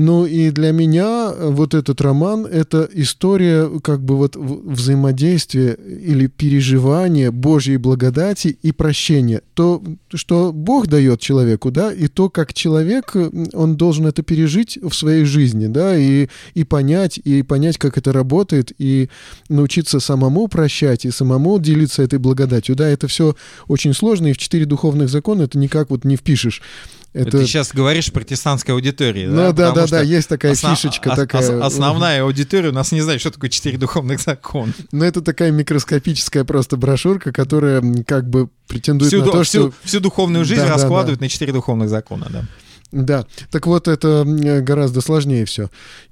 Ну 0.00 0.26
и 0.26 0.52
для 0.52 0.70
меня 0.70 1.32
э, 1.34 1.48
вот 1.50 1.74
этот 1.74 2.00
роман— 2.00 2.46
это 2.52 2.88
история 2.92 3.68
как 3.80 4.00
бы 4.00 4.16
вот 4.16 4.36
взаимодействия 4.36 5.72
или 5.72 6.28
переживания 6.28 7.32
Божьей 7.32 7.78
благодати 7.78 8.56
и 8.62 8.70
прощения. 8.70 9.42
То, 9.54 9.82
что 10.14 10.52
Бог 10.52 10.86
дает 10.86 11.18
человеку, 11.18 11.72
да, 11.72 11.92
и 11.92 12.06
то, 12.06 12.30
как 12.30 12.54
человек, 12.54 13.10
э, 13.16 13.28
он 13.54 13.76
должен 13.76 14.06
это 14.06 14.22
пережить 14.22 14.78
в 14.80 14.94
своей 14.94 15.24
жизни, 15.24 15.66
да, 15.66 15.98
и, 15.98 16.28
и 16.54 16.62
понять, 16.62 17.18
и 17.18 17.42
понять, 17.42 17.76
как 17.76 17.98
это 17.98 18.12
работает, 18.12 18.70
и 18.78 19.08
научиться 19.48 19.98
самому 19.98 20.46
прощать, 20.46 21.06
и 21.06 21.10
самому 21.10 21.58
делиться 21.58 22.04
этой 22.04 22.20
благодатью. 22.20 22.76
Да, 22.76 22.88
это 22.88 23.08
все 23.08 23.34
очень 23.66 23.94
сложно, 23.94 24.28
и 24.28 24.32
в 24.32 24.38
четыре 24.38 24.64
духовных 24.64 25.08
закона 25.08 25.42
это 25.42 25.58
никак 25.58 25.90
вот 25.90 26.04
не 26.04 26.14
впишешь. 26.14 26.62
Это... 27.14 27.38
Ты 27.38 27.46
сейчас 27.46 27.72
говоришь 27.72 28.12
протестантской 28.12 28.74
аудитории, 28.74 29.26
ну, 29.26 29.36
да? 29.36 29.52
да, 29.52 29.72
да, 29.72 29.86
да, 29.86 30.00
есть 30.02 30.28
такая 30.28 30.52
основ... 30.52 30.76
фишечка 30.76 31.16
такая. 31.16 31.62
Основная 31.62 32.22
аудитория 32.22 32.68
у 32.68 32.72
нас 32.72 32.92
не 32.92 33.00
знает, 33.00 33.20
что 33.20 33.30
такое 33.30 33.50
четыре 33.50 33.78
духовных 33.78 34.20
закона. 34.20 34.72
Ну, 34.92 35.04
это 35.04 35.22
такая 35.22 35.50
микроскопическая 35.50 36.44
просто 36.44 36.76
брошюрка, 36.76 37.32
которая 37.32 37.82
как 38.06 38.28
бы 38.28 38.48
претендует 38.66 39.10
всю, 39.10 39.24
на 39.24 39.32
то, 39.32 39.42
всю, 39.42 39.70
что... 39.70 39.72
Всю 39.84 40.00
духовную 40.00 40.44
жизнь 40.44 40.62
да, 40.62 40.68
раскладывает 40.68 41.18
да, 41.18 41.20
да. 41.20 41.24
на 41.24 41.28
четыре 41.30 41.52
духовных 41.52 41.88
закона, 41.88 42.26
да. 42.30 42.44
Да, 42.90 43.26
так 43.50 43.66
вот 43.66 43.86
это 43.86 44.24
гораздо 44.26 45.02
сложнее 45.02 45.44
все. 45.44 45.68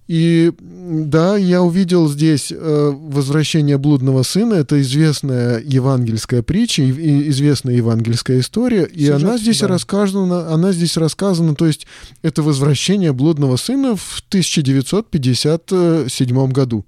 И 0.08 0.52
да, 0.60 1.36
я 1.36 1.62
увидел 1.62 2.08
здесь 2.08 2.52
э, 2.52 2.92
возвращение 2.94 3.78
блудного 3.78 4.22
сына. 4.22 4.54
Это 4.54 4.80
известная 4.82 5.60
евангельская 5.60 6.42
притча, 6.42 6.82
и, 6.82 7.30
известная 7.30 7.74
евангельская 7.74 8.40
история, 8.40 8.84
и 8.84 9.06
Сюжет, 9.06 9.22
она 9.22 9.38
здесь 9.38 9.60
да. 9.60 9.68
рассказана. 9.68 10.52
Она 10.52 10.72
здесь 10.72 10.98
рассказана, 10.98 11.54
то 11.54 11.66
есть 11.66 11.86
это 12.22 12.42
возвращение 12.42 13.12
блудного 13.12 13.56
сына 13.56 13.96
в 13.96 14.22
1957 14.28 16.52
году. 16.52 16.84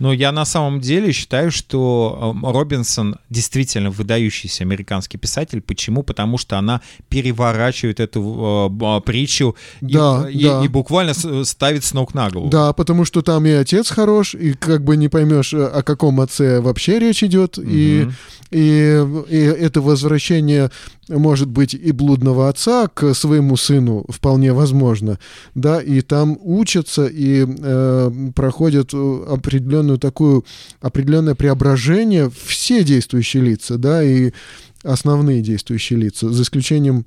Но 0.00 0.12
я 0.12 0.32
на 0.32 0.44
самом 0.44 0.80
деле 0.80 1.12
считаю, 1.12 1.52
что 1.52 2.34
эм, 2.34 2.44
Робинсон 2.44 3.16
действительно 3.28 3.90
выдающийся 3.90 4.64
американский 4.64 5.18
писатель. 5.18 5.60
Почему? 5.60 6.02
Потому 6.02 6.38
что 6.38 6.58
она 6.58 6.80
переворачивает 7.08 8.00
эту 8.00 8.70
э, 8.80 9.00
притчу 9.02 9.54
да, 9.82 10.26
и, 10.28 10.42
да. 10.42 10.62
И, 10.62 10.64
и 10.64 10.68
буквально 10.68 11.12
ставит 11.44 11.84
с 11.84 11.92
ног 11.92 12.14
на 12.14 12.30
голову. 12.30 12.50
Да, 12.50 12.72
потому 12.72 13.04
что 13.04 13.22
там 13.22 13.44
и 13.44 13.50
отец 13.50 13.90
хорош, 13.90 14.34
и 14.34 14.54
как 14.54 14.82
бы 14.82 14.96
не 14.96 15.08
поймешь, 15.08 15.52
э, 15.52 15.64
о 15.66 15.82
каком 15.82 16.20
отце 16.20 16.60
вообще 16.60 16.98
речь 16.98 17.22
идет, 17.22 17.58
угу. 17.58 17.68
и, 17.68 18.08
и, 18.50 19.06
и 19.28 19.38
это 19.38 19.82
возвращение 19.82 20.70
может 21.18 21.48
быть, 21.48 21.74
и 21.74 21.92
блудного 21.92 22.48
отца 22.48 22.88
к 22.88 23.14
своему 23.14 23.56
сыну 23.56 24.04
вполне 24.08 24.52
возможно, 24.52 25.18
да, 25.54 25.80
и 25.80 26.00
там 26.00 26.38
учатся 26.40 27.06
и 27.06 27.44
э, 27.46 28.10
проходят 28.34 28.94
определенную 28.94 29.98
такую, 29.98 30.44
определенное 30.80 31.34
преображение 31.34 32.30
все 32.44 32.84
действующие 32.84 33.42
лица, 33.42 33.78
да, 33.78 34.02
и 34.02 34.32
основные 34.82 35.42
действующие 35.42 35.98
лица, 35.98 36.30
за 36.30 36.42
исключением 36.42 37.06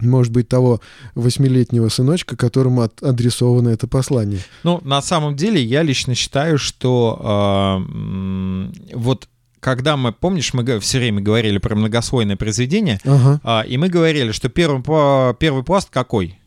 может 0.00 0.32
быть, 0.32 0.48
того 0.48 0.80
восьмилетнего 1.16 1.88
сыночка, 1.88 2.36
которому 2.36 2.82
от, 2.82 3.02
адресовано 3.02 3.70
это 3.70 3.88
послание. 3.88 4.40
Ну, 4.62 4.80
на 4.84 5.02
самом 5.02 5.34
деле, 5.34 5.60
я 5.60 5.82
лично 5.82 6.14
считаю, 6.14 6.56
что 6.56 7.82
э, 7.82 8.94
вот 8.94 9.28
когда 9.60 9.96
мы, 9.96 10.12
помнишь, 10.12 10.54
мы 10.54 10.80
все 10.80 10.98
время 10.98 11.20
говорили 11.20 11.58
про 11.58 11.74
многослойное 11.74 12.36
произведение, 12.36 13.00
ага. 13.04 13.40
а, 13.42 13.62
и 13.62 13.76
мы 13.76 13.88
говорили, 13.88 14.32
что 14.32 14.48
первый, 14.48 14.82
первый 15.34 15.64
пласт 15.64 15.88
какой? 15.90 16.38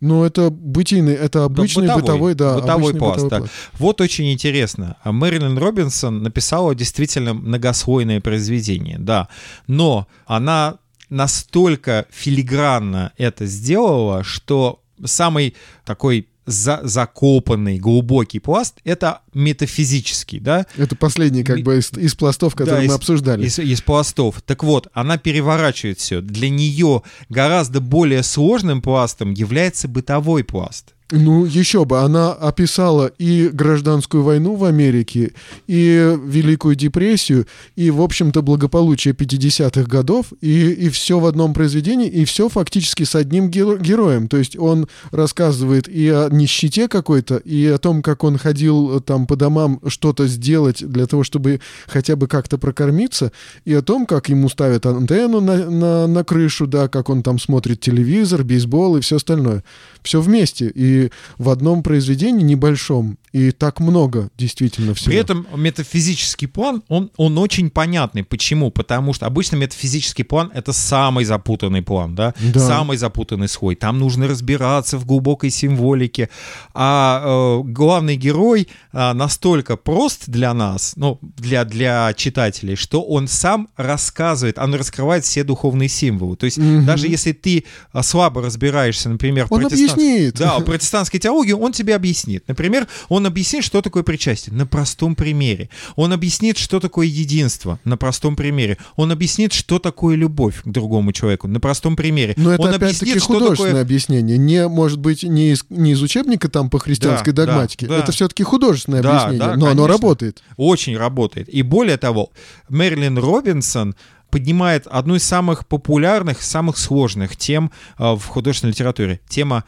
Ну, 0.00 0.24
это 0.24 0.50
бытийный, 0.50 1.14
это 1.14 1.44
обычный 1.44 1.84
бытовой, 1.84 2.02
бытовой 2.02 2.34
да. 2.34 2.54
Бытовой 2.56 2.94
пласт, 2.94 3.24
бытовой 3.24 3.30
да. 3.30 3.38
пласт. 3.38 3.52
Вот 3.78 4.00
очень 4.00 4.30
интересно. 4.32 4.96
Мэрилин 5.04 5.56
Робинсон 5.56 6.22
написала 6.22 6.74
действительно 6.74 7.32
многослойное 7.32 8.20
произведение, 8.20 8.98
да. 8.98 9.28
Но 9.66 10.06
она 10.26 10.76
настолько 11.08 12.06
филигранно 12.10 13.12
это 13.16 13.46
сделала, 13.46 14.22
что 14.22 14.82
самый 15.04 15.54
такой 15.84 16.28
за, 16.46 16.80
закопанный, 16.84 17.78
глубокий 17.78 18.38
пласт— 18.38 18.78
это 18.84 19.20
метафизический, 19.34 20.38
да? 20.40 20.66
Это 20.76 20.96
последний 20.96 21.42
как 21.42 21.60
бы 21.62 21.78
из, 21.78 21.92
из 21.92 22.14
пластов, 22.14 22.54
которые 22.54 22.76
Да, 22.76 22.80
мы 22.88 22.94
из- 22.94 22.96
обсуждали. 22.96 23.44
Из, 23.46 23.58
из 23.58 23.80
пластов. 23.82 24.40
Так 24.42 24.62
вот, 24.64 24.88
она 24.92 25.18
переворачивает 25.18 25.98
все. 25.98 26.20
Для 26.20 26.48
нее 26.48 27.02
гораздо 27.28 27.80
более 27.80 28.22
сложным 28.22 28.80
пластом 28.82 29.32
является 29.32 29.88
бытовой 29.88 30.44
пласт. 30.44 30.94
Ну, 31.12 31.44
еще 31.44 31.84
бы, 31.84 32.00
она 32.00 32.32
описала 32.32 33.06
и 33.06 33.48
гражданскую 33.52 34.24
войну 34.24 34.56
в 34.56 34.64
Америке, 34.64 35.34
и 35.68 36.16
Великую 36.24 36.74
депрессию, 36.74 37.46
и, 37.76 37.92
в 37.92 38.02
общем-то, 38.02 38.42
благополучие 38.42 39.14
50-х 39.14 39.84
годов, 39.84 40.32
и, 40.40 40.68
и 40.72 40.88
все 40.88 41.20
в 41.20 41.26
одном 41.26 41.54
произведении, 41.54 42.08
и 42.08 42.24
все 42.24 42.48
фактически 42.48 43.04
с 43.04 43.14
одним 43.14 43.50
геро- 43.50 43.80
героем. 43.80 44.26
То 44.26 44.36
есть 44.36 44.58
он 44.58 44.88
рассказывает 45.12 45.88
и 45.88 46.08
о 46.08 46.28
нищете 46.28 46.88
какой-то, 46.88 47.36
и 47.36 47.66
о 47.66 47.78
том, 47.78 48.02
как 48.02 48.24
он 48.24 48.36
ходил 48.36 48.96
э, 48.96 49.00
там 49.00 49.28
по 49.28 49.36
домам 49.36 49.80
что-то 49.86 50.26
сделать 50.26 50.84
для 50.84 51.06
того, 51.06 51.22
чтобы 51.22 51.60
хотя 51.86 52.16
бы 52.16 52.26
как-то 52.26 52.58
прокормиться, 52.58 53.30
и 53.64 53.72
о 53.74 53.82
том, 53.82 54.06
как 54.06 54.28
ему 54.28 54.48
ставят 54.48 54.86
антенну 54.86 55.40
на, 55.40 55.70
на, 55.70 56.06
на 56.08 56.24
крышу, 56.24 56.66
да, 56.66 56.88
как 56.88 57.10
он 57.10 57.22
там 57.22 57.38
смотрит 57.38 57.78
телевизор, 57.78 58.42
бейсбол 58.42 58.96
и 58.96 59.00
все 59.02 59.16
остальное. 59.16 59.62
Все 60.02 60.20
вместе. 60.20 60.68
И 60.68 60.95
в 61.38 61.48
одном 61.50 61.82
произведении 61.82 62.44
небольшом. 62.44 63.18
И 63.36 63.50
так 63.50 63.80
много 63.80 64.30
действительно 64.38 64.94
всего. 64.94 65.10
При 65.10 65.18
этом 65.18 65.46
метафизический 65.54 66.48
план, 66.48 66.82
он, 66.88 67.10
он 67.18 67.36
очень 67.36 67.68
понятный. 67.68 68.24
Почему? 68.24 68.70
Потому 68.70 69.12
что 69.12 69.26
обычно 69.26 69.56
метафизический 69.56 70.24
план— 70.24 70.50
это 70.54 70.72
самый 70.72 71.26
запутанный 71.26 71.82
план, 71.82 72.14
да? 72.14 72.32
Да. 72.40 72.60
Самый 72.60 72.96
запутанный 72.96 73.48
слой. 73.48 73.74
Там 73.74 73.98
нужно 73.98 74.26
разбираться 74.26 74.96
в 74.96 75.04
глубокой 75.04 75.50
символике. 75.50 76.30
А 76.72 77.60
э, 77.60 77.62
главный 77.68 78.16
герой 78.16 78.68
а, 78.92 79.12
настолько 79.12 79.76
прост 79.76 80.22
для 80.28 80.54
нас, 80.54 80.94
ну, 80.96 81.18
для, 81.20 81.66
для 81.66 82.14
читателей, 82.14 82.74
что 82.74 83.02
он 83.02 83.28
сам 83.28 83.68
рассказывает, 83.76 84.58
он 84.58 84.74
раскрывает 84.74 85.26
все 85.26 85.44
духовные 85.44 85.90
символы. 85.90 86.36
То 86.36 86.46
есть 86.46 86.56
Мгм. 86.56 86.86
даже 86.86 87.06
если 87.06 87.32
ты 87.32 87.64
а, 87.92 88.02
слабо 88.02 88.40
разбираешься, 88.40 89.10
например, 89.10 89.46
Он 89.50 89.60
протестант- 89.60 89.92
объяснит. 89.92 90.38
Да, 90.38 90.58
в 90.58 90.64
протестантской 90.64 91.20
теологии 91.20 91.52
он 91.52 91.72
тебе 91.72 91.94
объяснит. 91.94 92.48
Например, 92.48 92.86
он 93.10 93.25
объяснит, 93.26 93.64
что 93.64 93.82
такое 93.82 94.02
причастие 94.02 94.54
на 94.54 94.66
простом 94.66 95.14
примере. 95.14 95.68
Он 95.96 96.12
объяснит, 96.12 96.56
что 96.58 96.80
такое 96.80 97.06
единство 97.06 97.78
на 97.84 97.96
простом 97.96 98.36
примере. 98.36 98.78
Он 98.96 99.12
объяснит, 99.12 99.52
что 99.52 99.78
такое 99.78 100.16
любовь 100.16 100.62
к 100.62 100.68
другому 100.68 101.12
человеку 101.12 101.48
на 101.48 101.60
простом 101.60 101.96
примере. 101.96 102.34
Но 102.36 102.52
это 102.52 102.62
он 102.62 102.74
опять-таки 102.74 103.18
художественное 103.18 103.82
объяснение. 103.82 104.38
Не, 104.38 104.68
может 104.68 104.98
быть, 104.98 105.22
не 105.22 105.50
из, 105.50 105.64
не 105.68 105.92
из 105.92 106.02
учебника 106.02 106.48
там 106.48 106.70
по 106.70 106.78
христианской 106.78 107.32
Да, 107.32 107.44
да, 107.44 107.52
догматике. 107.52 107.86
да. 107.86 107.98
Это 107.98 108.12
все-таки 108.12 108.42
художественное 108.42 109.02
Да, 109.02 109.24
объяснение. 109.24 109.38
да, 109.38 109.56
но 109.56 109.66
оно 109.66 109.82
конечно. 109.84 109.88
работает. 109.88 110.42
Очень 110.56 110.96
работает. 110.96 111.48
И 111.48 111.62
более 111.62 111.96
того, 111.98 112.30
Мэрилин 112.68 113.18
Робинсон 113.18 113.94
поднимает 114.30 114.86
одну 114.86 115.14
из 115.14 115.22
самых 115.22 115.66
популярных, 115.66 116.42
самых 116.42 116.78
сложных 116.78 117.36
тем 117.36 117.70
э, 117.98 118.14
в 118.14 118.24
художественной 118.26 118.72
литературе. 118.72 119.20
Тема 119.28 119.64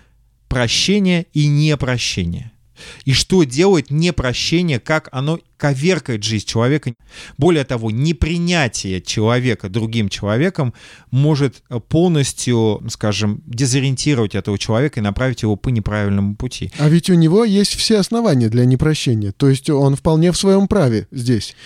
прощения 0.49 1.27
и 1.33 1.47
непрощения. 1.47 2.53
И 3.05 3.13
что 3.13 3.43
делает 3.45 3.91
непрощение, 3.91 4.81
как 4.81 5.09
оно 5.13 5.41
коверкает 5.59 6.23
жизнь 6.23 6.47
человека. 6.47 6.95
Более 7.37 7.65
того, 7.65 7.91
непринятие 7.91 9.03
человека 9.03 9.69
другим 9.69 10.09
человеком 10.09 10.73
может 11.11 11.63
э, 11.69 11.81
полностью, 11.81 12.83
скажем, 12.89 13.43
дезориентировать 13.45 14.35
этого 14.35 14.57
человека 14.57 15.01
и 15.01 15.03
направить 15.03 15.43
его 15.43 15.57
по 15.57 15.69
неправильному 15.69 16.37
пути. 16.37 16.73
А 16.79 16.89
ведь 16.89 17.11
у 17.11 17.15
него 17.15 17.45
есть 17.45 17.75
все 17.75 17.99
основания 17.99 18.49
для 18.49 18.65
непрощения. 18.65 19.33
То 19.33 19.49
есть 19.49 19.69
он 19.69 19.97
вполне 19.97 20.31
в 20.33 20.39
своем 20.39 20.69
праве 20.69 21.09
здесь. 21.11 21.57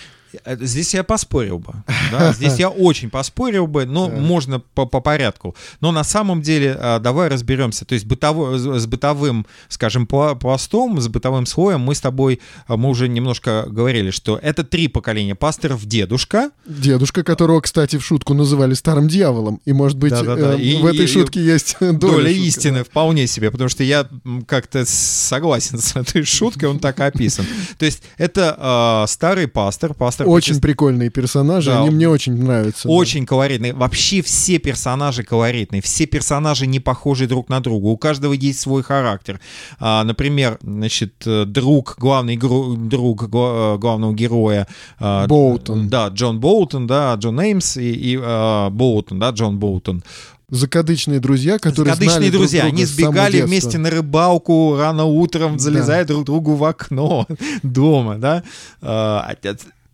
Э, 0.45 0.57
Здесь 0.59 0.93
я 0.93 1.03
поспорил 1.03 1.59
бы. 1.59 1.73
да, 2.11 2.33
Здесь 2.33 2.57
я 2.59 2.69
очень 2.69 3.09
поспорил 3.09 3.67
бы, 3.67 3.85
но 3.85 4.07
Да. 4.07 4.15
можно 4.15 4.59
по, 4.59 4.85
по 4.85 4.99
порядку. 5.01 5.55
Но 5.81 5.91
на 5.91 6.03
самом 6.03 6.41
деле 6.41 6.75
а, 6.79 6.99
давай 6.99 7.29
разберемся. 7.29 7.85
То 7.85 7.93
есть 7.93 8.05
бытово- 8.05 8.57
с 8.79 8.85
бытовым, 8.85 9.45
скажем, 9.69 10.03
пла- 10.09 10.37
пластом, 10.37 10.99
с 11.01 11.07
бытовым 11.07 11.45
слоем 11.45 11.81
мы 11.81 11.95
с 11.95 12.01
тобой, 12.01 12.39
а, 12.67 12.77
мы 12.77 12.89
уже 12.89 13.07
немножко 13.07 13.65
говорили, 13.67 14.11
что 14.11 14.39
это 14.41 14.63
три 14.63 14.87
поколения 14.87 15.35
пасторов. 15.35 15.85
Дедушка, 15.85 16.51
Дедушка, 16.65 17.23
которого, 17.23 17.61
кстати, 17.61 17.97
в 17.97 18.05
шутку 18.05 18.33
называли 18.33 18.73
старым 18.73 19.07
дьяволом. 19.07 19.59
И, 19.65 19.73
может 19.73 19.97
быть, 19.97 20.11
Да-да-да. 20.11 20.55
э, 20.55 20.59
И- 20.59 20.77
в 20.81 20.85
этой 20.85 21.05
и- 21.05 21.07
шутке 21.07 21.43
есть 21.43 21.77
доля, 21.79 21.93
доля, 21.93 22.29
шутки, 22.29 22.47
истины 22.47 22.83
вполне 22.83 23.27
себе, 23.27 23.51
потому 23.51 23.69
что 23.69 23.83
я 23.83 24.07
как-то 24.47 24.85
согласен 24.85 25.79
с 25.79 25.95
этой 25.95 26.23
шуткой, 26.23 26.69
он 26.69 26.79
так 26.79 26.99
описан. 26.99 27.45
То 27.77 27.85
есть 27.85 28.03
это 28.17 28.55
а, 28.57 29.05
старый 29.07 29.47
пастор, 29.47 29.93
пастор 29.93 30.22
Очень 30.25 30.55
протест- 30.55 30.61
прикольные 30.61 31.09
персонажи, 31.09 31.69
Да. 31.71 31.81
они 31.81 31.89
мне 31.89 32.07
очень 32.09 32.33
нравятся. 32.33 32.87
да. 32.87 32.93
Очень 32.93 33.25
колоритный. 33.25 33.71
Вообще 33.73 34.21
все 34.21 34.57
персонажи 34.57 35.23
колоритные. 35.23 35.81
Все 35.81 36.05
персонажи 36.05 36.67
не 36.67 36.79
похожи 36.79 37.27
друг 37.27 37.49
на 37.49 37.59
друга. 37.59 37.87
У 37.87 37.97
каждого 37.97 38.33
есть 38.33 38.59
свой 38.59 38.83
характер. 38.83 39.39
А, 39.79 40.03
например, 40.03 40.57
значит, 40.61 41.13
э, 41.25 41.45
друг, 41.45 41.95
главный 41.97 42.35
гру- 42.37 42.75
друг 42.75 43.23
э, 43.23 43.77
главного 43.77 44.13
героя. 44.13 44.67
а, 44.99 45.27
Боутон. 45.27 45.89
Да, 45.89 46.07
Джон 46.09 46.39
Боутон, 46.39 46.87
да, 46.87 47.13
Джон 47.15 47.39
Эймс 47.39 47.77
и, 47.77 47.91
и, 47.91 48.19
а, 48.21 48.69
Боутон, 48.69 49.19
да, 49.19 49.29
Джон 49.31 49.57
Боутон. 49.59 50.03
Закадычные 50.49 51.19
друзья, 51.19 51.57
которые 51.57 51.95
знали 51.95 52.09
Закадычные 52.09 52.31
друг 52.31 52.41
друзья, 52.43 52.61
друга 52.61 52.75
они 52.75 52.85
сбегали 52.85 53.41
вместе 53.41 53.77
на 53.79 53.89
рыбалку 53.89 54.75
рано 54.77 55.05
утром, 55.05 55.53
Да. 55.53 55.59
залезая 55.59 56.05
друг 56.05 56.25
другу 56.25 56.53
в 56.55 56.63
окно 56.63 57.25
дома, 57.63 58.17
да. 58.17 58.43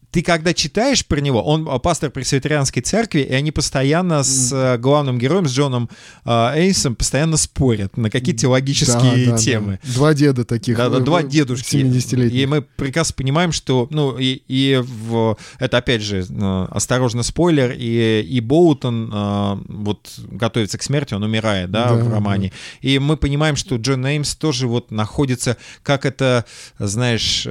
А, 0.09 0.11
Ты 0.11 0.21
когда 0.23 0.53
читаешь 0.53 1.05
про 1.05 1.19
него, 1.19 1.43
он 1.43 1.67
а, 1.69 1.79
пастор 1.79 2.09
пресвитерианской 2.09 2.81
церкви, 2.81 3.21
и 3.21 3.33
они 3.33 3.51
постоянно 3.51 4.23
с 4.23 4.51
э, 4.51 4.77
главным 4.77 5.19
героем, 5.19 5.47
с 5.47 5.51
Джоном 5.51 5.89
а, 6.25 6.53
Эйсом, 6.55 6.95
постоянно 6.95 7.37
спорят 7.37 7.95
на 7.97 8.09
какие-то 8.09 8.41
теологические 8.41 9.25
Да, 9.27 9.31
да, 9.31 9.37
темы. 9.37 9.79
да. 9.83 9.93
Два 9.93 10.13
деда 10.13 10.45
таких. 10.45 10.77
Да, 10.77 10.89
да, 10.89 10.97
э, 10.97 11.01
два 11.01 11.23
дедушки. 11.23 11.75
70-летних. 11.75 12.39
И 12.39 12.45
мы 12.45 12.61
прекрасно 12.61 13.15
понимаем, 13.15 13.51
что, 13.51 13.87
ну, 13.91 14.17
и, 14.17 14.41
и 14.47 14.81
в, 14.83 15.37
это 15.59 15.77
опять 15.77 16.01
же, 16.01 16.25
э, 16.27 16.67
осторожно, 16.71 17.23
спойлер, 17.23 17.73
и, 17.77 18.21
и 18.21 18.39
Боутон 18.39 19.11
э, 19.13 19.57
вот 19.67 20.11
готовится 20.31 20.77
к 20.77 20.83
смерти, 20.83 21.13
он 21.13 21.23
умирает, 21.23 21.71
да, 21.71 21.89
Да, 21.89 21.95
в 21.95 22.11
романе. 22.11 22.51
И 22.81 22.99
мы 22.99 23.17
понимаем, 23.17 23.55
что 23.55 23.75
Джон 23.75 24.05
Эймс 24.05 24.35
тоже 24.35 24.67
вот 24.67 24.91
находится, 24.91 25.57
как 25.83 26.05
это, 26.05 26.45
знаешь, 26.79 27.43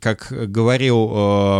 как 0.00 0.32
говорил 0.50 1.10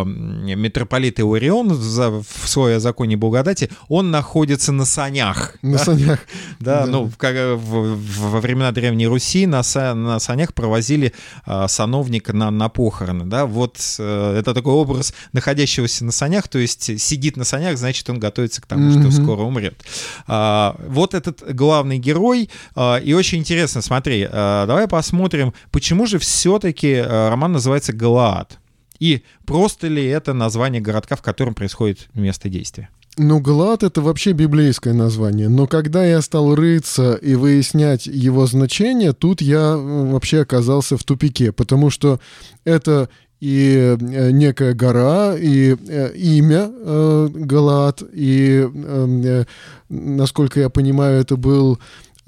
э, 0.04 0.54
митрополит 0.54 1.18
Иларион 1.20 1.68
в, 1.72 2.24
своей 2.46 2.78
законе 2.80 3.16
благодати, 3.16 3.70
он 3.88 4.10
находится 4.10 4.72
на 4.72 4.84
санях. 4.84 5.54
На 5.62 5.78
да? 5.78 5.84
санях. 5.84 6.18
Да, 6.60 6.84
Да. 6.84 6.86
ну, 6.86 7.10
как, 7.16 7.34
э, 7.34 7.54
в- 7.54 7.94
в- 7.96 8.30
во 8.32 8.40
времена 8.40 8.72
Древней 8.72 9.06
Руси 9.06 9.46
на, 9.46 9.62
на 9.94 10.18
санях 10.18 10.54
провозили 10.54 11.12
а, 11.46 11.68
сановника 11.68 12.32
на, 12.32 12.50
на 12.50 12.68
похороны, 12.68 13.24
да, 13.24 13.46
вот 13.46 13.78
э, 13.98 14.36
это 14.38 14.54
такой 14.54 14.72
образ 14.74 15.14
находящегося 15.32 16.04
на 16.04 16.12
санях, 16.12 16.48
то 16.48 16.58
есть 16.58 17.00
сидит 17.00 17.36
на 17.36 17.44
санях, 17.44 17.78
значит, 17.78 18.08
он 18.10 18.18
готовится 18.18 18.60
к 18.60 18.66
тому, 18.66 18.90
Мгм. 18.90 19.10
что 19.10 19.22
скоро 19.22 19.42
умрет. 19.42 19.82
А, 20.26 20.76
вот 20.86 21.14
этот 21.14 21.42
главный 21.54 21.98
герой, 21.98 22.50
а, 22.74 22.96
и 22.96 23.12
очень 23.12 23.38
интересно, 23.38 23.82
смотри, 23.82 24.26
а, 24.30 24.66
давай 24.66 24.88
посмотрим, 24.88 25.52
почему 25.70 26.06
же 26.06 26.18
все-таки 26.18 27.00
роман 27.00 27.52
называется 27.52 27.92
«Галаад», 27.92 28.58
и 29.00 29.22
просто 29.46 29.88
ли 29.88 30.04
это 30.04 30.32
название 30.32 30.80
городка, 30.80 31.16
в 31.16 31.22
котором 31.22 31.54
происходит 31.54 32.08
место 32.14 32.48
действия? 32.48 32.88
Ну, 33.18 33.40
Галат— 33.40 33.82
это 33.82 34.00
вообще 34.00 34.30
библейское 34.30 34.94
название. 34.94 35.48
Но 35.48 35.66
когда 35.66 36.04
я 36.04 36.22
стал 36.22 36.54
рыться 36.54 37.14
и 37.14 37.34
выяснять 37.34 38.06
его 38.06 38.46
значение, 38.46 39.12
тут 39.12 39.40
я 39.40 39.74
э, 39.74 40.12
вообще 40.12 40.42
оказался 40.42 40.96
в 40.96 41.02
тупике, 41.02 41.50
потому 41.50 41.90
что 41.90 42.20
это 42.64 43.08
и 43.40 43.96
э, 44.00 44.30
некая 44.30 44.72
гора, 44.74 45.34
и 45.36 45.74
э, 45.74 46.12
имя 46.14 46.70
э, 46.70 47.28
Галат, 47.34 48.02
и, 48.12 48.68
э, 48.72 49.08
э, 49.24 49.44
насколько 49.88 50.60
я 50.60 50.68
понимаю, 50.70 51.20
это 51.20 51.36
был 51.36 51.78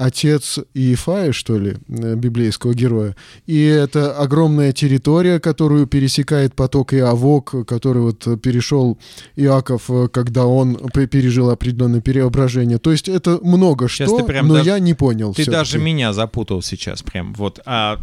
отец 0.01 0.59
Иефая, 0.74 1.32
что 1.32 1.59
ли, 1.59 1.76
э, 1.88 2.14
библейского 2.14 2.72
героя. 2.74 3.14
И 3.46 3.62
это 3.64 4.16
огромная 4.16 4.72
территория, 4.72 5.38
которую 5.40 5.86
пересекает 5.86 6.55
поток 6.55 6.94
Иовок, 6.94 7.55
который 7.66 8.03
вот 8.03 8.26
перешел 8.42 8.98
Иаков, 9.36 9.90
э, 9.90 10.09
когда 10.09 10.46
он 10.46 10.76
пе- 10.94 11.07
пережил 11.07 11.51
определенное 11.51 12.01
преображение. 12.01 12.78
То 12.78 12.92
есть 12.92 13.09
это 13.09 13.38
много 13.42 13.88
Сейчас 13.88 14.09
что, 14.09 14.24
прям 14.24 14.48
но 14.48 14.55
даже- 14.55 14.70
я 14.70 14.78
не 14.78 14.94
понял. 14.94 15.34
Ты 15.34 15.44
даже 15.44 15.78
меня 15.78 16.12
запутал 16.14 16.62
сейчас 16.62 17.03
прям. 17.03 17.34
Вот. 17.34 17.61
А, 17.66 17.98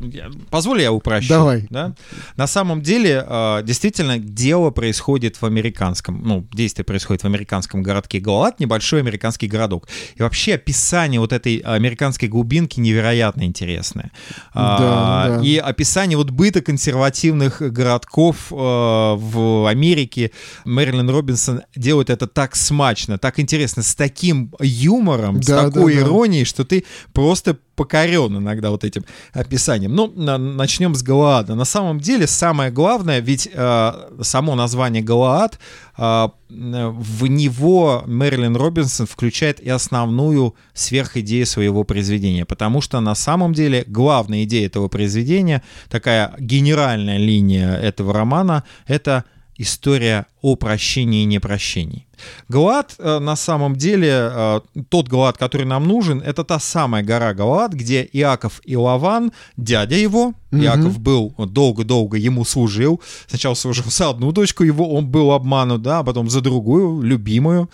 позволь 0.51 0.81
я 0.81 0.91
упрощу. 0.91 1.29
Давай. 1.29 1.65
Да? 1.71 1.95
На 2.35 2.45
самом 2.47 2.81
деле, 2.83 3.23
а, 3.27 3.63
действительно, 3.63 4.19
дело 4.19 4.69
происходит 4.69 5.41
в 5.41 5.45
американском, 5.45 6.21
ну, 6.23 6.47
действие 6.53 6.85
происходит 6.85 7.23
в 7.23 7.25
американском 7.25 7.81
городке 7.81 8.19
Галат, 8.19 8.59
небольшой 8.59 8.99
американский 8.99 9.47
городок. 9.47 9.87
И 10.15 10.21
вообще 10.21 10.53
описание 10.55 11.19
вот 11.19 11.33
этой 11.33 11.57
американской 11.87 12.27
глубинки 12.27 12.79
невероятно 12.79 13.43
интересное. 13.43 14.11
Да, 14.53 14.77
А, 14.79 15.37
да. 15.37 15.43
И 15.43 15.57
описание 15.57 16.17
вот 16.17 16.29
быта 16.31 16.61
консервативных 16.61 17.61
городков 17.61 18.51
э, 18.51 18.55
в 18.55 19.69
Америке 19.69 20.31
Мэрилин 20.65 21.09
Робинсон 21.09 21.61
делает 21.75 22.09
это 22.09 22.27
так 22.27 22.55
смачно, 22.55 23.17
так 23.17 23.39
интересно, 23.39 23.83
с 23.83 23.95
таким 23.95 24.53
юмором, 24.59 25.41
с 25.41 25.47
Да, 25.47 25.65
такой 25.69 25.95
да, 25.95 26.01
да. 26.01 26.05
иронией, 26.07 26.45
что 26.45 26.65
ты 26.65 26.85
просто 27.13 27.57
покорен 27.77 28.37
иногда 28.37 28.71
вот 28.71 28.83
этим 28.83 29.05
описанием. 29.31 29.95
Ну, 29.95 30.11
на- 30.15 30.37
начнем 30.37 30.95
с 30.95 31.03
Галаада. 31.03 31.55
На 31.55 31.63
самом 31.63 31.99
деле, 31.99 32.27
самое 32.27 32.71
главное, 32.71 33.19
ведь 33.19 33.47
э, 33.53 33.91
само 34.21 34.55
название 34.55 35.03
Галаад, 35.03 35.59
э, 35.97 36.27
в 36.49 37.27
него 37.27 38.03
Мэрилин 38.07 38.55
Робинсон 38.55 39.05
включает 39.05 39.59
и 39.59 39.69
основную 39.69 40.55
сверхидею 40.73 41.45
своего 41.45 41.83
произведения, 41.83 42.45
потому 42.45 42.81
что 42.81 42.99
на 42.99 43.15
самом 43.15 43.53
деле 43.53 43.83
главная 43.87 44.43
идея 44.43 44.65
этого 44.65 44.87
произведения, 44.87 45.61
такая 45.89 46.33
генеральная 46.39 47.17
линия 47.17 47.75
этого 47.75 48.11
романа, 48.13 48.63
это 48.87 49.23
история 49.57 50.25
о 50.41 50.55
прощении 50.55 51.23
и 51.23 51.25
непрощении. 51.25 52.05
Галаад 52.49 52.95
э, 52.97 53.19
на 53.19 53.35
самом 53.35 53.75
деле, 53.75 54.09
э, 54.11 54.59
тот 54.89 55.07
Галаад, 55.07 55.37
который 55.37 55.67
нам 55.67 55.87
нужен, 55.87 56.19
это 56.21 56.43
та 56.43 56.59
самая 56.59 57.03
гора 57.03 57.33
Галаад, 57.33 57.73
где 57.73 58.07
Иаков 58.13 58.59
и 58.65 58.75
Лаван, 58.75 59.31
дядя 59.57 59.95
его, 59.95 60.33
Мгм. 60.49 60.63
Иаков 60.63 60.99
был 60.99 61.33
долго-долго 61.37 62.17
ему 62.17 62.45
служил, 62.45 63.01
сначала 63.27 63.53
служил 63.53 63.83
за 63.89 64.09
одну 64.09 64.31
дочку 64.31 64.63
его, 64.63 64.93
он 64.95 65.05
был 65.07 65.31
обманут, 65.33 65.81
да, 65.81 65.99
а 65.99 66.03
потом 66.03 66.29
за 66.29 66.41
другую, 66.41 67.01
любимую, 67.01 67.69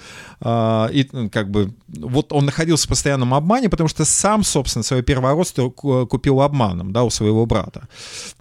А, 0.45 0.89
и 0.91 1.07
ну, 1.13 1.29
как 1.29 1.49
бы 1.51 1.71
вот 1.87 2.33
он 2.33 2.45
находился 2.45 2.85
в 2.85 2.89
постоянном 2.89 3.33
обмане, 3.33 3.69
потому 3.69 3.87
что 3.87 4.03
сам, 4.03 4.43
собственно, 4.43 4.83
свое 4.83 5.01
первородство 5.03 5.69
ку- 5.69 6.05
купил 6.05 6.41
обманом, 6.41 6.91
да, 6.91 7.03
у 7.03 7.09
своего 7.09 7.45
брата. 7.45 7.87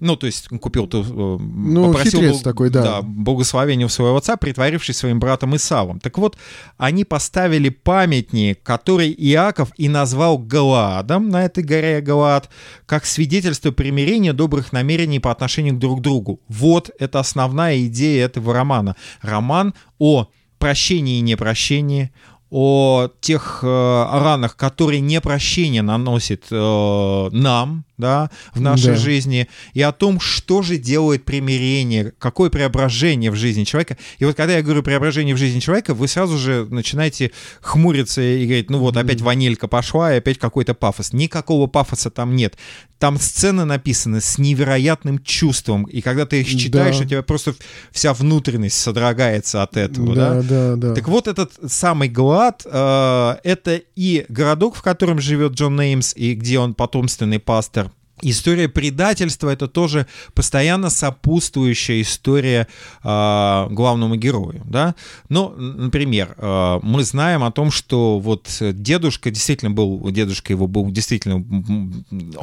Ну, 0.01 0.17
то 0.17 0.27
есть 0.27 0.49
купил, 0.49 0.89
э, 0.93 1.03
Ну, 1.41 1.95
хитрец 1.95 2.33
бог- 2.33 2.43
такой, 2.43 2.71
да. 2.71 3.03
благословение 3.03 3.87
у 3.87 3.89
своего 3.91 4.21
отца, 4.23 4.37
притворившись 4.37 4.97
своим 4.97 5.19
братом 5.19 5.57
Исавом. 5.57 6.01
Так 6.01 6.19
вот, 6.19 6.37
они 6.79 7.05
поставили 7.05 7.69
памятник, 7.69 8.63
который 8.63 9.13
Иаков 9.13 9.71
и 9.77 9.89
назвал 9.89 10.39
Галаадом 10.39 11.29
на 11.29 11.45
этой 11.45 11.65
горе 11.65 12.01
Галаад, 12.01 12.49
как 12.87 13.05
свидетельство 13.05 13.73
примирения 13.73 14.33
добрых 14.33 14.73
намерений 14.73 15.21
по 15.21 15.31
отношению 15.31 15.75
к 15.75 15.79
друг 15.79 16.01
другу. 16.01 16.41
Вот 16.49 16.91
это 16.99 17.21
основная 17.21 17.87
идея 17.87 18.27
этого 18.27 18.55
романа. 18.55 18.97
Роман 19.21 19.75
о 19.99 20.29
прощении 20.59 21.19
и 21.19 21.23
непрощении, 21.23 22.13
о 22.51 23.09
тех 23.21 23.61
э, 23.63 23.67
ранах, 23.67 24.57
которые 24.57 25.01
непрощение 25.01 25.83
наносит 25.83 26.45
э, 26.51 27.29
нам, 27.33 27.85
да, 27.99 28.31
в 28.55 28.61
нашей 28.61 28.93
Да. 28.93 28.97
жизни, 28.97 29.49
и 29.75 29.83
о 29.83 29.93
том, 29.93 30.19
что 30.19 30.63
же 30.63 30.77
делает 30.79 31.25
примирение, 31.25 32.13
какое 32.19 32.51
преображение 32.51 33.31
в 33.31 33.37
жизни 33.37 33.65
человека. 33.65 33.97
И 34.19 34.25
вот 34.25 34.35
когда 34.37 34.55
я 34.57 34.63
говорю 34.63 34.83
преображение 34.83 35.35
в 35.35 35.39
жизни 35.39 35.61
человека, 35.61 35.95
вы 35.95 36.09
сразу 36.09 36.37
же 36.39 36.67
начинаете 36.71 37.31
хмуриться 37.61 38.21
и 38.23 38.45
говорить, 38.45 38.71
ну 38.71 38.79
вот 38.79 38.97
опять 38.97 39.21
ванилька 39.21 39.69
пошла, 39.69 40.13
и 40.15 40.19
опять 40.19 40.39
какой-то 40.39 40.75
пафос. 40.75 41.13
Никакого 41.13 41.67
пафоса 41.69 42.11
там 42.11 42.35
нет. 42.35 42.57
Там 42.99 43.19
сцены 43.19 43.65
написаны 43.65 44.21
с 44.21 44.39
невероятным 44.39 45.19
чувством, 45.23 45.85
и 45.85 46.01
когда 46.01 46.25
ты 46.27 46.41
их 46.41 46.49
читаешь, 46.49 46.99
Да. 46.99 47.05
у 47.05 47.09
тебя 47.09 47.23
просто 47.23 47.55
вся 47.91 48.15
внутренность 48.15 48.81
содрогается 48.81 49.63
от 49.63 49.77
этого, 49.77 50.15
да? 50.15 50.35
Да, 50.35 50.43
да, 50.43 50.77
да. 50.77 50.95
Так 50.95 51.09
вот, 51.09 51.29
этот 51.29 51.53
самый 51.67 52.09
Галаад, 52.09 52.63
э, 52.65 53.37
это 53.45 53.81
и 53.97 54.25
городок, 54.29 54.77
в 54.77 54.83
котором 54.83 55.21
живет 55.21 55.53
Джон 55.53 55.77
Неймс, 55.77 56.15
и 56.17 56.35
где 56.35 56.59
он 56.59 56.75
потомственный 56.75 57.39
пастор. 57.39 57.92
История 58.23 58.69
предательства— 58.69 59.51
это 59.51 59.67
тоже 59.67 60.07
постоянно 60.35 60.91
сопутствующая 60.91 62.01
история 62.03 62.69
э, 63.03 63.67
главному 63.71 64.17
герою, 64.17 64.63
да. 64.65 64.95
Ну, 65.29 65.51
например, 65.57 66.35
э, 66.37 66.79
мы 66.83 67.03
знаем 67.03 67.43
о 67.43 67.51
том, 67.51 67.71
что 67.71 68.19
вот 68.21 68.49
дедушка 68.61 69.31
действительно 69.31 69.71
был, 69.73 70.09
дедушка 70.11 70.53
его 70.53 70.67
был 70.69 70.91
действительно 70.91 71.45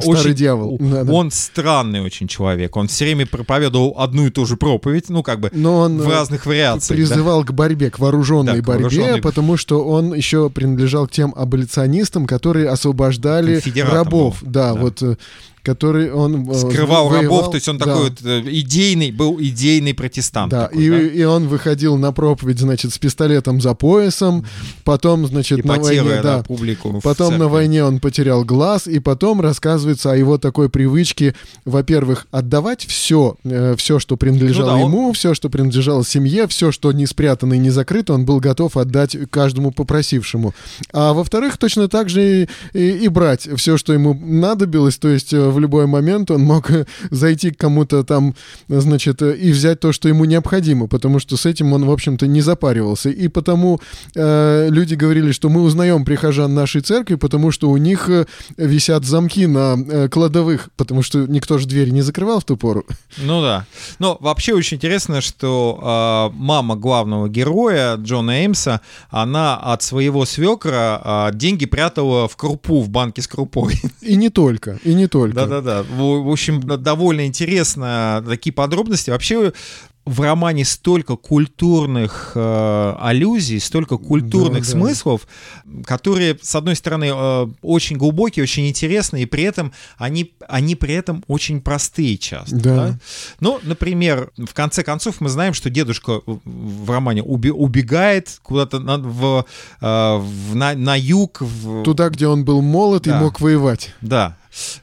Старый 0.00 0.34
дьявол. 0.34 0.76
Да-да. 0.80 1.12
Он 1.12 1.30
странный 1.30 2.00
очень 2.00 2.28
человек, 2.28 2.76
он 2.76 2.88
все 2.88 3.04
время 3.06 3.26
проповедовал 3.26 3.94
одну 3.98 4.26
и 4.26 4.30
ту 4.30 4.44
же 4.46 4.56
проповедь, 4.56 5.08
ну, 5.08 5.22
как 5.22 5.40
бы 5.40 5.50
Но 5.52 5.78
он 5.78 5.98
в 5.98 6.08
э, 6.08 6.12
разных 6.12 6.46
вариациях. 6.46 6.88
да. 6.88 6.94
призывал 7.06 7.44
к 7.44 7.52
борьбе, 7.52 7.90
к 7.90 7.98
вооруженной 7.98 8.60
Да, 8.60 8.62
борьбе, 8.62 8.72
вооруженной. 8.84 9.20
потому 9.22 9.56
что 9.56 9.84
он 9.84 10.14
еще 10.14 10.50
принадлежал 10.50 11.06
к 11.06 11.10
тем 11.12 11.32
аболиционистам, 11.36 12.26
которые 12.26 12.68
освобождали 12.68 13.62
рабов. 13.82 14.42
был, 14.42 14.50
Да, 14.50 14.74
да. 14.74 14.80
вот 14.80 15.02
э, 15.02 15.16
который 15.62 16.10
он 16.12 16.50
э, 16.50 16.54
скрывал 16.54 17.08
воевал, 17.08 17.22
рабов, 17.22 17.50
то 17.50 17.56
есть 17.56 17.68
он 17.68 17.78
да. 17.78 17.86
такой 17.86 18.02
вот 18.10 18.18
э, 18.24 18.42
идейный, 18.46 19.10
был 19.12 19.40
идейный 19.40 19.94
протестант. 19.94 20.50
Да, 20.50 20.68
такой, 20.68 20.84
и, 20.84 20.90
да? 20.90 20.98
и 20.98 21.22
он 21.24 21.48
выходил 21.48 21.96
на 21.96 22.12
проповедь, 22.12 22.58
значит, 22.58 22.92
с 22.92 22.98
пистолетом 22.98 23.60
за 23.60 23.74
поясом, 23.74 24.46
потом, 24.84 25.26
значит, 25.26 25.64
на 25.64 25.76
Ипотируя, 25.76 26.02
войне, 26.02 26.22
да, 26.22 26.36
да, 26.38 26.42
публику. 26.42 27.00
Потом 27.02 27.38
на 27.38 27.48
войне 27.48 27.84
он 27.84 28.00
потерял 28.00 28.44
глаз, 28.44 28.86
и 28.86 28.98
потом 29.00 29.40
рассказывается 29.40 30.12
о 30.12 30.16
его 30.16 30.38
такой 30.38 30.68
привычке, 30.70 31.34
во-первых, 31.64 32.26
отдавать 32.30 32.84
все, 32.86 33.36
все, 33.76 33.98
что 33.98 34.16
принадлежало 34.16 34.70
Ну 34.70 34.76
да, 34.78 34.84
он- 34.84 34.90
ему, 34.92 35.12
все, 35.12 35.34
что 35.34 35.50
принадлежало 35.50 36.04
семье, 36.04 36.46
все, 36.48 36.72
что 36.72 36.92
не 36.92 37.06
спрятано 37.06 37.54
и 37.54 37.58
не 37.58 37.70
закрыто, 37.70 38.14
он 38.14 38.24
был 38.24 38.40
готов 38.40 38.76
отдать 38.76 39.16
каждому 39.30 39.72
попросившему. 39.72 40.54
А 40.92 41.12
во-вторых, 41.12 41.58
точно 41.58 41.88
так 41.88 42.08
же 42.08 42.42
и, 42.42 42.48
и- 42.72 43.04
и 43.04 43.08
брать 43.08 43.48
все, 43.56 43.76
что 43.76 43.92
ему 43.92 44.14
надобилось, 44.14 44.96
то 44.96 45.08
есть 45.08 45.32
э, 45.32 45.49
в 45.50 45.58
любой 45.58 45.86
момент 45.86 46.30
он 46.30 46.42
мог 46.42 46.70
э, 46.70 46.86
зайти 47.10 47.50
к 47.50 47.58
кому-то 47.58 48.04
там, 48.04 48.34
значит, 48.68 49.22
э, 49.22 49.36
и 49.36 49.52
взять 49.52 49.80
то, 49.80 49.92
что 49.92 50.08
ему 50.08 50.24
необходимо, 50.24 50.86
потому 50.86 51.18
что 51.18 51.36
с 51.36 51.46
этим 51.46 51.72
он, 51.72 51.84
в 51.84 51.90
общем-то, 51.90 52.26
не 52.26 52.40
запаривался. 52.40 53.10
И 53.10 53.28
потому 53.28 53.80
э, 54.14 54.68
люди 54.70 54.94
говорили, 54.94 55.32
что 55.32 55.48
мы 55.48 55.62
узнаем 55.62 56.04
прихожан 56.04 56.54
нашей 56.54 56.80
церкви, 56.80 57.16
потому 57.16 57.50
что 57.50 57.70
у 57.70 57.76
них 57.76 58.08
э, 58.08 58.26
висят 58.56 59.04
замки 59.04 59.46
на 59.46 59.76
э, 59.76 60.08
кладовых, 60.08 60.70
потому 60.76 61.02
что 61.02 61.26
никто 61.26 61.58
же 61.58 61.66
двери 61.66 61.90
не 61.90 62.02
закрывал 62.02 62.40
в 62.40 62.44
ту 62.44 62.56
пору. 62.56 62.84
Ну 63.18 63.42
да. 63.42 63.66
Но 63.98 64.16
вообще 64.20 64.54
очень 64.54 64.76
интересно, 64.76 65.20
что 65.20 66.30
э, 66.32 66.36
мама 66.36 66.76
главного 66.76 67.28
героя 67.28 67.96
Джона 67.96 68.42
Эймса, 68.42 68.80
она 69.10 69.56
от 69.56 69.82
своего 69.82 70.24
свекра 70.24 71.30
э, 71.32 71.36
деньги 71.36 71.66
прятала 71.66 72.28
в 72.28 72.36
крупу, 72.36 72.80
в 72.80 72.88
банке 72.88 73.22
с 73.22 73.28
крупой. 73.28 73.80
И 74.00 74.16
не 74.16 74.28
только, 74.28 74.78
и 74.84 74.94
не 74.94 75.06
только. 75.06 75.39
Да-да-да. 75.46 75.82
В, 75.82 76.22
в 76.24 76.30
общем, 76.30 76.60
довольно 76.60 77.26
интересно 77.26 78.22
такие 78.26 78.52
подробности. 78.52 79.10
Вообще 79.10 79.52
в 80.06 80.20
романе 80.22 80.64
столько 80.64 81.14
культурных 81.16 82.32
э, 82.34 82.94
аллюзий, 82.98 83.60
столько 83.60 83.98
культурных 83.98 84.62
Да, 84.62 84.64
да. 84.64 84.70
смыслов, 84.70 85.28
которые, 85.84 86.38
с 86.40 86.54
одной 86.54 86.74
стороны, 86.74 87.10
э, 87.14 87.46
очень 87.62 87.96
глубокие, 87.96 88.42
очень 88.42 88.66
интересные, 88.66 89.24
и 89.24 89.26
при 89.26 89.44
этом 89.44 89.72
они, 89.98 90.32
они 90.48 90.74
при 90.74 90.94
этом 90.94 91.22
очень 91.28 91.60
простые 91.60 92.16
часто. 92.16 92.56
Да. 92.56 92.74
да? 92.74 92.98
Ну, 93.40 93.60
например, 93.62 94.30
в 94.38 94.54
конце 94.54 94.82
концов 94.82 95.20
мы 95.20 95.28
знаем, 95.28 95.52
что 95.52 95.68
дедушка 95.70 96.22
в- 96.26 96.90
романе 96.90 97.22
уби- 97.22 97.50
убегает 97.52 98.40
куда-то 98.42 98.78
на, 98.80 98.96
в, 98.96 99.44
э, 99.80 100.16
в- 100.16 100.56
на, 100.56 100.72
на 100.74 100.96
юг. 100.98 101.42
В, 101.42 101.82
Туда, 101.82 102.08
где 102.08 102.26
он 102.26 102.44
был 102.44 102.62
молод 102.62 103.06
и 103.06 103.10
Да. 103.10 103.20
мог 103.20 103.40
воевать. 103.40 103.94
да. 104.00 104.36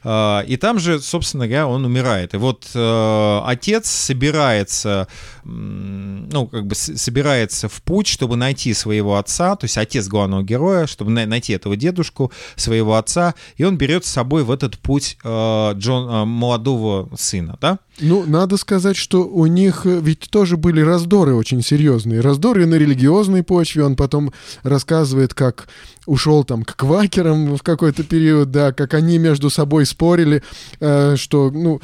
А, 0.04 0.42
И 0.46 0.56
там 0.56 0.78
же, 0.78 1.00
собственно 1.00 1.46
говоря, 1.46 1.66
он 1.66 1.84
умирает. 1.84 2.34
И 2.34 2.36
вот 2.36 2.68
э, 2.74 3.40
отец 3.44 3.88
собирается, 3.88 5.08
ну, 5.48 6.46
как 6.46 6.66
бы 6.66 6.74
собирается 6.74 7.68
в 7.68 7.82
путь, 7.82 8.06
чтобы 8.06 8.36
найти 8.36 8.74
своего 8.74 9.16
отца, 9.16 9.56
то 9.56 9.64
есть 9.64 9.78
отец 9.78 10.06
главного 10.08 10.42
героя, 10.42 10.86
чтобы 10.86 11.10
на- 11.10 11.26
найти 11.26 11.52
этого 11.52 11.76
дедушку, 11.76 12.30
своего 12.56 12.96
отца, 12.96 13.34
и 13.56 13.64
он 13.64 13.76
берет 13.78 14.04
с 14.04 14.08
собой 14.08 14.44
в 14.44 14.50
этот 14.50 14.78
путь 14.78 15.16
э, 15.24 15.72
Джон, 15.74 16.08
э, 16.10 16.24
молодого 16.24 17.08
сына, 17.16 17.56
да? 17.60 17.78
Ну, 18.00 18.24
надо 18.26 18.56
сказать, 18.56 18.96
что 18.96 19.26
у 19.26 19.46
них 19.46 19.86
э, 19.86 20.00
ведь 20.00 20.28
тоже 20.30 20.56
были 20.56 20.80
раздоры 20.80 21.34
очень 21.34 21.62
серьезные. 21.62 22.20
Раздоры 22.20 22.66
на 22.66 22.76
религиозной 22.76 23.42
почве. 23.42 23.84
Он 23.84 23.96
потом 23.96 24.32
рассказывает, 24.62 25.34
как 25.34 25.68
ушел 26.06 26.44
там 26.44 26.62
к 26.62 26.76
квакерам 26.76 27.56
в 27.56 27.62
какой-то 27.62 28.04
период, 28.04 28.50
да, 28.50 28.72
как 28.72 28.94
они 28.94 29.18
между 29.18 29.50
собой 29.50 29.84
спорили, 29.86 30.42
э, 30.80 31.16
что, 31.16 31.50
ну, 31.50 31.80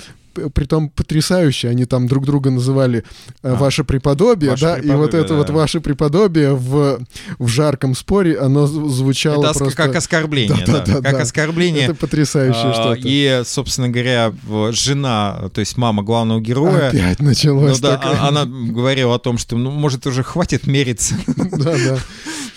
притом 0.52 0.88
потрясающе, 0.88 1.68
они 1.68 1.84
там 1.84 2.06
друг 2.08 2.24
друга 2.26 2.50
называли 2.50 3.04
э, 3.42 3.52
А, 3.52 3.54
ваше 3.54 3.84
преподобие, 3.84 4.50
ваше 4.52 4.64
да, 4.64 4.76
и 4.76 4.80
вот 4.80 5.10
преподобие, 5.10 5.22
это 5.24 5.34
вот 5.34 5.46
да. 5.46 5.52
ваше 5.52 5.80
преподобие 5.80 6.54
в, 6.54 7.00
в 7.38 7.48
жарком 7.48 7.94
споре, 7.94 8.38
оно 8.38 8.66
звучало 8.66 9.42
Это 9.42 9.50
ос- 9.50 9.56
просто... 9.58 9.76
как 9.76 9.96
оскорбление, 9.96 10.64
да, 10.66 10.72
Да-да-да, 10.78 11.02
как 11.02 11.12
да. 11.12 11.22
оскорбление. 11.22 11.84
Это 11.84 11.94
потрясающее 11.94 12.70
А, 12.70 12.74
что-то. 12.74 13.00
И, 13.04 13.42
собственно 13.44 13.88
говоря, 13.88 14.32
жена, 14.72 15.50
то 15.52 15.60
есть 15.60 15.76
мама 15.76 16.02
главного 16.02 16.40
героя, 16.40 16.88
Опять 16.88 17.18
ну 17.20 17.26
началось 17.26 17.78
да, 17.80 17.96
такое. 17.96 18.18
а- 18.20 18.28
она 18.28 18.44
говорила 18.44 19.14
о 19.14 19.18
том, 19.18 19.38
что, 19.38 19.56
ну, 19.56 19.70
может, 19.70 20.06
уже 20.06 20.22
хватит 20.22 20.66
мериться. 20.66 21.14
Да, 21.26 21.74
да. 21.74 21.98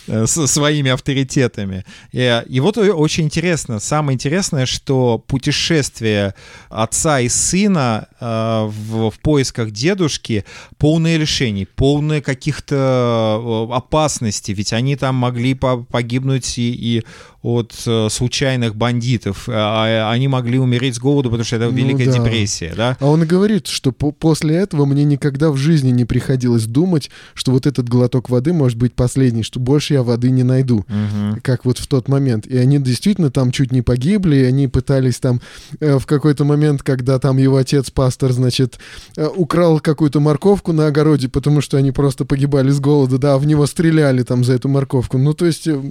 Э, 0.07 0.25
со 0.25 0.47
своими 0.47 0.91
авторитетами. 0.91 1.85
И, 2.11 2.43
и 2.47 2.59
вот 2.59 2.77
очень 2.77 3.25
интересно, 3.25 3.79
самое 3.79 4.15
интересное, 4.15 4.65
что 4.65 5.17
путешествие 5.17 6.33
отца 6.69 7.19
и 7.19 7.29
сына 7.29 8.07
э, 8.19 8.65
в, 8.67 9.11
в 9.11 9.19
поисках 9.19 9.71
дедушки 9.71 10.45
полное 10.77 11.17
лишений, 11.17 11.65
полное 11.65 12.21
каких-то 12.21 13.67
опасностей, 13.71 14.53
ведь 14.53 14.73
они 14.73 14.95
там 14.95 15.15
могли 15.15 15.53
погибнуть 15.53 16.57
и, 16.57 16.73
и 16.73 17.03
от 17.47 17.73
э, 17.85 18.09
случайных 18.09 18.75
бандитов. 18.75 19.47
А, 19.47 20.09
а 20.09 20.11
они 20.11 20.27
могли 20.27 20.59
умереть 20.59 20.95
с 20.95 20.99
голоду, 20.99 21.29
потому 21.29 21.45
что 21.45 21.55
это 21.55 21.65
ну, 21.65 21.71
Великая 21.71 22.07
да. 22.07 22.17
депрессия, 22.17 22.73
да? 22.75 22.97
А 22.99 23.05
он 23.05 23.25
говорит, 23.25 23.67
что 23.67 23.91
по 23.91 24.11
после 24.11 24.57
этого 24.57 24.85
мне 24.85 25.05
никогда 25.05 25.49
в 25.49 25.57
жизни 25.57 25.91
не 25.91 26.03
приходилось 26.03 26.65
думать, 26.65 27.09
что 27.33 27.51
вот 27.51 27.65
этот 27.65 27.87
глоток 27.87 28.29
воды 28.29 28.51
может 28.51 28.77
быть 28.77 28.93
последний, 28.93 29.43
что 29.43 29.59
больше 29.59 29.93
я 29.93 29.96
воды 30.03 30.29
не 30.29 30.43
найду, 30.43 30.77
угу. 30.77 31.39
как 31.41 31.65
вот 31.65 31.77
в 31.77 31.87
тот 31.87 32.07
момент. 32.07 32.47
И 32.47 32.57
они 32.57 32.79
действительно 32.79 33.31
там 33.31 33.51
чуть 33.51 33.71
не 33.71 33.81
погибли, 33.81 34.37
и 34.37 34.43
они 34.43 34.67
пытались 34.67 35.19
там 35.19 35.41
э, 35.79 35.97
в 35.97 36.05
какой-то 36.05 36.45
момент, 36.45 36.83
когда 36.83 37.19
там 37.19 37.37
его 37.37 37.57
отец, 37.57 37.89
пастор, 37.89 38.31
значит, 38.31 38.79
э, 39.15 39.27
украл 39.27 39.79
какую-то 39.79 40.19
морковку 40.19 40.73
на 40.73 40.87
огороде, 40.87 41.29
потому 41.29 41.61
что 41.61 41.77
они 41.77 41.91
просто 41.91 42.25
погибали 42.25 42.69
с 42.69 42.79
голода, 42.79 43.17
да, 43.17 43.37
в 43.37 43.45
него 43.45 43.65
стреляли 43.65 44.23
там 44.23 44.43
за 44.43 44.53
эту 44.53 44.69
морковку. 44.69 45.17
Ну, 45.17 45.33
то 45.33 45.45
есть 45.45 45.67
э, 45.67 45.81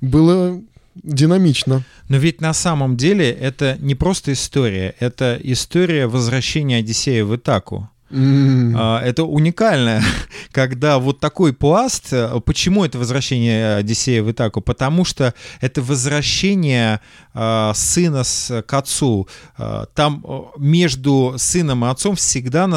было 0.00 0.60
динамично. 1.02 1.82
Но 2.08 2.16
ведь 2.16 2.40
на 2.40 2.52
самом 2.52 2.96
деле 2.96 3.30
это 3.30 3.76
не 3.80 3.94
просто 3.94 4.32
история, 4.32 4.94
это 5.00 5.38
история 5.42 6.06
возвращения 6.06 6.78
Одиссея 6.78 7.24
в 7.24 7.34
Итаку. 7.34 7.88
Mm. 8.10 9.00
Это 9.00 9.24
уникально, 9.24 10.02
когда 10.52 10.98
вот 10.98 11.20
такой 11.20 11.52
пласт. 11.52 12.12
Э, 12.12 12.40
почему 12.44 12.84
это 12.84 12.98
возвращение 12.98 13.76
Одиссея 13.76 14.22
в 14.22 14.30
Итаку? 14.30 14.60
Потому 14.60 15.04
что 15.04 15.34
это 15.60 15.82
возвращение 15.82 17.00
э, 17.32 17.72
сына 17.74 18.22
с, 18.22 18.62
к 18.62 18.74
отцу. 18.74 19.26
Э, 19.58 19.86
там 19.94 20.24
между 20.58 21.34
сыном 21.38 21.84
и 21.84 21.88
отцом 21.88 22.16
всегда, 22.16 22.68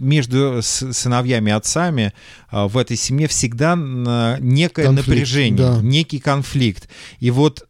между 0.00 0.60
сыновьями 0.62 1.50
и 1.50 1.52
отцами 1.52 2.12
в 2.50 2.78
этой 2.78 2.96
семье 2.96 3.28
всегда 3.28 3.76
некое 3.76 4.84
конфликт, 4.84 5.08
напряжение, 5.08 5.56
да. 5.58 5.80
некий 5.82 6.20
конфликт. 6.20 6.88
И 7.18 7.30
вот 7.30 7.66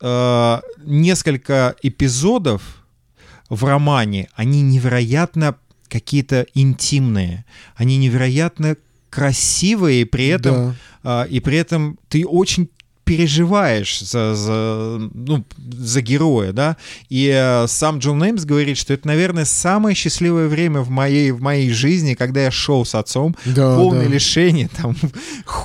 несколько 0.84 1.74
эпизодов 1.82 2.62
в 3.48 3.64
романе, 3.64 4.28
они 4.34 4.62
невероятно 4.62 5.56
какие-то 5.88 6.46
интимные, 6.54 7.44
они 7.76 7.96
невероятно 7.98 8.76
красивые, 9.10 10.02
и 10.02 10.04
при 10.04 10.28
этом, 10.28 10.76
да. 11.02 11.24
э, 11.24 11.28
и 11.28 11.40
при 11.40 11.56
этом 11.56 11.98
ты 12.08 12.26
очень 12.26 12.68
переживаешь 13.04 14.00
за, 14.00 14.34
за, 14.34 15.10
ну, 15.14 15.44
за 15.58 16.00
героя, 16.00 16.52
да, 16.52 16.76
и 17.08 17.30
э, 17.34 17.66
сам 17.68 17.98
Джон 17.98 18.18
Неймс 18.18 18.44
говорит, 18.44 18.78
что 18.78 18.94
это, 18.94 19.06
наверное, 19.06 19.44
самое 19.44 19.94
счастливое 19.94 20.48
время 20.48 20.80
в 20.80 20.88
моей, 20.88 21.30
в 21.30 21.40
моей 21.40 21.70
жизни, 21.70 22.14
когда 22.14 22.44
я 22.44 22.50
шел 22.50 22.84
с 22.84 22.94
отцом, 22.94 23.36
да, 23.44 23.76
полное 23.76 24.06
да. 24.06 24.14
лишение, 24.14 24.68
там 24.68 24.96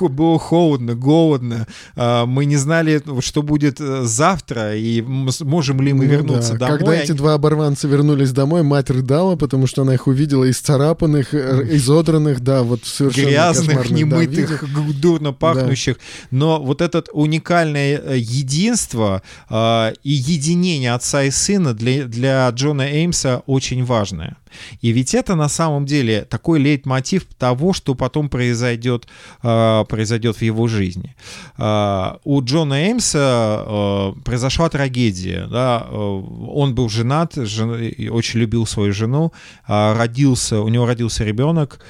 было 0.00 0.38
холодно, 0.38 0.94
голодно, 0.94 1.66
э, 1.96 2.24
мы 2.26 2.44
не 2.44 2.56
знали, 2.56 3.02
что 3.20 3.42
будет 3.42 3.80
э, 3.80 4.02
завтра, 4.04 4.76
и 4.76 5.00
можем 5.02 5.80
ли 5.80 5.92
мы 5.92 6.04
ну, 6.04 6.10
вернуться 6.10 6.52
да. 6.54 6.66
домой. 6.66 6.78
Когда 6.78 6.94
эти 6.96 7.12
два 7.12 7.34
оборванца 7.34 7.88
вернулись 7.88 8.32
домой, 8.32 8.62
мать 8.62 8.90
рыдала, 8.90 9.36
потому 9.36 9.66
что 9.66 9.82
она 9.82 9.94
их 9.94 10.06
увидела 10.06 10.48
исцарапанных, 10.50 11.32
э, 11.32 11.68
изодранных, 11.70 12.40
да, 12.40 12.62
вот 12.62 12.84
совершенно 12.84 13.28
Грязных, 13.28 13.90
немытых, 13.90 14.64
да, 14.74 14.92
дурно 15.00 15.32
пахнущих, 15.32 15.96
да. 15.96 16.36
но 16.36 16.62
вот 16.62 16.82
этот 16.82 17.08
у 17.12 17.29
уникальное 17.30 17.98
э, 17.98 18.18
единство 18.18 19.22
э, 19.48 19.92
и 20.02 20.10
единение 20.10 20.94
отца 20.94 21.22
и 21.22 21.30
сына 21.30 21.74
для, 21.74 22.06
для 22.06 22.48
Джона 22.50 22.82
Эймса 22.82 23.42
очень 23.46 23.84
важное. 23.84 24.36
И 24.80 24.92
ведь 24.92 25.14
это 25.14 25.34
на 25.34 25.48
самом 25.48 25.86
деле 25.86 26.22
такой 26.22 26.58
лейтмотив 26.58 27.24
того, 27.38 27.72
что 27.72 27.94
потом 27.94 28.28
произойдет, 28.28 29.06
э, 29.42 29.84
произойдет 29.88 30.36
в 30.36 30.42
его 30.42 30.66
жизни. 30.68 31.14
Э, 31.58 32.16
у 32.24 32.42
Джона 32.42 32.74
Эймса 32.74 33.64
э, 33.66 34.12
произошла 34.24 34.68
трагедия. 34.68 35.46
Да? 35.50 35.86
Он 35.90 36.74
был 36.74 36.88
женат, 36.88 37.34
жен, 37.34 37.70
очень 38.10 38.40
любил 38.40 38.66
свою 38.66 38.92
жену, 38.92 39.32
родился, 39.66 40.60
у 40.60 40.68
него 40.68 40.86
родился 40.86 41.24
ребенок, 41.24 41.80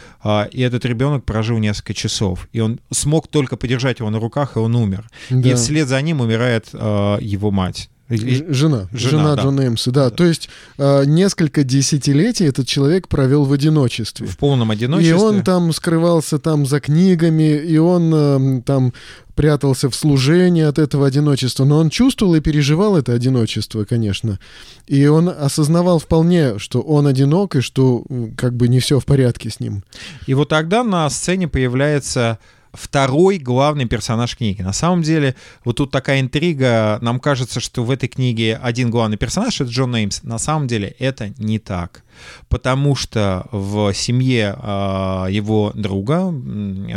и 0.52 0.60
этот 0.60 0.84
ребенок 0.84 1.24
прожил 1.24 1.58
несколько 1.58 1.94
часов. 1.94 2.48
И 2.52 2.60
он 2.60 2.80
смог 2.90 3.28
только 3.28 3.56
подержать 3.56 4.00
его 4.00 4.10
на 4.10 4.18
руках, 4.18 4.56
и 4.56 4.58
он 4.58 4.74
умер. 4.74 5.08
Да. 5.30 5.48
И 5.48 5.54
вслед 5.54 5.88
за 5.88 6.00
ним 6.02 6.20
умирает 6.20 6.68
его 6.72 7.50
мать. 7.50 7.88
Жена, 8.10 8.48
жена, 8.50 8.88
жена 8.92 9.36
да. 9.36 9.42
Джона 9.42 9.66
Эмса, 9.68 9.92
да. 9.92 10.04
да. 10.04 10.10
То 10.10 10.24
есть 10.24 10.48
э, 10.78 11.04
несколько 11.06 11.62
десятилетий 11.62 12.44
этот 12.44 12.66
человек 12.66 13.06
провел 13.06 13.44
в 13.44 13.52
одиночестве. 13.52 14.26
В 14.26 14.36
полном 14.36 14.72
одиночестве. 14.72 15.16
И 15.16 15.18
он 15.18 15.44
там 15.44 15.72
скрывался 15.72 16.40
там 16.40 16.66
за 16.66 16.80
книгами, 16.80 17.56
и 17.56 17.78
он 17.78 18.12
э, 18.12 18.62
там 18.62 18.92
прятался 19.36 19.88
в 19.88 19.94
служении 19.94 20.64
от 20.64 20.80
этого 20.80 21.06
одиночества, 21.06 21.64
но 21.64 21.78
он 21.78 21.88
чувствовал 21.88 22.34
и 22.34 22.40
переживал 22.40 22.96
это 22.96 23.12
одиночество, 23.12 23.84
конечно. 23.84 24.40
И 24.88 25.06
он 25.06 25.28
осознавал 25.28 26.00
вполне, 26.00 26.58
что 26.58 26.80
он 26.80 27.06
одинок 27.06 27.56
и 27.56 27.60
что 27.60 28.04
как 28.36 28.54
бы 28.54 28.66
не 28.66 28.80
все 28.80 28.98
в 28.98 29.06
порядке 29.06 29.50
с 29.50 29.60
ним. 29.60 29.84
И 30.26 30.34
вот 30.34 30.48
тогда 30.48 30.82
на 30.82 31.08
сцене 31.10 31.46
появляется 31.46 32.38
второй 32.72 33.38
главный 33.38 33.86
персонаж 33.86 34.36
книги. 34.36 34.62
На 34.62 34.72
самом 34.72 35.02
деле, 35.02 35.34
вот 35.64 35.76
тут 35.76 35.90
такая 35.90 36.20
интрига. 36.20 36.98
Нам 37.02 37.20
кажется, 37.20 37.60
что 37.60 37.84
в 37.84 37.90
этой 37.90 38.08
книге 38.08 38.58
один 38.62 38.90
главный 38.90 39.16
персонаж— 39.16 39.60
это 39.60 39.70
Джон 39.70 39.92
Неймс. 39.92 40.22
На 40.22 40.38
самом 40.38 40.66
деле 40.66 40.94
это 40.98 41.32
не 41.38 41.58
так. 41.58 42.02
Потому 42.48 42.94
что 42.94 43.46
в 43.50 43.92
семье 43.94 44.56
э, 44.60 45.26
его 45.30 45.72
друга, 45.74 46.32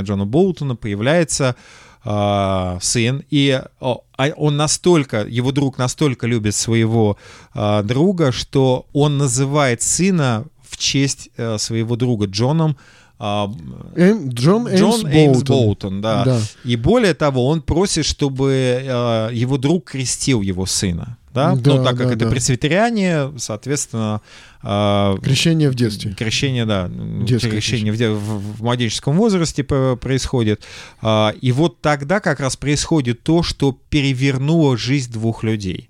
Джона 0.02 0.26
Болтона, 0.26 0.76
появляется 0.76 1.56
э, 2.04 2.78
сын, 2.82 3.24
и 3.30 3.62
а 3.80 4.30
он 4.38 4.58
настолько, 4.58 5.26
его 5.26 5.52
друг 5.52 5.78
настолько 5.78 6.28
любит 6.28 6.56
своего 6.56 7.18
друга, 7.54 8.32
что 8.32 8.86
он 8.94 9.18
называет 9.18 9.82
сына 9.82 10.46
в 10.74 10.78
честь 10.78 11.30
э, 11.38 11.58
своего 11.60 11.96
друга 11.96 12.26
Джоном 12.26 12.78
а, 13.26 13.50
Эм, 13.96 14.28
Джон, 14.28 14.68
Джон 14.68 15.08
Эймс, 15.08 15.44
Болтон. 15.44 16.02
да. 16.02 16.26
да. 16.26 16.42
И 16.66 16.76
более 16.76 17.14
того, 17.14 17.48
он 17.48 17.62
просит, 17.62 18.06
чтобы 18.06 18.52
э, 18.52 19.30
его 19.32 19.58
друг 19.58 19.92
крестил 19.92 20.42
его 20.42 20.66
сына. 20.66 21.18
Да? 21.34 21.56
да 21.56 21.76
ну, 21.76 21.84
так 21.86 21.96
как 21.98 22.08
да, 22.08 22.14
это 22.16 22.26
да. 22.26 22.32
пресвитериане, 22.32 23.32
соответственно... 23.38 24.20
Э, 24.62 25.16
крещение 25.24 25.70
в 25.70 25.76
детстве. 25.76 26.14
Крещение, 26.14 26.66
да. 26.66 26.90
Детское 26.90 27.52
крещение 27.52 27.94
в, 27.94 27.98
в, 27.98 28.58
в 28.58 28.62
младенческом 28.62 29.16
возрасте 29.16 29.64
происходит. 29.64 30.64
Э, 31.02 31.30
и 31.40 31.54
вот 31.54 31.80
тогда 31.80 32.20
как 32.20 32.42
раз 32.42 32.58
происходит 32.58 33.24
то, 33.24 33.42
что 33.42 33.72
перевернуло 33.90 34.76
жизнь 34.76 35.14
двух 35.14 35.44
людей. 35.44 35.90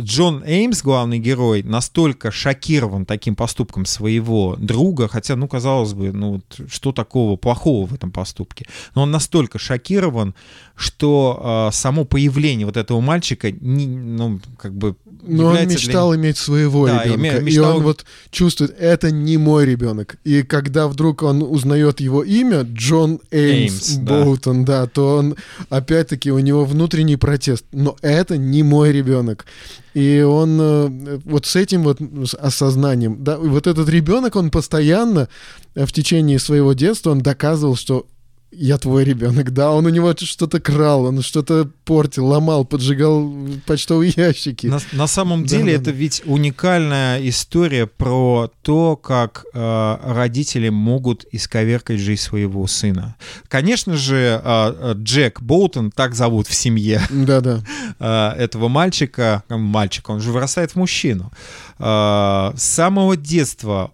Джон 0.00 0.42
Эймс, 0.44 0.82
главный 0.82 1.18
герой, 1.18 1.62
настолько 1.62 2.30
шокирован 2.30 3.04
таким 3.04 3.36
поступком 3.36 3.86
своего 3.86 4.56
друга, 4.56 5.08
хотя, 5.08 5.36
ну, 5.36 5.48
казалось 5.48 5.94
бы, 5.94 6.12
ну, 6.12 6.40
что 6.70 6.92
такого 6.92 7.36
плохого 7.36 7.86
в 7.86 7.94
этом 7.94 8.10
поступке, 8.10 8.66
но 8.94 9.02
он 9.02 9.10
настолько 9.10 9.58
шокирован, 9.58 10.34
что 10.76 11.68
э, 11.70 11.74
само 11.74 12.04
появление 12.04 12.66
вот 12.66 12.76
этого 12.76 13.00
мальчика, 13.00 13.50
не, 13.50 13.86
ну, 13.86 14.40
как 14.56 14.74
бы... 14.74 14.94
Но 15.26 15.46
он 15.46 15.66
мечтал 15.66 16.12
для... 16.12 16.20
иметь 16.20 16.38
своего 16.38 16.86
да, 16.86 17.04
ребенка, 17.04 17.40
мечтал... 17.40 17.72
и 17.72 17.76
он 17.76 17.82
вот 17.82 18.04
чувствует, 18.30 18.74
это 18.78 19.10
не 19.10 19.36
мой 19.36 19.66
ребенок. 19.66 20.16
И 20.24 20.42
когда 20.42 20.86
вдруг 20.86 21.22
он 21.22 21.42
узнает 21.42 22.00
его 22.00 22.22
имя, 22.22 22.62
Джон 22.62 23.20
Эймс, 23.30 23.90
Эймс 23.90 23.96
Боутон, 23.98 24.64
да. 24.64 24.82
да, 24.82 24.86
то 24.86 25.16
он, 25.16 25.36
опять-таки, 25.68 26.30
у 26.30 26.38
него 26.38 26.64
внутренний 26.64 27.16
протест. 27.16 27.64
Но 27.72 27.96
это 28.02 28.36
не 28.36 28.62
мой 28.62 28.92
ребенок. 28.92 29.46
И 29.94 30.20
он 30.20 30.58
э, 30.60 31.18
вот 31.24 31.46
с 31.46 31.56
этим 31.56 31.82
вот 31.82 31.98
осознанием, 32.38 33.22
да, 33.24 33.38
вот 33.38 33.66
этот 33.66 33.88
ребенок, 33.88 34.36
он 34.36 34.50
постоянно 34.50 35.28
э, 35.74 35.86
в 35.86 35.92
течение 35.92 36.38
своего 36.38 36.72
детства, 36.72 37.10
он 37.10 37.20
доказывал, 37.20 37.76
что 37.76 38.06
я 38.50 38.78
твой 38.78 39.04
ребенок, 39.04 39.52
да, 39.52 39.72
он 39.72 39.86
у 39.86 39.88
него 39.90 40.14
что-то 40.16 40.58
крал, 40.60 41.04
он 41.04 41.20
что-то 41.22 41.70
портил, 41.84 42.26
ломал, 42.26 42.64
поджигал 42.64 43.30
почтовые 43.66 44.12
ящики. 44.16 44.66
На, 44.66 44.80
на 44.92 45.06
самом 45.06 45.44
деле 45.44 45.72
да, 45.72 45.82
это 45.82 45.84
да. 45.86 45.92
ведь 45.92 46.22
уникальная 46.24 47.28
история 47.28 47.86
про 47.86 48.50
то, 48.62 48.96
как 48.96 49.44
э, 49.52 49.96
родители 50.02 50.70
могут 50.70 51.26
исковеркать 51.30 52.00
жизнь 52.00 52.22
своего 52.22 52.66
сына. 52.66 53.16
Конечно 53.48 53.96
же, 53.96 54.40
э, 54.42 54.94
Джек 54.96 55.42
Болтон, 55.42 55.90
так 55.90 56.14
зовут 56.14 56.46
в 56.46 56.54
семье 56.54 57.02
да, 57.10 57.40
да. 57.40 57.60
Э, 58.00 58.30
этого 58.38 58.68
мальчика, 58.68 59.42
мальчика, 59.48 60.12
он 60.12 60.20
же 60.20 60.30
вырастает 60.30 60.72
в 60.72 60.76
мужчину. 60.76 61.30
Э, 61.78 62.52
с 62.56 62.62
самого 62.62 63.16
детства 63.16 63.92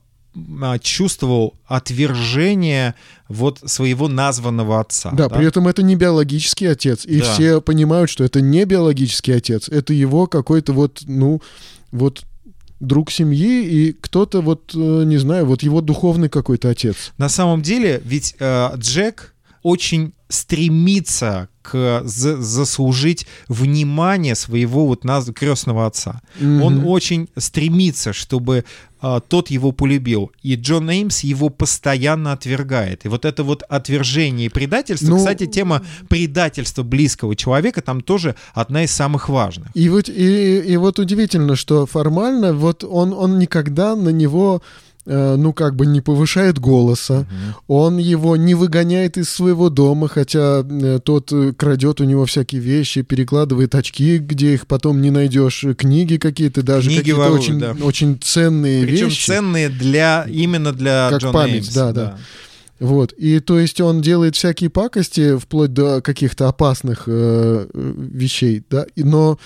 чувствовал 0.80 1.54
отвержение 1.66 2.94
вот 3.28 3.60
своего 3.64 4.08
названного 4.08 4.80
отца. 4.80 5.10
Да, 5.12 5.28
Да, 5.28 5.36
при 5.36 5.46
этом 5.46 5.68
это 5.68 5.82
не 5.82 5.96
биологический 5.96 6.66
отец. 6.66 7.04
И 7.06 7.20
Да. 7.20 7.32
все 7.32 7.60
понимают, 7.60 8.10
что 8.10 8.24
это 8.24 8.40
не 8.40 8.64
биологический 8.64 9.32
отец. 9.32 9.68
Это 9.68 9.92
его 9.92 10.26
какой-то 10.26 10.72
вот, 10.72 11.02
ну, 11.06 11.40
вот 11.92 12.24
друг 12.80 13.10
семьи 13.10 13.64
и 13.64 13.92
кто-то 13.92 14.40
вот, 14.42 14.72
э, 14.74 15.04
не 15.04 15.16
знаю, 15.16 15.46
вот 15.46 15.62
его 15.62 15.80
духовный 15.80 16.28
какой-то 16.28 16.68
отец. 16.70 17.12
На 17.18 17.28
самом 17.28 17.62
деле, 17.62 18.02
ведь 18.04 18.34
э, 18.38 18.70
Джек 18.76 19.34
очень 19.62 20.12
стремится 20.28 21.48
к 21.62 22.02
за- 22.04 22.40
заслужить 22.40 23.26
внимание 23.48 24.34
своего 24.34 24.86
вот 24.86 25.04
наз- 25.04 25.32
крестного 25.32 25.86
отца. 25.86 26.20
Он 26.40 26.76
Мгм. 26.78 26.86
очень 26.86 27.28
стремится, 27.36 28.12
чтобы 28.12 28.64
а, 29.06 29.20
тот 29.20 29.50
его 29.50 29.70
полюбил. 29.72 30.32
И 30.42 30.54
Джон 30.56 30.88
Эймс 30.88 31.20
его 31.24 31.50
постоянно 31.50 32.32
отвергает. 32.32 33.04
И 33.04 33.08
вот 33.08 33.26
это 33.26 33.44
вот 33.44 33.62
отвержение 33.68 34.46
и 34.46 34.48
предательство, 34.48 35.08
Ну- 35.10 35.18
кстати, 35.18 35.44
тема 35.44 35.82
предательства 36.08 36.82
близкого 36.84 37.36
человека 37.36 37.82
там 37.82 38.00
тоже 38.00 38.34
одна 38.54 38.84
из 38.84 38.92
самых 38.92 39.28
важных. 39.28 39.68
И 39.74 39.90
вот, 39.90 40.08
и, 40.08 40.58
и 40.60 40.76
вот 40.78 40.98
удивительно, 40.98 41.54
что 41.54 41.84
формально 41.84 42.54
вот 42.54 42.82
он, 42.82 43.12
он 43.12 43.38
никогда 43.38 43.94
на 43.94 44.08
него, 44.08 44.62
ну, 45.06 45.52
как 45.52 45.76
бы 45.76 45.86
не 45.86 46.00
повышает 46.00 46.58
голоса, 46.58 47.26
он 47.66 47.98
его 47.98 48.36
не 48.36 48.54
выгоняет 48.54 49.18
из 49.18 49.28
своего 49.28 49.70
дома, 49.70 50.08
хотя 50.08 50.64
э, 50.68 51.00
тот 51.02 51.32
э, 51.32 51.52
крадет 51.52 52.00
у 52.00 52.04
него 52.04 52.24
всякие 52.24 52.60
вещи, 52.60 53.02
перекладывает 53.02 53.74
очки, 53.74 54.18
где 54.18 54.54
их 54.54 54.66
потом 54.66 55.00
не 55.00 55.10
найдешь, 55.10 55.64
э, 55.64 55.74
книги 55.74 56.16
какие-то, 56.16 56.62
даже 56.62 56.88
Книги 56.88 56.98
какие-то 57.00 57.20
ворует, 57.20 57.40
очень, 57.40 57.58
да. 57.58 57.76
очень 57.82 58.18
ценные 58.20 58.86
Причем 58.86 59.08
вещи. 59.08 59.26
ценные 59.26 59.68
для 59.68 60.26
именно 60.28 60.72
для 60.72 61.08
Как 61.10 61.20
Джона 61.20 61.32
память, 61.32 61.54
Эймса, 61.66 61.92
да, 61.92 61.92
да. 61.92 62.18
Вот. 62.80 63.12
И 63.12 63.40
то 63.40 63.58
есть 63.58 63.80
он 63.80 64.00
делает 64.00 64.36
всякие 64.36 64.70
пакости, 64.70 65.36
вплоть 65.38 65.72
до 65.72 66.00
каких-то 66.00 66.48
опасных 66.48 67.04
э, 67.06 67.66
э, 67.72 67.94
вещей, 67.96 68.62
да, 68.68 68.86
но 68.96 69.38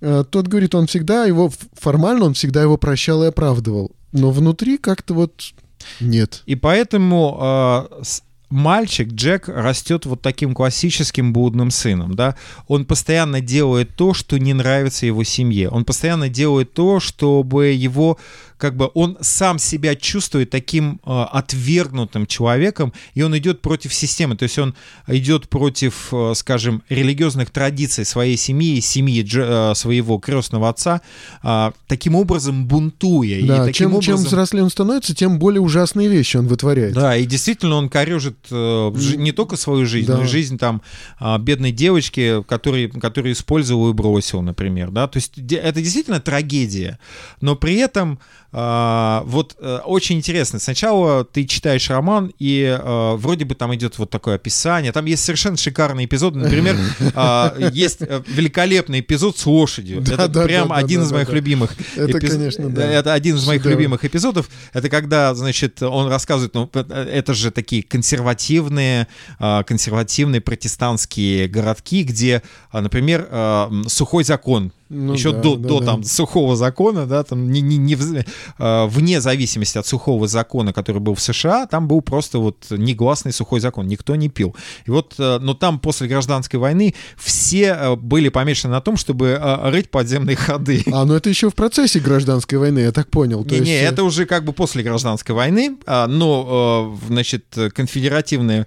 э, 0.00 0.24
тот 0.28 0.48
говорит, 0.48 0.74
он 0.74 0.86
всегда 0.86 1.24
его, 1.24 1.50
формально 1.74 2.26
он 2.26 2.34
всегда 2.34 2.62
его 2.62 2.76
прощал 2.76 3.24
и 3.24 3.28
оправдывал, 3.28 3.92
но 4.12 4.30
внутри 4.30 4.78
как-то 4.78 5.14
вот 5.14 5.52
нет. 6.00 6.42
И 6.46 6.54
поэтому 6.54 7.38
э, 7.40 8.02
мальчик 8.50 9.08
Джек 9.08 9.48
растет 9.48 10.06
вот 10.06 10.22
таким 10.22 10.54
классическим 10.54 11.32
блудным 11.32 11.70
сыном, 11.70 12.14
да. 12.14 12.36
Он 12.66 12.84
постоянно 12.84 13.40
делает 13.40 13.94
то, 13.96 14.14
что 14.14 14.38
не 14.38 14.54
нравится 14.54 15.06
его 15.06 15.24
семье. 15.24 15.68
Он 15.68 15.84
постоянно 15.84 16.28
делает 16.28 16.72
то, 16.72 17.00
чтобы 17.00 17.68
его 17.68 18.18
как 18.58 18.76
бы 18.76 18.90
он 18.94 19.16
сам 19.20 19.58
себя 19.58 19.94
чувствует 19.94 20.50
таким 20.50 21.00
э, 21.06 21.10
отвергнутым 21.32 22.26
человеком, 22.26 22.92
и 23.14 23.22
он 23.22 23.36
идет 23.38 23.62
против 23.62 23.94
системы, 23.94 24.36
то 24.36 24.42
есть 24.42 24.58
он 24.58 24.74
идет 25.06 25.48
против, 25.48 26.08
э, 26.12 26.32
скажем, 26.34 26.82
религиозных 26.88 27.50
традиций 27.50 28.04
своей 28.04 28.36
семьи, 28.36 28.80
семьи 28.80 29.24
э, 29.34 29.74
своего 29.74 30.18
крестного 30.18 30.68
отца, 30.68 31.00
а, 31.42 31.72
таким 31.86 32.14
образом 32.14 32.66
бунтуя. 32.66 33.38
и 33.38 33.46
Да, 33.46 33.58
таким 33.58 33.72
чем, 33.72 34.00
чем 34.00 34.14
образом... 34.14 34.26
взрослее 34.26 34.64
он 34.64 34.70
становится, 34.70 35.14
тем 35.14 35.38
более 35.38 35.60
ужасные 35.60 36.08
вещи 36.08 36.36
он 36.36 36.46
вытворяет. 36.48 36.94
Да, 36.94 37.16
и 37.16 37.24
действительно 37.26 37.76
он 37.76 37.88
корежит 37.88 38.38
э, 38.50 38.92
не 39.16 39.32
только 39.32 39.56
свою 39.56 39.86
жизнь, 39.86 40.10
но 40.10 40.18
Да. 40.18 40.24
и 40.24 40.26
жизнь 40.26 40.58
там 40.58 40.82
а, 41.18 41.38
бедной 41.38 41.70
девочки, 41.70 42.42
который, 42.48 42.88
которую 42.88 43.32
использовал 43.32 43.90
и 43.90 43.92
бросил, 43.92 44.42
например, 44.42 44.90
да. 44.90 45.06
То 45.06 45.18
есть 45.18 45.38
это 45.38 45.80
действительно 45.80 46.20
трагедия, 46.20 46.98
но 47.40 47.54
при 47.54 47.76
этом 47.76 48.18
а, 48.50 49.22
вот 49.26 49.56
э, 49.58 49.80
очень 49.84 50.16
интересно. 50.16 50.58
Сначала 50.58 51.24
ты 51.24 51.44
читаешь 51.44 51.88
роман 51.90 52.32
и 52.38 52.62
э, 52.62 53.14
вроде 53.16 53.44
бы 53.44 53.54
там 53.54 53.74
идет 53.74 53.98
вот 53.98 54.08
такое 54.08 54.36
описание, 54.36 54.90
там 54.90 55.04
есть 55.04 55.22
совершенно 55.22 55.58
шикарные 55.58 56.06
эпизоды, 56.06 56.38
например, 56.38 56.76
а, 57.14 57.54
есть 57.72 57.98
э, 58.00 58.22
великолепный 58.26 59.00
эпизод 59.00 59.36
с 59.36 59.44
лошадью. 59.44 60.00
Да, 60.00 60.14
Это 60.14 60.28
да, 60.28 60.44
прям 60.44 60.68
да, 60.68 60.76
один 60.76 61.02
из 61.02 61.12
моих 61.12 61.28
любимых. 61.30 61.74
Это, 61.94 62.18
эпиз- 62.18 62.30
конечно, 62.30 62.70
да. 62.70 62.90
Это 62.90 63.12
один 63.12 63.36
из 63.36 63.46
моих 63.46 63.62
Шедевр. 63.62 63.78
любимых 63.78 64.04
эпизодов. 64.06 64.48
Это 64.72 64.88
когда, 64.88 65.34
значит, 65.34 65.82
он 65.82 66.08
рассказывает, 66.08 66.54
ну, 66.54 66.70
это 66.72 67.34
же 67.34 67.50
такие 67.50 67.82
консервативные, 67.82 69.08
а, 69.38 69.62
консервативные 69.62 70.40
протестантские 70.40 71.48
городки, 71.48 72.02
где, 72.02 72.42
а, 72.70 72.80
например, 72.80 73.28
а, 73.30 73.70
сухой 73.88 74.24
закон. 74.24 74.72
Ну 74.90 75.12
Еще 75.12 75.32
да, 75.32 75.40
до, 75.40 75.56
да, 75.56 75.68
до 75.68 75.80
да. 75.80 75.86
там 75.86 76.04
сухого 76.04 76.56
закона, 76.56 77.06
да, 77.06 77.22
там 77.22 77.50
не, 77.50 77.60
не, 77.60 77.76
не 77.76 77.94
в- 77.94 78.24
а, 78.58 78.86
вне 78.86 79.20
зависимости 79.20 79.76
от 79.76 79.86
сухого 79.86 80.26
закона, 80.26 80.72
который 80.72 81.00
был 81.00 81.14
в 81.14 81.20
США, 81.20 81.66
там 81.66 81.88
был 81.88 82.00
просто 82.00 82.38
вот 82.38 82.66
негласный 82.70 83.32
сухой 83.32 83.60
закон, 83.60 83.86
никто 83.86 84.16
не 84.16 84.28
пил. 84.30 84.56
И 84.86 84.90
вот, 84.90 85.14
э, 85.18 85.38
но 85.40 85.52
там 85.52 85.78
после 85.78 86.08
гражданской 86.08 86.58
войны 86.58 86.94
все 87.16 87.76
э, 87.78 87.96
были 87.96 88.30
помешаны 88.30 88.72
на 88.72 88.80
том, 88.80 88.96
чтобы 88.96 89.38
э, 89.40 89.70
рыть 89.70 89.90
подземные 89.90 90.36
ходы. 90.36 90.82
А, 90.90 91.04
ну 91.04 91.14
это 91.14 91.28
еще 91.28 91.50
в 91.50 91.54
процессе 91.54 92.00
гражданской 92.00 92.58
войны, 92.58 92.80
я 92.80 92.92
так 92.92 93.10
понял. 93.10 93.44
То 93.44 93.54
Не, 93.54 93.60
не, 93.60 93.70
есть, 93.72 93.82
э, 93.82 93.86
это 93.88 94.04
уже 94.04 94.24
как 94.24 94.44
бы 94.44 94.52
после 94.54 94.82
гражданской 94.82 95.34
войны, 95.34 95.76
а, 95.86 96.06
но, 96.06 96.96
э, 97.02 97.06
значит, 97.08 97.44
конфедеративное 97.74 98.66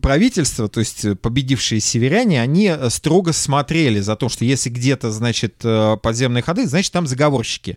правительство, 0.00 0.68
то 0.68 0.80
есть 0.80 1.04
э, 1.04 1.14
победившие 1.14 1.80
северяне, 1.80 2.40
они 2.40 2.68
э, 2.68 2.90
строго 2.90 3.32
смотрели 3.32 4.00
за 4.00 4.16
то, 4.16 4.28
что 4.28 4.44
если 4.44 4.70
где-то, 4.70 5.10
значит, 5.10 5.56
э, 5.62 5.96
подземные 6.02 6.42
ходы, 6.42 6.66
значит, 6.66 6.92
там 6.92 7.06
заговорщики. 7.06 7.76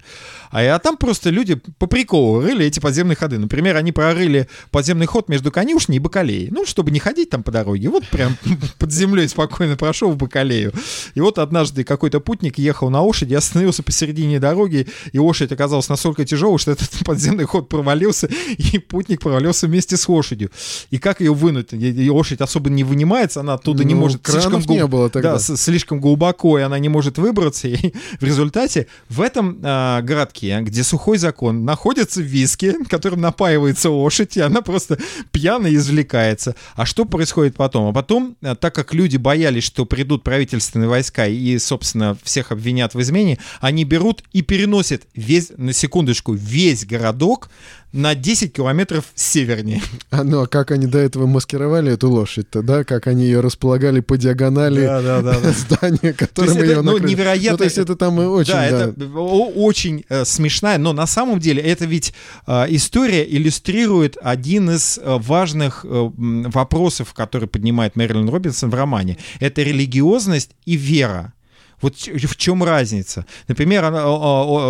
А, 0.52 0.62
а 0.76 0.80
там 0.80 0.98
просто 0.98 1.30
люди 1.30 1.56
по 1.78 1.88
приколу 1.88 2.42
рыли 2.42 2.66
эти 2.66 2.80
подземные 2.80 3.16
ходы. 3.16 3.38
Например, 3.38 3.76
они 3.76 3.92
прорыли 3.92 4.48
подземный 4.72 5.06
ход 5.06 5.28
между 5.28 5.52
конюшней 5.52 5.98
и 5.98 6.00
бакалеей. 6.00 6.50
Ну, 6.50 6.66
чтобы 6.66 6.92
не 6.92 7.00
ходить 7.00 7.30
там 7.30 7.44
по 7.44 7.52
дороге. 7.52 7.90
Вот 7.90 8.08
прям 8.08 8.38
под 8.80 8.92
землей 8.92 9.28
спокойно 9.28 9.76
прошел 9.76 10.12
в 10.12 10.18
бакалею. 10.18 10.74
И 11.14 11.20
вот 11.20 11.38
однажды 11.40 11.84
какой-то 11.84 12.20
путник 12.20 12.58
ехал 12.58 12.90
на 12.90 13.02
лошади, 13.02 13.34
остановился 13.34 13.84
посередине 13.84 14.40
дороги, 14.40 14.88
и 15.12 15.20
лошадь 15.20 15.52
оказалась 15.52 15.90
настолько 15.90 16.26
тяжелой, 16.26 16.58
что 16.58 16.72
этот 16.72 16.90
подземный 17.06 17.46
ход 17.46 17.68
провалился, 17.68 18.30
и 18.58 18.80
путник 18.80 19.22
провалился 19.22 19.68
вместе 19.68 19.98
с 19.98 20.08
лошадью. 20.08 20.52
И 20.90 21.00
как 21.00 21.20
ее 21.20 21.34
вынуть? 21.34 21.74
И- 21.98 22.10
лошадь 22.10 22.42
особо 22.42 22.70
не 22.70 22.84
вынимается, 22.84 23.40
она 23.40 23.56
оттуда 23.56 23.84
не 23.84 23.94
Ну, 23.94 24.02
может 24.02 24.22
кранов 24.22 24.66
глуб- 24.66 24.76
не 24.76 24.88
было 24.88 25.10
тогда. 25.10 25.34
Да, 25.34 25.40
слишком 25.40 26.00
глубоко, 26.00 26.60
и 26.60 26.62
она 26.62 26.78
не 26.80 26.90
может 26.90 27.18
выбраться. 27.18 27.68
И 27.68 27.94
в 28.20 28.24
результате 28.24 28.88
в 29.10 29.22
этом 29.22 29.60
а, 29.64 30.02
городке, 30.02 30.60
где 30.62 30.84
сухой 30.84 31.18
закон, 31.18 31.66
находится 31.66 32.22
виски, 32.22 32.76
которым 32.90 33.22
напаивается 33.22 33.90
лошадь, 33.90 34.38
и 34.38 34.42
она 34.42 34.62
просто 34.62 34.98
пьяно 35.32 35.74
извлекается. 35.74 36.56
А 36.76 36.86
что 36.86 37.06
происходит 37.06 37.56
потом? 37.56 37.88
А 37.90 37.94
потом, 37.94 38.38
а, 38.42 38.56
так 38.56 38.76
как 38.76 38.94
люди 38.94 39.18
боялись, 39.18 39.64
что 39.64 39.86
придут 39.86 40.24
правительственные 40.24 40.90
войска 40.90 41.26
и, 41.28 41.58
собственно, 41.58 42.18
всех 42.24 42.52
обвинят 42.52 42.94
в 42.94 43.02
измене, 43.02 43.40
они 43.60 43.84
берут 43.84 44.24
и 44.34 44.42
переносят 44.42 45.04
весь, 45.16 45.52
на 45.58 45.74
секундочку, 45.74 46.34
весь 46.34 46.86
городок 46.86 47.50
на 47.98 48.14
10 48.16 48.54
километров 48.54 49.06
севернее. 49.16 49.82
А, 50.12 50.24
ну, 50.24 50.42
а 50.42 50.48
как 50.48 50.72
они 50.72 50.86
до 50.86 51.00
этого 51.00 51.26
маскировали 51.26 51.92
эту 51.92 52.10
лошадь-то, 52.10 52.62
да? 52.62 52.84
Как 52.84 53.08
они 53.08 53.26
ее 53.26 53.40
располагали 53.40 54.00
по 54.00 54.18
диагонали 54.18 54.86
да, 54.86 55.22
да. 55.22 55.34
здания, 55.52 56.14
То 56.14 56.26
которым 56.28 56.54
есть 56.54 56.62
это, 56.62 56.72
ее 56.72 56.82
ну, 56.82 56.98
невероятно. 57.00 57.52
Ну, 57.52 57.58
то 57.58 57.64
есть 57.64 57.78
это 57.78 57.96
там 57.96 58.20
очень, 58.20 58.54
да, 58.54 58.70
да. 58.70 58.88
это 58.90 59.20
очень 59.20 60.06
э, 60.10 60.26
смешная, 60.26 60.78
но 60.78 60.94
на 60.94 61.08
самом 61.08 61.40
деле 61.40 61.62
это 61.62 61.86
ведь 61.86 62.14
э, 62.46 62.66
история 62.70 63.24
иллюстрирует 63.28 64.18
один 64.22 64.70
из 64.70 65.00
э, 65.00 65.18
важных 65.20 65.84
э, 65.84 66.10
вопросов, 66.16 67.14
который 67.14 67.48
поднимает 67.48 67.96
Мэрилин 67.96 68.30
Робинсон 68.30 68.70
в 68.70 68.76
романе. 68.76 69.18
Это 69.40 69.64
религиозность 69.64 70.52
и 70.66 70.76
вера. 70.76 71.34
Вот 71.82 71.96
в 71.96 72.36
чем 72.38 72.64
разница? 72.64 73.26
Например, 73.48 73.86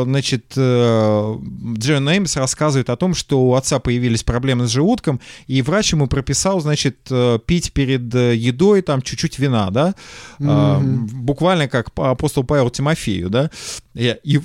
значит, 0.04 0.54
э, 0.58 1.36
Джон 1.78 2.10
Эймс 2.10 2.36
рассказывает 2.36 2.90
о 2.90 2.98
том, 2.98 3.14
что 3.14 3.40
у 3.40 3.54
отца 3.54 3.80
появились 3.80 4.24
проблемы 4.24 4.68
с 4.68 4.72
желудком, 4.72 5.22
и 5.48 5.62
врач 5.62 5.94
ему 5.94 6.08
прописал, 6.08 6.60
значит, 6.60 6.98
э, 7.10 7.40
пить 7.46 7.72
перед 7.72 8.14
э, 8.14 8.36
едой 8.36 8.82
там 8.82 9.02
чуть-чуть 9.02 9.40
вина, 9.40 9.70
да, 9.70 9.96
Мгм. 10.40 11.08
буквально 11.08 11.70
как 11.70 11.92
апостол 11.96 12.44
Павел 12.44 12.70
Тимофею, 12.70 13.30
да, 13.30 13.52
и, 13.94 14.16
и, 14.24 14.40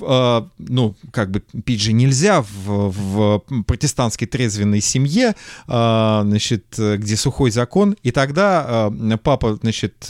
ну, 0.57 0.95
как 1.11 1.29
бы 1.29 1.41
пить 1.41 1.81
же 1.81 1.93
нельзя 1.93 2.41
в, 2.41 2.47
в 2.65 3.39
протестантской 3.67 4.27
трезвенной 4.27 4.81
семье, 4.81 5.35
а, 5.67 6.23
значит, 6.23 6.65
где 6.77 7.15
сухой 7.15 7.51
закон, 7.51 7.95
и 8.01 8.11
тогда 8.11 8.91
папа, 9.21 9.55
значит, 9.61 10.07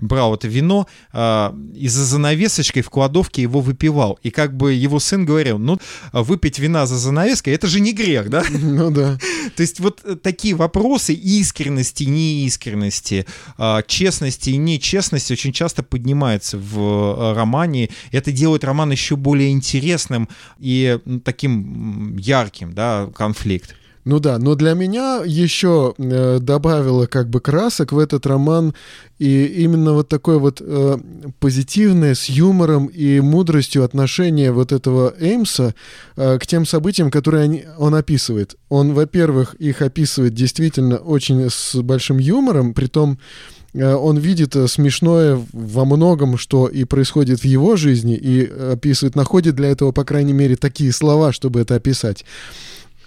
брал 0.00 0.34
это 0.34 0.46
вино, 0.46 0.86
а, 1.12 1.52
и 1.74 1.88
за 1.88 2.04
занавесочкой 2.04 2.82
в 2.82 2.90
кладовке 2.90 3.42
его 3.42 3.60
выпивал. 3.60 4.18
И 4.22 4.30
как 4.30 4.56
бы 4.56 4.72
его 4.72 5.00
сын 5.00 5.24
говорил, 5.24 5.58
ну, 5.58 5.78
выпить 6.12 6.58
вина 6.58 6.86
за 6.86 6.96
занавеской, 6.96 7.54
это 7.54 7.66
же 7.66 7.80
не 7.80 7.92
грех, 7.92 8.28
да? 8.30 8.44
Ну 8.60 8.90
да. 8.90 9.18
То 9.56 9.62
есть 9.62 9.80
вот 9.80 10.04
такие 10.22 10.54
вопросы 10.54 11.12
искренности, 11.12 12.04
неискренности, 12.04 13.26
честности 13.86 14.50
и 14.50 14.56
нечестности 14.56 15.32
очень 15.32 15.52
часто 15.52 15.82
поднимаются 15.82 16.58
в 16.58 17.34
романе. 17.34 17.90
Это 18.12 18.32
делает 18.32 18.64
роман 18.64 18.92
еще 18.92 19.16
более 19.16 19.50
интересным 19.50 20.28
и 20.58 20.98
таким 21.24 22.16
ярким, 22.16 22.74
да, 22.74 23.10
конфликт. 23.14 23.74
Ну 24.10 24.18
да, 24.18 24.38
но 24.38 24.56
для 24.56 24.74
меня 24.74 25.22
еще 25.24 25.94
э, 25.96 26.38
добавило 26.40 27.06
как 27.06 27.30
бы 27.30 27.40
красок 27.40 27.92
в 27.92 27.98
этот 28.00 28.26
роман 28.26 28.74
и 29.20 29.44
именно 29.44 29.92
вот 29.92 30.08
такое 30.08 30.38
вот 30.38 30.60
э, 30.60 30.98
позитивное 31.38 32.16
с 32.16 32.24
юмором 32.24 32.86
и 32.86 33.20
мудростью 33.20 33.84
отношение 33.84 34.50
вот 34.50 34.72
этого 34.72 35.14
Эймса 35.20 35.76
э, 36.16 36.38
к 36.40 36.46
тем 36.48 36.66
событиям, 36.66 37.12
которые 37.12 37.44
они, 37.44 37.64
он 37.78 37.94
описывает. 37.94 38.56
Он, 38.68 38.94
во-первых, 38.94 39.54
их 39.60 39.80
описывает 39.80 40.34
действительно 40.34 40.96
очень 40.96 41.48
с 41.48 41.76
большим 41.76 42.18
юмором, 42.18 42.74
при 42.74 42.86
том 42.86 43.20
э, 43.74 43.94
он 43.94 44.18
видит 44.18 44.56
э, 44.56 44.66
смешное 44.66 45.40
во 45.52 45.84
многом, 45.84 46.36
что 46.36 46.66
и 46.66 46.82
происходит 46.82 47.42
в 47.42 47.44
его 47.44 47.76
жизни, 47.76 48.16
и 48.16 48.44
описывает, 48.44 49.14
находит 49.14 49.54
для 49.54 49.68
этого, 49.68 49.92
по 49.92 50.02
крайней 50.02 50.32
мере, 50.32 50.56
такие 50.56 50.90
слова, 50.90 51.32
чтобы 51.32 51.60
это 51.60 51.76
описать. 51.76 52.24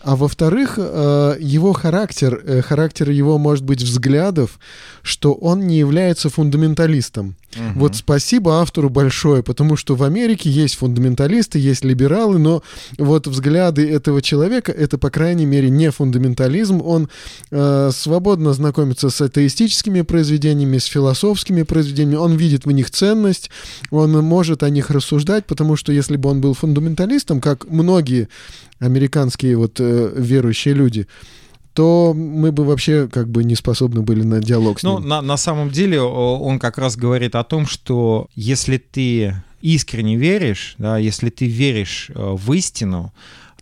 А 0.04 0.18
во-вторых, 0.18 0.74
э, 0.78 1.38
его 1.39 1.72
характер, 1.72 2.41
э, 2.45 2.62
характер 2.62 3.10
его, 3.10 3.38
может 3.38 3.64
быть, 3.64 3.82
взглядов, 3.82 4.60
что 5.01 5.34
он 5.34 5.66
не 5.66 5.78
является 5.78 6.30
фундаменталистом. 6.30 7.36
Угу. 7.56 7.80
Вот 7.80 7.95
спасибо 7.95 8.60
автору 8.60 8.89
большое, 8.89 9.44
потому 9.44 9.78
что 9.78 9.95
в 9.95 10.03
Америке 10.03 10.49
есть 10.49 10.76
фундаменталисты, 10.76 11.57
есть 11.57 11.86
либералы, 11.86 12.38
но 12.38 12.64
вот 12.98 13.28
взгляды 13.28 13.90
этого 13.90 14.22
человека 14.22 14.73
это, 14.73 14.98
по 14.98 15.10
крайней 15.10 15.45
мере, 15.45 15.69
не 15.69 15.90
фундаментализм. 15.90 16.82
Он 16.84 17.10
э, 17.52 17.91
свободно 17.94 18.53
знакомится 18.53 19.10
с 19.10 19.22
атеистическими 19.22 20.02
произведениями, 20.02 20.80
с 20.80 20.86
философскими 20.86 21.64
произведениями. 21.64 22.18
Он 22.18 22.36
видит 22.36 22.65
в 22.65 22.72
них 22.72 22.91
ценность, 22.91 23.49
он 23.90 24.11
может 24.11 24.64
о 24.64 24.69
них 24.69 24.90
рассуждать, 24.90 25.45
потому 25.45 25.78
что 25.78 25.94
если 25.94 26.18
бы 26.18 26.30
он 26.30 26.41
был 26.41 26.53
фундаменталистом, 26.53 27.40
как 27.40 27.69
многие 27.69 28.28
американские 28.84 29.55
вот 29.55 29.80
э, 29.80 30.11
верующие 30.15 30.73
люди, 30.73 31.07
то 31.73 32.14
мы 32.14 32.51
бы 32.51 32.65
вообще 32.65 33.07
как 33.07 33.30
бы 33.30 33.43
не 33.43 33.55
способны 33.55 34.01
были 34.01 34.23
на 34.23 34.39
диалог 34.41 34.80
с 34.80 34.84
ну, 34.84 34.99
ним. 34.99 35.01
Ну, 35.01 35.07
на, 35.07 35.22
на 35.22 35.38
самом 35.38 35.69
деле 35.69 36.01
он 36.01 36.60
как 36.60 36.77
раз 36.77 36.95
говорит 36.95 37.35
о 37.35 37.43
том, 37.43 37.65
что 37.65 38.27
если 38.35 38.77
ты 38.77 39.35
искренне 39.61 40.18
веришь, 40.18 40.76
да, 40.77 40.97
если 40.97 41.30
ты 41.30 41.47
веришь 41.47 42.11
э, 42.14 42.14
в 42.15 42.53
истину, 42.53 43.14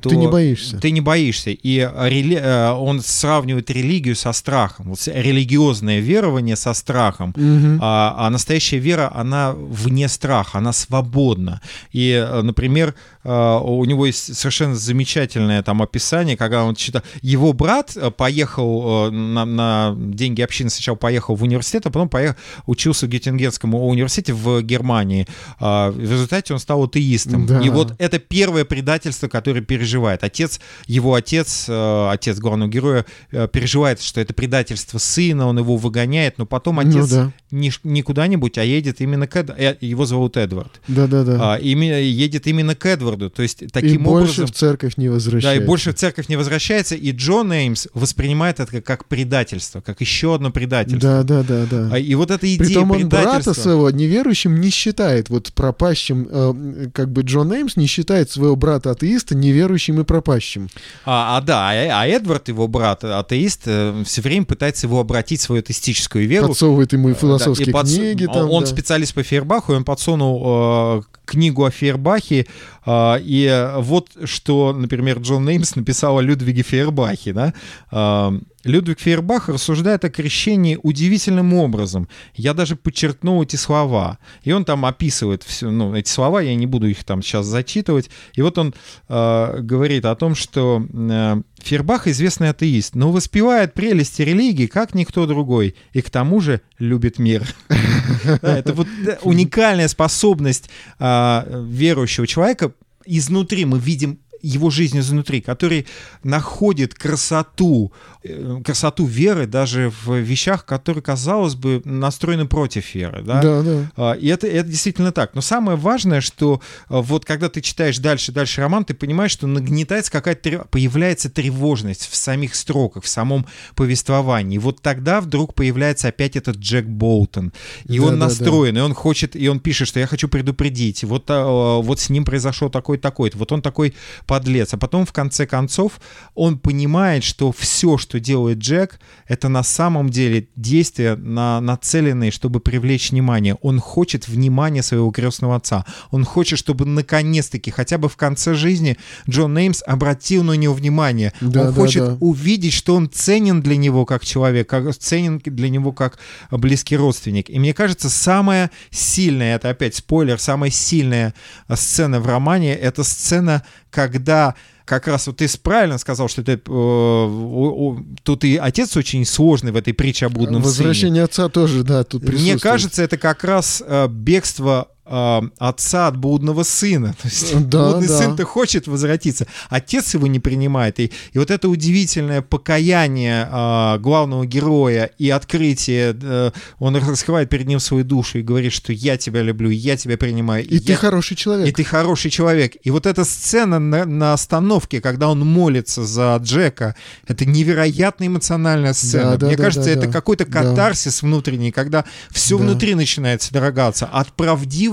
то 0.02 0.10
ты 0.10 0.15
не 0.15 0.28
боишься. 0.28 0.78
Ты 0.78 0.91
не 0.91 1.02
боишься. 1.02 1.52
И 1.52 1.78
рели... 1.78 2.38
Э, 2.38 2.72
он 2.72 3.02
сравнивает 3.02 3.69
религию 3.69 4.15
со 4.15 4.32
страхом. 4.34 4.90
Вот 4.90 4.99
религиозное 5.07 5.99
верование 5.99 6.56
со 6.56 6.73
страхом. 6.73 7.30
Угу. 7.30 7.80
А, 7.82 8.15
а 8.18 8.30
настоящая 8.30 8.80
вера, 8.80 9.11
она 9.14 9.53
вне 9.53 10.07
страха, 10.07 10.57
она 10.57 10.73
свободна. 10.73 11.61
И, 11.91 12.11
э, 12.11 12.41
например, 12.41 12.95
э, 13.23 13.60
у 13.64 13.86
него 13.86 14.06
есть 14.06 14.36
совершенно 14.36 14.76
замечательное 14.76 15.64
там 15.64 15.82
описание, 15.82 16.38
когда 16.38 16.64
он 16.64 16.76
читал... 16.76 17.02
Его 17.22 17.53
брат 17.53 17.95
поехал 18.18 19.11
на, 19.11 19.45
на 19.45 19.95
деньги 19.98 20.41
общины, 20.41 20.69
сначала 20.69 20.95
поехал 20.95 21.36
в 21.36 21.44
университет, 21.44 21.86
а 21.86 21.90
потом 21.90 22.10
поехал, 22.10 22.38
учился 22.65 23.06
в 23.06 23.10
Геттингенском 23.10 23.76
университете 23.76 24.34
в 24.34 24.61
Германии. 24.61 25.28
А, 25.60 25.91
в 25.91 25.99
результате 25.99 26.53
он 26.53 26.60
стал 26.60 26.84
атеистом. 26.84 27.45
Да. 27.45 27.61
И 27.61 27.69
вот 27.69 27.94
это 27.98 28.19
первое 28.19 28.65
предательство, 28.65 29.28
которое 29.28 29.61
пережил 29.61 29.91
переживает. 29.92 30.24
Отец, 30.24 30.60
его 30.88 31.14
отец, 31.16 31.66
э, 31.68 32.10
отец 32.12 32.40
главного 32.40 32.70
героя, 32.70 33.06
э, 33.32 33.48
переживает, 33.52 34.02
что 34.02 34.22
это 34.22 34.34
предательство 34.34 34.98
сына, 34.98 35.48
он 35.48 35.60
его 35.60 35.78
выгоняет, 35.78 36.38
но 36.38 36.46
потом 36.46 36.76
ну 36.76 36.82
отец 36.82 36.94
ну, 36.94 37.08
да. 37.08 37.32
не, 37.52 37.72
не 37.84 38.02
куда-нибудь, 38.02 38.58
а 38.58 38.64
едет 38.64 39.02
именно 39.02 39.28
к 39.28 39.36
Эд... 39.36 39.50
Э, 39.50 39.76
его 39.82 40.06
зовут 40.06 40.38
Эдвард. 40.38 40.82
Да-да-да. 40.88 41.56
А, 41.56 41.58
именно, 41.58 42.00
едет 42.00 42.48
именно 42.48 42.76
к 42.76 42.86
Эдварду, 42.86 43.30
то 43.30 43.42
есть 43.42 43.64
таким 43.72 44.02
и 44.02 44.06
больше 44.06 44.46
в 44.46 44.52
церковь 44.52 44.98
не 44.98 45.10
возвращается. 45.10 45.60
Да, 45.60 45.64
и 45.64 45.68
больше 45.68 45.92
в 45.92 45.96
церковь 45.96 46.30
не 46.30 46.38
возвращается, 46.38 46.96
и 46.96 47.12
Джон 47.12 47.52
Эймс 47.52 47.88
воспринимает 47.94 48.60
это 48.60 48.82
как 48.82 49.06
предательство, 49.06 49.82
как 49.82 50.02
еще 50.02 50.36
одно 50.36 50.52
предательство. 50.52 51.24
Да-да-да. 51.24 51.66
да. 51.66 51.98
И 51.98 52.16
вот 52.16 52.32
эта 52.32 52.48
идея 52.48 52.66
Притом 52.66 52.92
он 52.92 53.10
брата 53.10 53.54
своего 53.54 53.90
неверующим 53.90 54.60
не 54.60 54.70
считает, 54.70 55.30
вот 55.30 55.52
пропащим, 55.54 56.28
э, 56.30 56.90
как 56.94 57.12
бы 57.12 57.24
Джон 57.24 57.52
Эймс 57.54 57.76
не 57.76 57.88
считает 57.88 58.30
своего 58.30 58.56
брата 58.56 58.92
атеиста 58.92 59.36
неверующим 59.36 59.81
верующим 59.82 60.02
и 60.02 60.03
пропащим. 60.03 60.70
А, 61.06 61.38
а 61.38 61.41
да, 61.41 61.70
а, 61.70 62.02
а 62.02 62.08
Эдвард, 62.08 62.48
его 62.48 62.68
брат, 62.68 63.03
атеист, 63.03 63.64
э, 63.66 64.03
все 64.06 64.22
время 64.22 64.45
пытается 64.45 64.88
его 64.88 64.99
обратить 64.99 65.41
в 65.41 65.44
свою 65.44 65.62
атеистическую 65.62 66.28
веру. 66.28 66.49
Подсовывает 66.49 66.94
ему 66.94 67.10
и 67.10 67.14
философские 67.14 67.66
да, 67.66 67.72
и 67.72 67.74
подс... 67.74 67.95
книги. 67.95 68.26
Там, 68.26 68.49
он 68.49 68.64
да. 68.64 68.70
специалист 68.70 69.14
по 69.14 69.24
Фейербаху, 69.24 69.74
и 69.74 69.76
он 69.76 69.84
подсунул 69.84 70.41
э, 70.45 71.02
книгу 71.26 71.66
о 71.66 71.72
Фейербахе, 71.72 72.48
э, 72.86 73.16
и 73.22 73.72
вот 73.78 74.10
что, 74.26 74.74
например, 74.74 75.20
Джон 75.20 75.45
Неймс 75.45 75.76
написал 75.76 76.18
о 76.18 76.22
Людвиге 76.22 76.62
Фейербахе, 76.64 77.34
да, 77.34 77.53
э, 77.91 78.40
Людвиг 78.64 79.00
Фейербах 79.00 79.50
рассуждает 79.50 80.06
о 80.06 80.10
крещении 80.10 80.80
удивительным 80.82 81.54
образом. 81.54 82.08
Я 82.36 82.54
даже 82.54 82.76
подчеркнул 82.76 83.42
эти 83.42 83.56
слова. 83.56 84.20
И 84.44 84.52
он 84.52 84.66
там 84.66 84.86
описывает 84.86 85.44
все, 85.44 85.70
ну, 85.70 85.96
эти 85.96 86.10
слова, 86.10 86.42
я 86.42 86.56
не 86.56 86.68
буду 86.68 86.88
их 86.88 87.04
там 87.04 87.22
сейчас 87.22 87.46
зачитывать. 87.46 88.10
И 88.34 88.42
вот 88.42 88.58
он 88.58 88.74
э, 89.10 89.60
говорит 89.62 90.06
о 90.06 90.16
том, 90.16 90.36
что 90.36 90.86
э, 90.92 91.42
Фейербах 91.60 92.08
известный 92.08 92.50
атеист, 92.50 92.96
но 92.96 93.12
воспевает 93.12 93.74
прелести 93.74 94.22
религии, 94.22 94.68
как 94.68 94.94
никто 94.94 95.26
другой. 95.26 95.76
И 95.94 96.02
к 96.02 96.10
тому 96.10 96.40
же 96.40 96.62
любит 96.78 97.20
мир. 97.20 97.48
Это 98.42 98.74
вот 98.74 98.88
уникальная 99.24 99.88
способность 99.88 100.70
э, 101.00 101.64
верующего 101.68 102.28
человека 102.28 102.74
изнутри 103.06 103.66
мы 103.66 103.80
видим 103.80 104.20
его 104.42 104.70
жизнь 104.70 105.00
изнутри, 105.00 105.42
который 105.42 105.88
находит 106.24 106.94
красоту, 106.94 107.92
э, 108.24 108.60
красоту 108.64 109.06
веры 109.06 109.48
даже 109.48 109.92
в 110.04 110.18
вещах, 110.18 110.66
которые, 110.66 111.02
казалось 111.02 111.56
бы, 111.56 111.82
настроены 111.86 112.48
против 112.48 112.94
веры. 112.96 113.22
Да, 113.24 113.42
да. 113.42 113.62
да. 113.62 113.92
А, 113.96 114.12
и 114.14 114.28
это, 114.28 114.48
это 114.48 114.68
действительно 114.68 115.12
так. 115.12 115.36
Но 115.36 115.42
самое 115.42 115.78
важное, 115.78 116.22
что 116.22 116.62
а, 116.88 117.02
вот 117.02 117.26
когда 117.26 117.50
ты 117.50 117.62
читаешь 117.62 118.00
дальше, 118.00 118.32
дальше 118.32 118.62
роман, 118.62 118.86
ты 118.86 118.94
понимаешь, 118.94 119.32
что 119.32 119.48
нагнетается 119.48 120.12
какая-то, 120.12 120.66
появляется 120.70 121.30
тревожность 121.30 122.08
в 122.10 122.16
самих 122.16 122.56
строках, 122.56 123.04
в 123.04 123.08
самом 123.08 123.46
повествовании. 123.76 124.56
И 124.56 124.60
вот 124.60 124.82
тогда 124.82 125.22
вдруг 125.22 125.54
появляется 125.54 126.08
опять 126.08 126.36
этот 126.36 126.58
Джек 126.58 126.86
Болтон. 126.86 127.54
И 127.86 128.00
да, 128.00 128.06
он 128.06 128.20
да, 128.20 128.26
настроен, 128.26 128.76
да. 128.76 128.82
и 128.82 128.84
он 128.84 128.94
хочет, 128.94 129.36
и 129.36 129.48
он 129.48 129.60
пишет, 129.60 129.88
что 129.88 130.00
я 130.00 130.08
хочу 130.08 130.28
предупредить. 130.28 131.04
Вот, 131.04 131.26
а, 131.30 131.80
вот 131.80 132.00
с 132.00 132.10
ним 132.10 132.26
произошел 132.26 132.70
такой-такой. 132.70 133.32
Вот 133.34 133.52
он 133.52 133.62
такой 133.62 133.94
подлец. 134.32 134.74
А 134.74 134.78
потом, 134.78 135.06
в 135.06 135.12
конце 135.12 135.45
концов, 135.45 135.99
он 136.36 136.58
понимает, 136.58 137.26
что 137.26 137.52
все, 137.52 137.98
что 137.98 138.18
делает 138.18 138.60
Джек, 138.60 138.98
это 139.28 139.49
на 139.49 139.62
самом 139.62 140.10
деле 140.10 140.48
действия, 140.56 141.18
на, 141.18 141.60
нацеленные, 141.60 142.32
чтобы 142.32 142.62
привлечь 142.62 143.12
внимание. 143.12 143.56
Он 143.62 143.82
хочет 143.82 144.30
внимания 144.30 144.84
своего 144.84 145.12
крестного 145.12 145.58
отца. 145.58 145.86
Он 146.12 146.24
хочет, 146.24 146.60
чтобы 146.60 146.86
наконец-таки, 146.86 147.72
хотя 147.72 147.98
бы 147.98 148.08
в 148.08 148.16
конце 148.16 148.53
жизни, 148.53 148.98
Джон 149.30 149.53
Неймс 149.53 149.84
обратил 149.86 150.44
на 150.44 150.53
него 150.53 150.76
внимание. 150.76 151.34
Да, 151.41 151.64
он 151.64 151.68
да, 151.68 151.74
хочет 151.74 152.06
да. 152.06 152.18
увидеть, 152.22 152.72
что 152.72 152.95
он 152.95 153.10
ценен 153.10 153.62
для 153.62 153.76
него 153.76 154.06
как 154.06 154.24
человек, 154.24 154.70
как, 154.70 154.95
ценен 154.95 155.40
для 155.44 155.68
него 155.68 155.91
как 155.91 156.20
близкий 156.52 156.95
родственник. 156.95 157.49
И 157.49 157.60
мне 157.60 157.74
кажется, 157.74 158.10
самая 158.10 158.72
сильная, 158.91 159.58
это 159.58 159.72
опять 159.72 159.95
спойлер, 159.95 160.40
самая 160.40 160.72
сильная 160.72 161.34
сцена 161.76 162.22
в 162.22 162.28
романе, 162.28 162.74
это 162.74 163.03
сцена, 163.03 163.64
когда 163.92 164.56
как 164.86 165.08
раз 165.08 165.28
вот 165.28 165.38
ты 165.38 165.48
правильно 165.60 165.98
сказал, 165.98 166.28
что 166.28 166.42
это, 166.42 166.54
э, 166.54 168.04
тут 168.24 168.44
и 168.44 168.58
отец 168.58 168.98
очень 168.98 169.24
сложный 169.26 169.72
в 169.72 169.76
этой 169.78 169.94
притче 169.94 170.26
о 170.26 170.30
блудном 170.30 170.62
Возвращение 170.62 171.10
сыне. 171.12 171.24
отца 171.24 171.50
тоже, 171.50 171.84
да, 171.84 172.04
тут 172.04 172.24
Мне 172.24 172.58
кажется, 172.58 173.04
это 173.04 173.18
как 173.18 173.44
раз 173.44 173.84
э, 173.86 174.08
бегство 174.10 174.90
э, 175.12 175.42
отца 175.60 176.08
от 176.08 176.18
блудного 176.18 176.64
сына. 176.64 177.16
То 177.22 177.28
есть 177.28 177.68
Да, 177.70 177.90
блудный 177.92 178.08
да. 178.08 178.18
сын-то 178.18 178.46
хочет 178.46 178.88
возвратиться, 178.88 179.46
отец 179.70 180.14
его 180.14 180.28
не 180.28 180.40
принимает. 180.40 181.00
И, 181.00 181.12
и 181.34 181.38
вот 181.40 181.52
это 181.52 181.68
удивительное 181.70 182.42
покаяние 182.42 183.48
э, 183.52 183.98
главного 184.00 184.46
героя 184.46 185.10
и 185.18 185.30
открытие, 185.30 186.16
э, 186.22 186.52
он 186.80 186.96
раскрывает 186.96 187.50
перед 187.50 187.68
ним 187.68 187.80
свою 187.80 188.04
душу 188.04 188.40
и 188.40 188.42
говорит, 188.42 188.72
что 188.74 188.94
я 188.94 189.18
тебя 189.18 189.42
люблю, 189.42 189.70
я 189.70 189.98
тебя 189.98 190.18
принимаю. 190.18 190.66
И 190.66 190.80
ты 190.80 190.94
я- 190.94 190.98
хороший 190.98 191.36
человек. 191.36 191.68
и 191.68 191.72
ты 191.72 191.84
хороший 191.84 192.32
человек. 192.32 192.76
И 192.84 192.92
вот 192.92 193.06
эта 193.06 193.26
сцена 193.26 193.80
на, 193.80 194.06
на 194.06 194.34
остановке, 194.34 195.02
когда 195.02 195.30
он 195.30 195.40
молится 195.42 196.06
за 196.06 196.38
Джека, 196.42 196.96
это 197.28 197.46
невероятно 197.46 198.28
эмоциональная 198.28 198.94
сцена. 198.94 199.32
Да, 199.32 199.38
да, 199.38 199.48
Мне 199.48 199.58
да, 199.58 199.64
кажется, 199.64 199.90
да, 199.90 199.92
это 200.00 200.08
да. 200.08 200.14
какой-то 200.14 200.46
Да. 200.46 200.52
катарсис 200.62 201.22
внутренний, 201.22 201.72
когда 201.72 202.06
все 202.30 202.58
Да. 202.58 202.64
внутри 202.64 202.96
начинает 202.96 203.42
содрогаться 203.42 204.06
от 204.06 204.32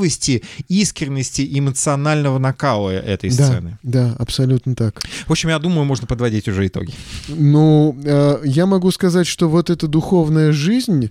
правдивости, 0.08 0.42
искренности 0.68 1.46
эмоционального 1.58 2.38
накала 2.38 2.90
этой 2.90 3.30
Да, 3.30 3.46
сцены. 3.46 3.78
да, 3.82 4.16
абсолютно 4.18 4.74
так. 4.74 5.02
В 5.26 5.30
общем, 5.30 5.50
я 5.50 5.58
думаю, 5.58 5.84
можно 5.84 6.06
подводить 6.06 6.48
уже 6.48 6.66
итоги. 6.66 6.92
Ну, 7.28 7.96
э, 8.04 8.40
я 8.44 8.66
могу 8.66 8.90
сказать, 8.90 9.26
что 9.26 9.48
вот 9.48 9.70
эта 9.70 9.86
духовная 9.86 10.52
жизнь, 10.52 11.10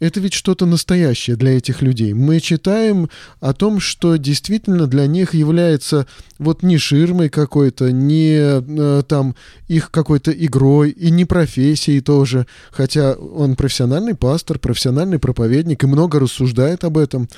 это 0.00 0.20
ведь 0.20 0.34
что-то 0.34 0.66
настоящее 0.66 1.36
для 1.36 1.56
этих 1.56 1.82
людей. 1.82 2.12
Мы 2.12 2.40
читаем 2.40 3.08
о 3.40 3.52
том, 3.52 3.80
что 3.80 4.16
действительно 4.16 4.86
для 4.86 5.06
них 5.06 5.34
является 5.34 6.06
вот 6.38 6.62
не 6.62 6.78
ширмой 6.78 7.28
какой-то, 7.28 7.90
не 7.90 8.36
э, 8.38 9.02
там 9.08 9.34
их 9.66 9.90
какой-то 9.90 10.30
игрой 10.30 10.90
и 10.90 11.10
не 11.10 11.24
профессией 11.24 12.00
тоже. 12.00 12.46
Хотя 12.70 13.14
он 13.14 13.56
профессиональный 13.56 14.14
пастор, 14.14 14.58
профессиональный 14.58 15.18
проповедник 15.18 15.82
и 15.82 15.88
много 15.88 16.20
рассуждает 16.20 16.84
об 16.84 16.96
этом. 16.96 17.28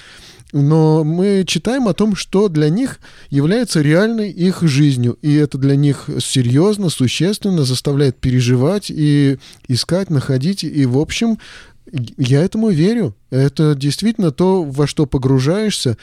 Но 0.52 1.04
мы 1.04 1.44
читаем 1.46 1.86
о 1.86 1.94
том, 1.94 2.16
что 2.16 2.48
для 2.48 2.68
них 2.68 2.98
является 3.28 3.82
реальной 3.82 4.30
их 4.30 4.62
жизнью. 4.62 5.16
И 5.22 5.34
это 5.34 5.58
для 5.58 5.76
них 5.76 6.10
серьезно, 6.20 6.90
существенно, 6.90 7.64
заставляет 7.64 8.16
переживать 8.18 8.90
и 8.90 9.38
искать, 9.68 10.10
находить. 10.10 10.64
И, 10.64 10.86
в 10.86 10.98
общем, 10.98 11.38
я 12.16 12.42
этому 12.42 12.70
верю. 12.70 13.14
Это 13.30 13.74
действительно 13.74 14.30
то, 14.30 14.62
во 14.62 14.86
что 14.86 15.06
погружаешься. 15.06 15.96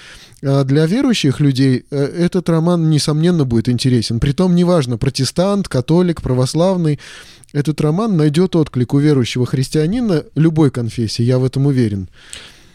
А 0.43 0.63
для 0.63 0.85
верующих 0.85 1.39
людей 1.39 1.85
э, 1.89 1.97
этот 1.97 2.49
роман, 2.49 2.89
несомненно, 2.89 3.45
будет 3.45 3.69
интересен. 3.69 4.19
Притом, 4.19 4.55
неважно, 4.55 4.97
протестант, 4.97 5.67
католик, 5.67 6.21
православный, 6.21 6.99
этот 7.53 7.79
роман 7.81 8.17
найдет 8.17 8.55
отклик 8.55 8.93
у 8.93 8.99
верующего 8.99 9.45
христианина 9.45 10.25
любой 10.35 10.71
конфессии, 10.71 11.23
я 11.23 11.39
в 11.39 11.45
этом 11.45 11.65
уверен. 11.65 12.09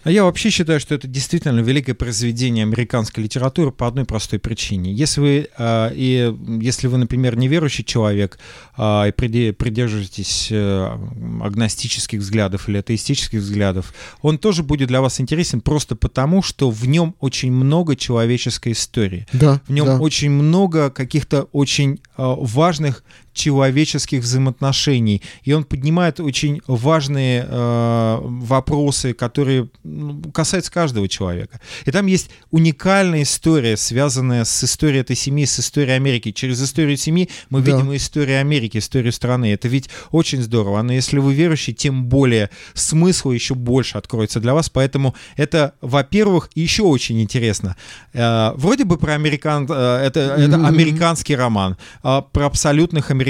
А 0.04 0.10
я 0.10 0.24
вообще 0.24 0.50
считаю, 0.50 0.80
что 0.80 0.94
это 0.94 1.06
действительно 1.06 1.60
великое 1.60 1.94
произведение 1.94 2.64
американской 2.64 3.22
литературы 3.22 3.70
по 3.70 3.86
одной 3.86 4.04
простой 4.04 4.38
причине. 4.38 4.92
Если 4.92 5.20
вы, 5.20 5.48
э, 5.56 5.90
и, 5.94 6.34
если 6.60 6.88
вы 6.88 6.98
например, 6.98 7.36
неверующий 7.36 7.84
человек 7.84 8.38
э, 8.76 8.82
и 9.08 9.12
приде- 9.12 9.52
придерживаетесь 9.52 10.48
э, 10.50 10.98
агностических 11.42 12.18
взглядов 12.20 12.68
или 12.68 12.78
атеистических 12.78 13.40
взглядов, 13.40 13.94
он 14.22 14.38
тоже 14.38 14.62
будет 14.62 14.88
для 14.88 15.00
вас 15.00 15.20
интересен 15.20 15.60
просто 15.60 15.94
потому, 15.94 16.42
что 16.42 16.70
в 16.70 16.86
нем 16.86 17.14
очень 17.20 17.52
много 17.52 17.94
человеческой 17.94 18.72
истории. 18.72 19.26
Да, 19.32 19.60
В 19.68 19.72
нем 19.72 19.86
да. 19.86 19.98
очень 20.00 20.30
много 20.30 20.90
каких-то 20.90 21.48
очень 21.52 21.94
э, 21.94 21.96
важных 22.16 23.04
человеческих 23.32 24.20
взаимоотношений. 24.22 25.22
И 25.42 25.52
он 25.52 25.64
поднимает 25.64 26.20
очень 26.20 26.60
важные 26.66 27.46
э, 27.48 28.18
вопросы, 28.22 29.12
которые 29.14 29.68
ну, 29.84 30.22
касаются 30.32 30.70
каждого 30.70 31.08
человека. 31.08 31.60
И 31.86 31.90
там 31.90 32.06
есть 32.06 32.30
уникальная 32.50 33.22
история, 33.22 33.76
связанная 33.76 34.44
с 34.44 34.64
историей 34.64 35.00
этой 35.00 35.16
семьи, 35.16 35.44
с 35.46 35.58
историей 35.60 35.96
Америки. 35.96 36.32
Через 36.32 36.62
историю 36.62 36.96
семьи 36.96 37.28
мы 37.50 37.60
Да. 37.62 37.72
видим 37.72 37.94
историю 37.94 38.40
Америки, 38.40 38.78
историю 38.78 39.12
страны. 39.12 39.52
Это 39.52 39.68
ведь 39.68 39.88
очень 40.10 40.42
здорово. 40.42 40.82
Но 40.82 40.92
если 40.92 41.18
вы 41.18 41.34
верующий, 41.34 41.72
тем 41.74 42.04
более 42.06 42.50
смысл 42.74 43.30
еще 43.30 43.54
больше 43.54 43.98
откроется 43.98 44.40
для 44.40 44.54
вас. 44.54 44.68
Поэтому 44.68 45.14
это, 45.36 45.74
во-первых, 45.80 46.50
еще 46.54 46.82
очень 46.82 47.20
интересно. 47.22 47.76
Э, 48.12 48.52
вроде 48.56 48.84
бы 48.84 48.98
про 48.98 49.14
американ... 49.14 49.66
э, 49.70 50.06
это, 50.06 50.20
это 50.20 50.58
Мгм. 50.58 50.66
американский 50.66 51.36
роман, 51.36 51.76
э, 52.04 52.22
про 52.32 52.46
абсолютных 52.46 53.10
американцев. 53.10 53.21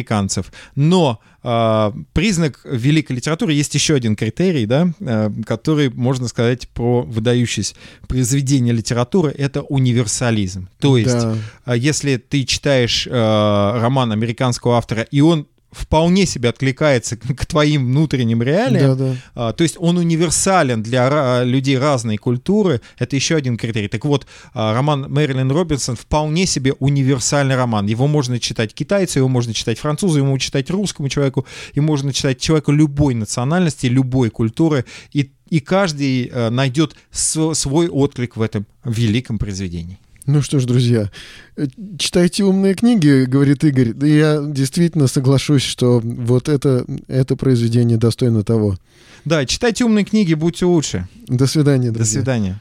Но 0.74 1.20
э, 1.42 1.92
признак 2.12 2.60
великой 2.64 3.12
литературы 3.16 3.52
есть 3.52 3.74
еще 3.74 3.94
один 3.94 4.16
критерий, 4.16 4.66
да, 4.66 4.92
э, 5.00 5.30
который 5.46 5.90
можно 5.90 6.28
сказать 6.28 6.68
про 6.68 7.02
выдающееся 7.02 7.74
произведение 8.08 8.74
литературы, 8.74 9.34
это 9.36 9.62
универсализм. 9.62 10.68
То 10.78 10.96
есть, 10.96 11.26
Да. 11.64 11.74
если 11.74 12.16
ты 12.16 12.44
читаешь 12.44 13.06
э, 13.06 13.10
роман 13.10 14.12
американского 14.12 14.76
автора, 14.76 15.02
и 15.02 15.20
он 15.20 15.46
вполне 15.72 16.26
себе 16.26 16.50
откликается 16.50 17.16
к 17.16 17.46
твоим 17.46 17.86
внутренним 17.86 18.42
реалиям, 18.42 18.96
Да, 18.96 19.04
да. 19.04 19.16
а, 19.34 19.52
то 19.52 19.62
есть 19.64 19.76
он 19.78 19.96
универсален 19.98 20.82
для 20.82 21.42
людей 21.44 21.78
разной 21.78 22.18
культуры. 22.18 22.80
Это 22.98 23.16
еще 23.16 23.36
один 23.36 23.56
критерий. 23.56 23.88
Так 23.88 24.04
вот, 24.04 24.26
а, 24.54 24.74
роман 24.74 25.06
Мэрилин 25.08 25.50
Робинсон 25.50 25.96
вполне 25.96 26.46
себе 26.46 26.74
универсальный 26.74 27.56
роман. 27.56 27.86
Его 27.86 28.06
можно 28.06 28.38
читать 28.38 28.74
китайцу, 28.74 29.18
его 29.18 29.28
можно 29.28 29.54
читать 29.54 29.78
французу, 29.78 30.18
его 30.18 30.26
можно 30.28 30.40
читать 30.40 30.70
русскому 30.70 31.08
человеку, 31.08 31.46
и 31.72 31.80
можно 31.80 32.12
читать 32.12 32.38
человеку 32.40 32.72
любой 32.72 33.14
национальности, 33.14 33.86
любой 33.86 34.30
культуры. 34.30 34.84
И, 35.12 35.30
и 35.48 35.60
каждый 35.60 36.26
э, 36.32 36.50
найдет 36.50 36.94
св- 37.10 37.56
свой 37.56 37.88
отклик 37.88 38.36
в 38.36 38.42
этом 38.42 38.66
великом 38.84 39.38
произведении. 39.38 39.98
Ну 40.26 40.40
что 40.42 40.60
ж, 40.60 40.66
друзья, 40.66 41.10
э, 41.56 41.66
читайте 41.98 42.44
умные 42.44 42.74
книги, 42.74 43.24
говорит 43.24 43.64
Игорь. 43.64 43.92
Да 43.92 44.06
я 44.06 44.40
действительно 44.46 45.08
соглашусь, 45.08 45.62
что 45.62 46.00
вот 46.02 46.48
это, 46.48 46.84
это 47.08 47.34
произведение 47.36 47.98
достойно 47.98 48.44
того. 48.44 48.76
Да, 49.24 49.44
читайте 49.46 49.84
умные 49.84 50.04
книги, 50.04 50.34
будьте 50.34 50.64
лучше. 50.64 51.08
До 51.26 51.46
свидания, 51.46 51.88
До 51.88 51.94
друзья. 51.98 52.20
свидания. 52.20 52.60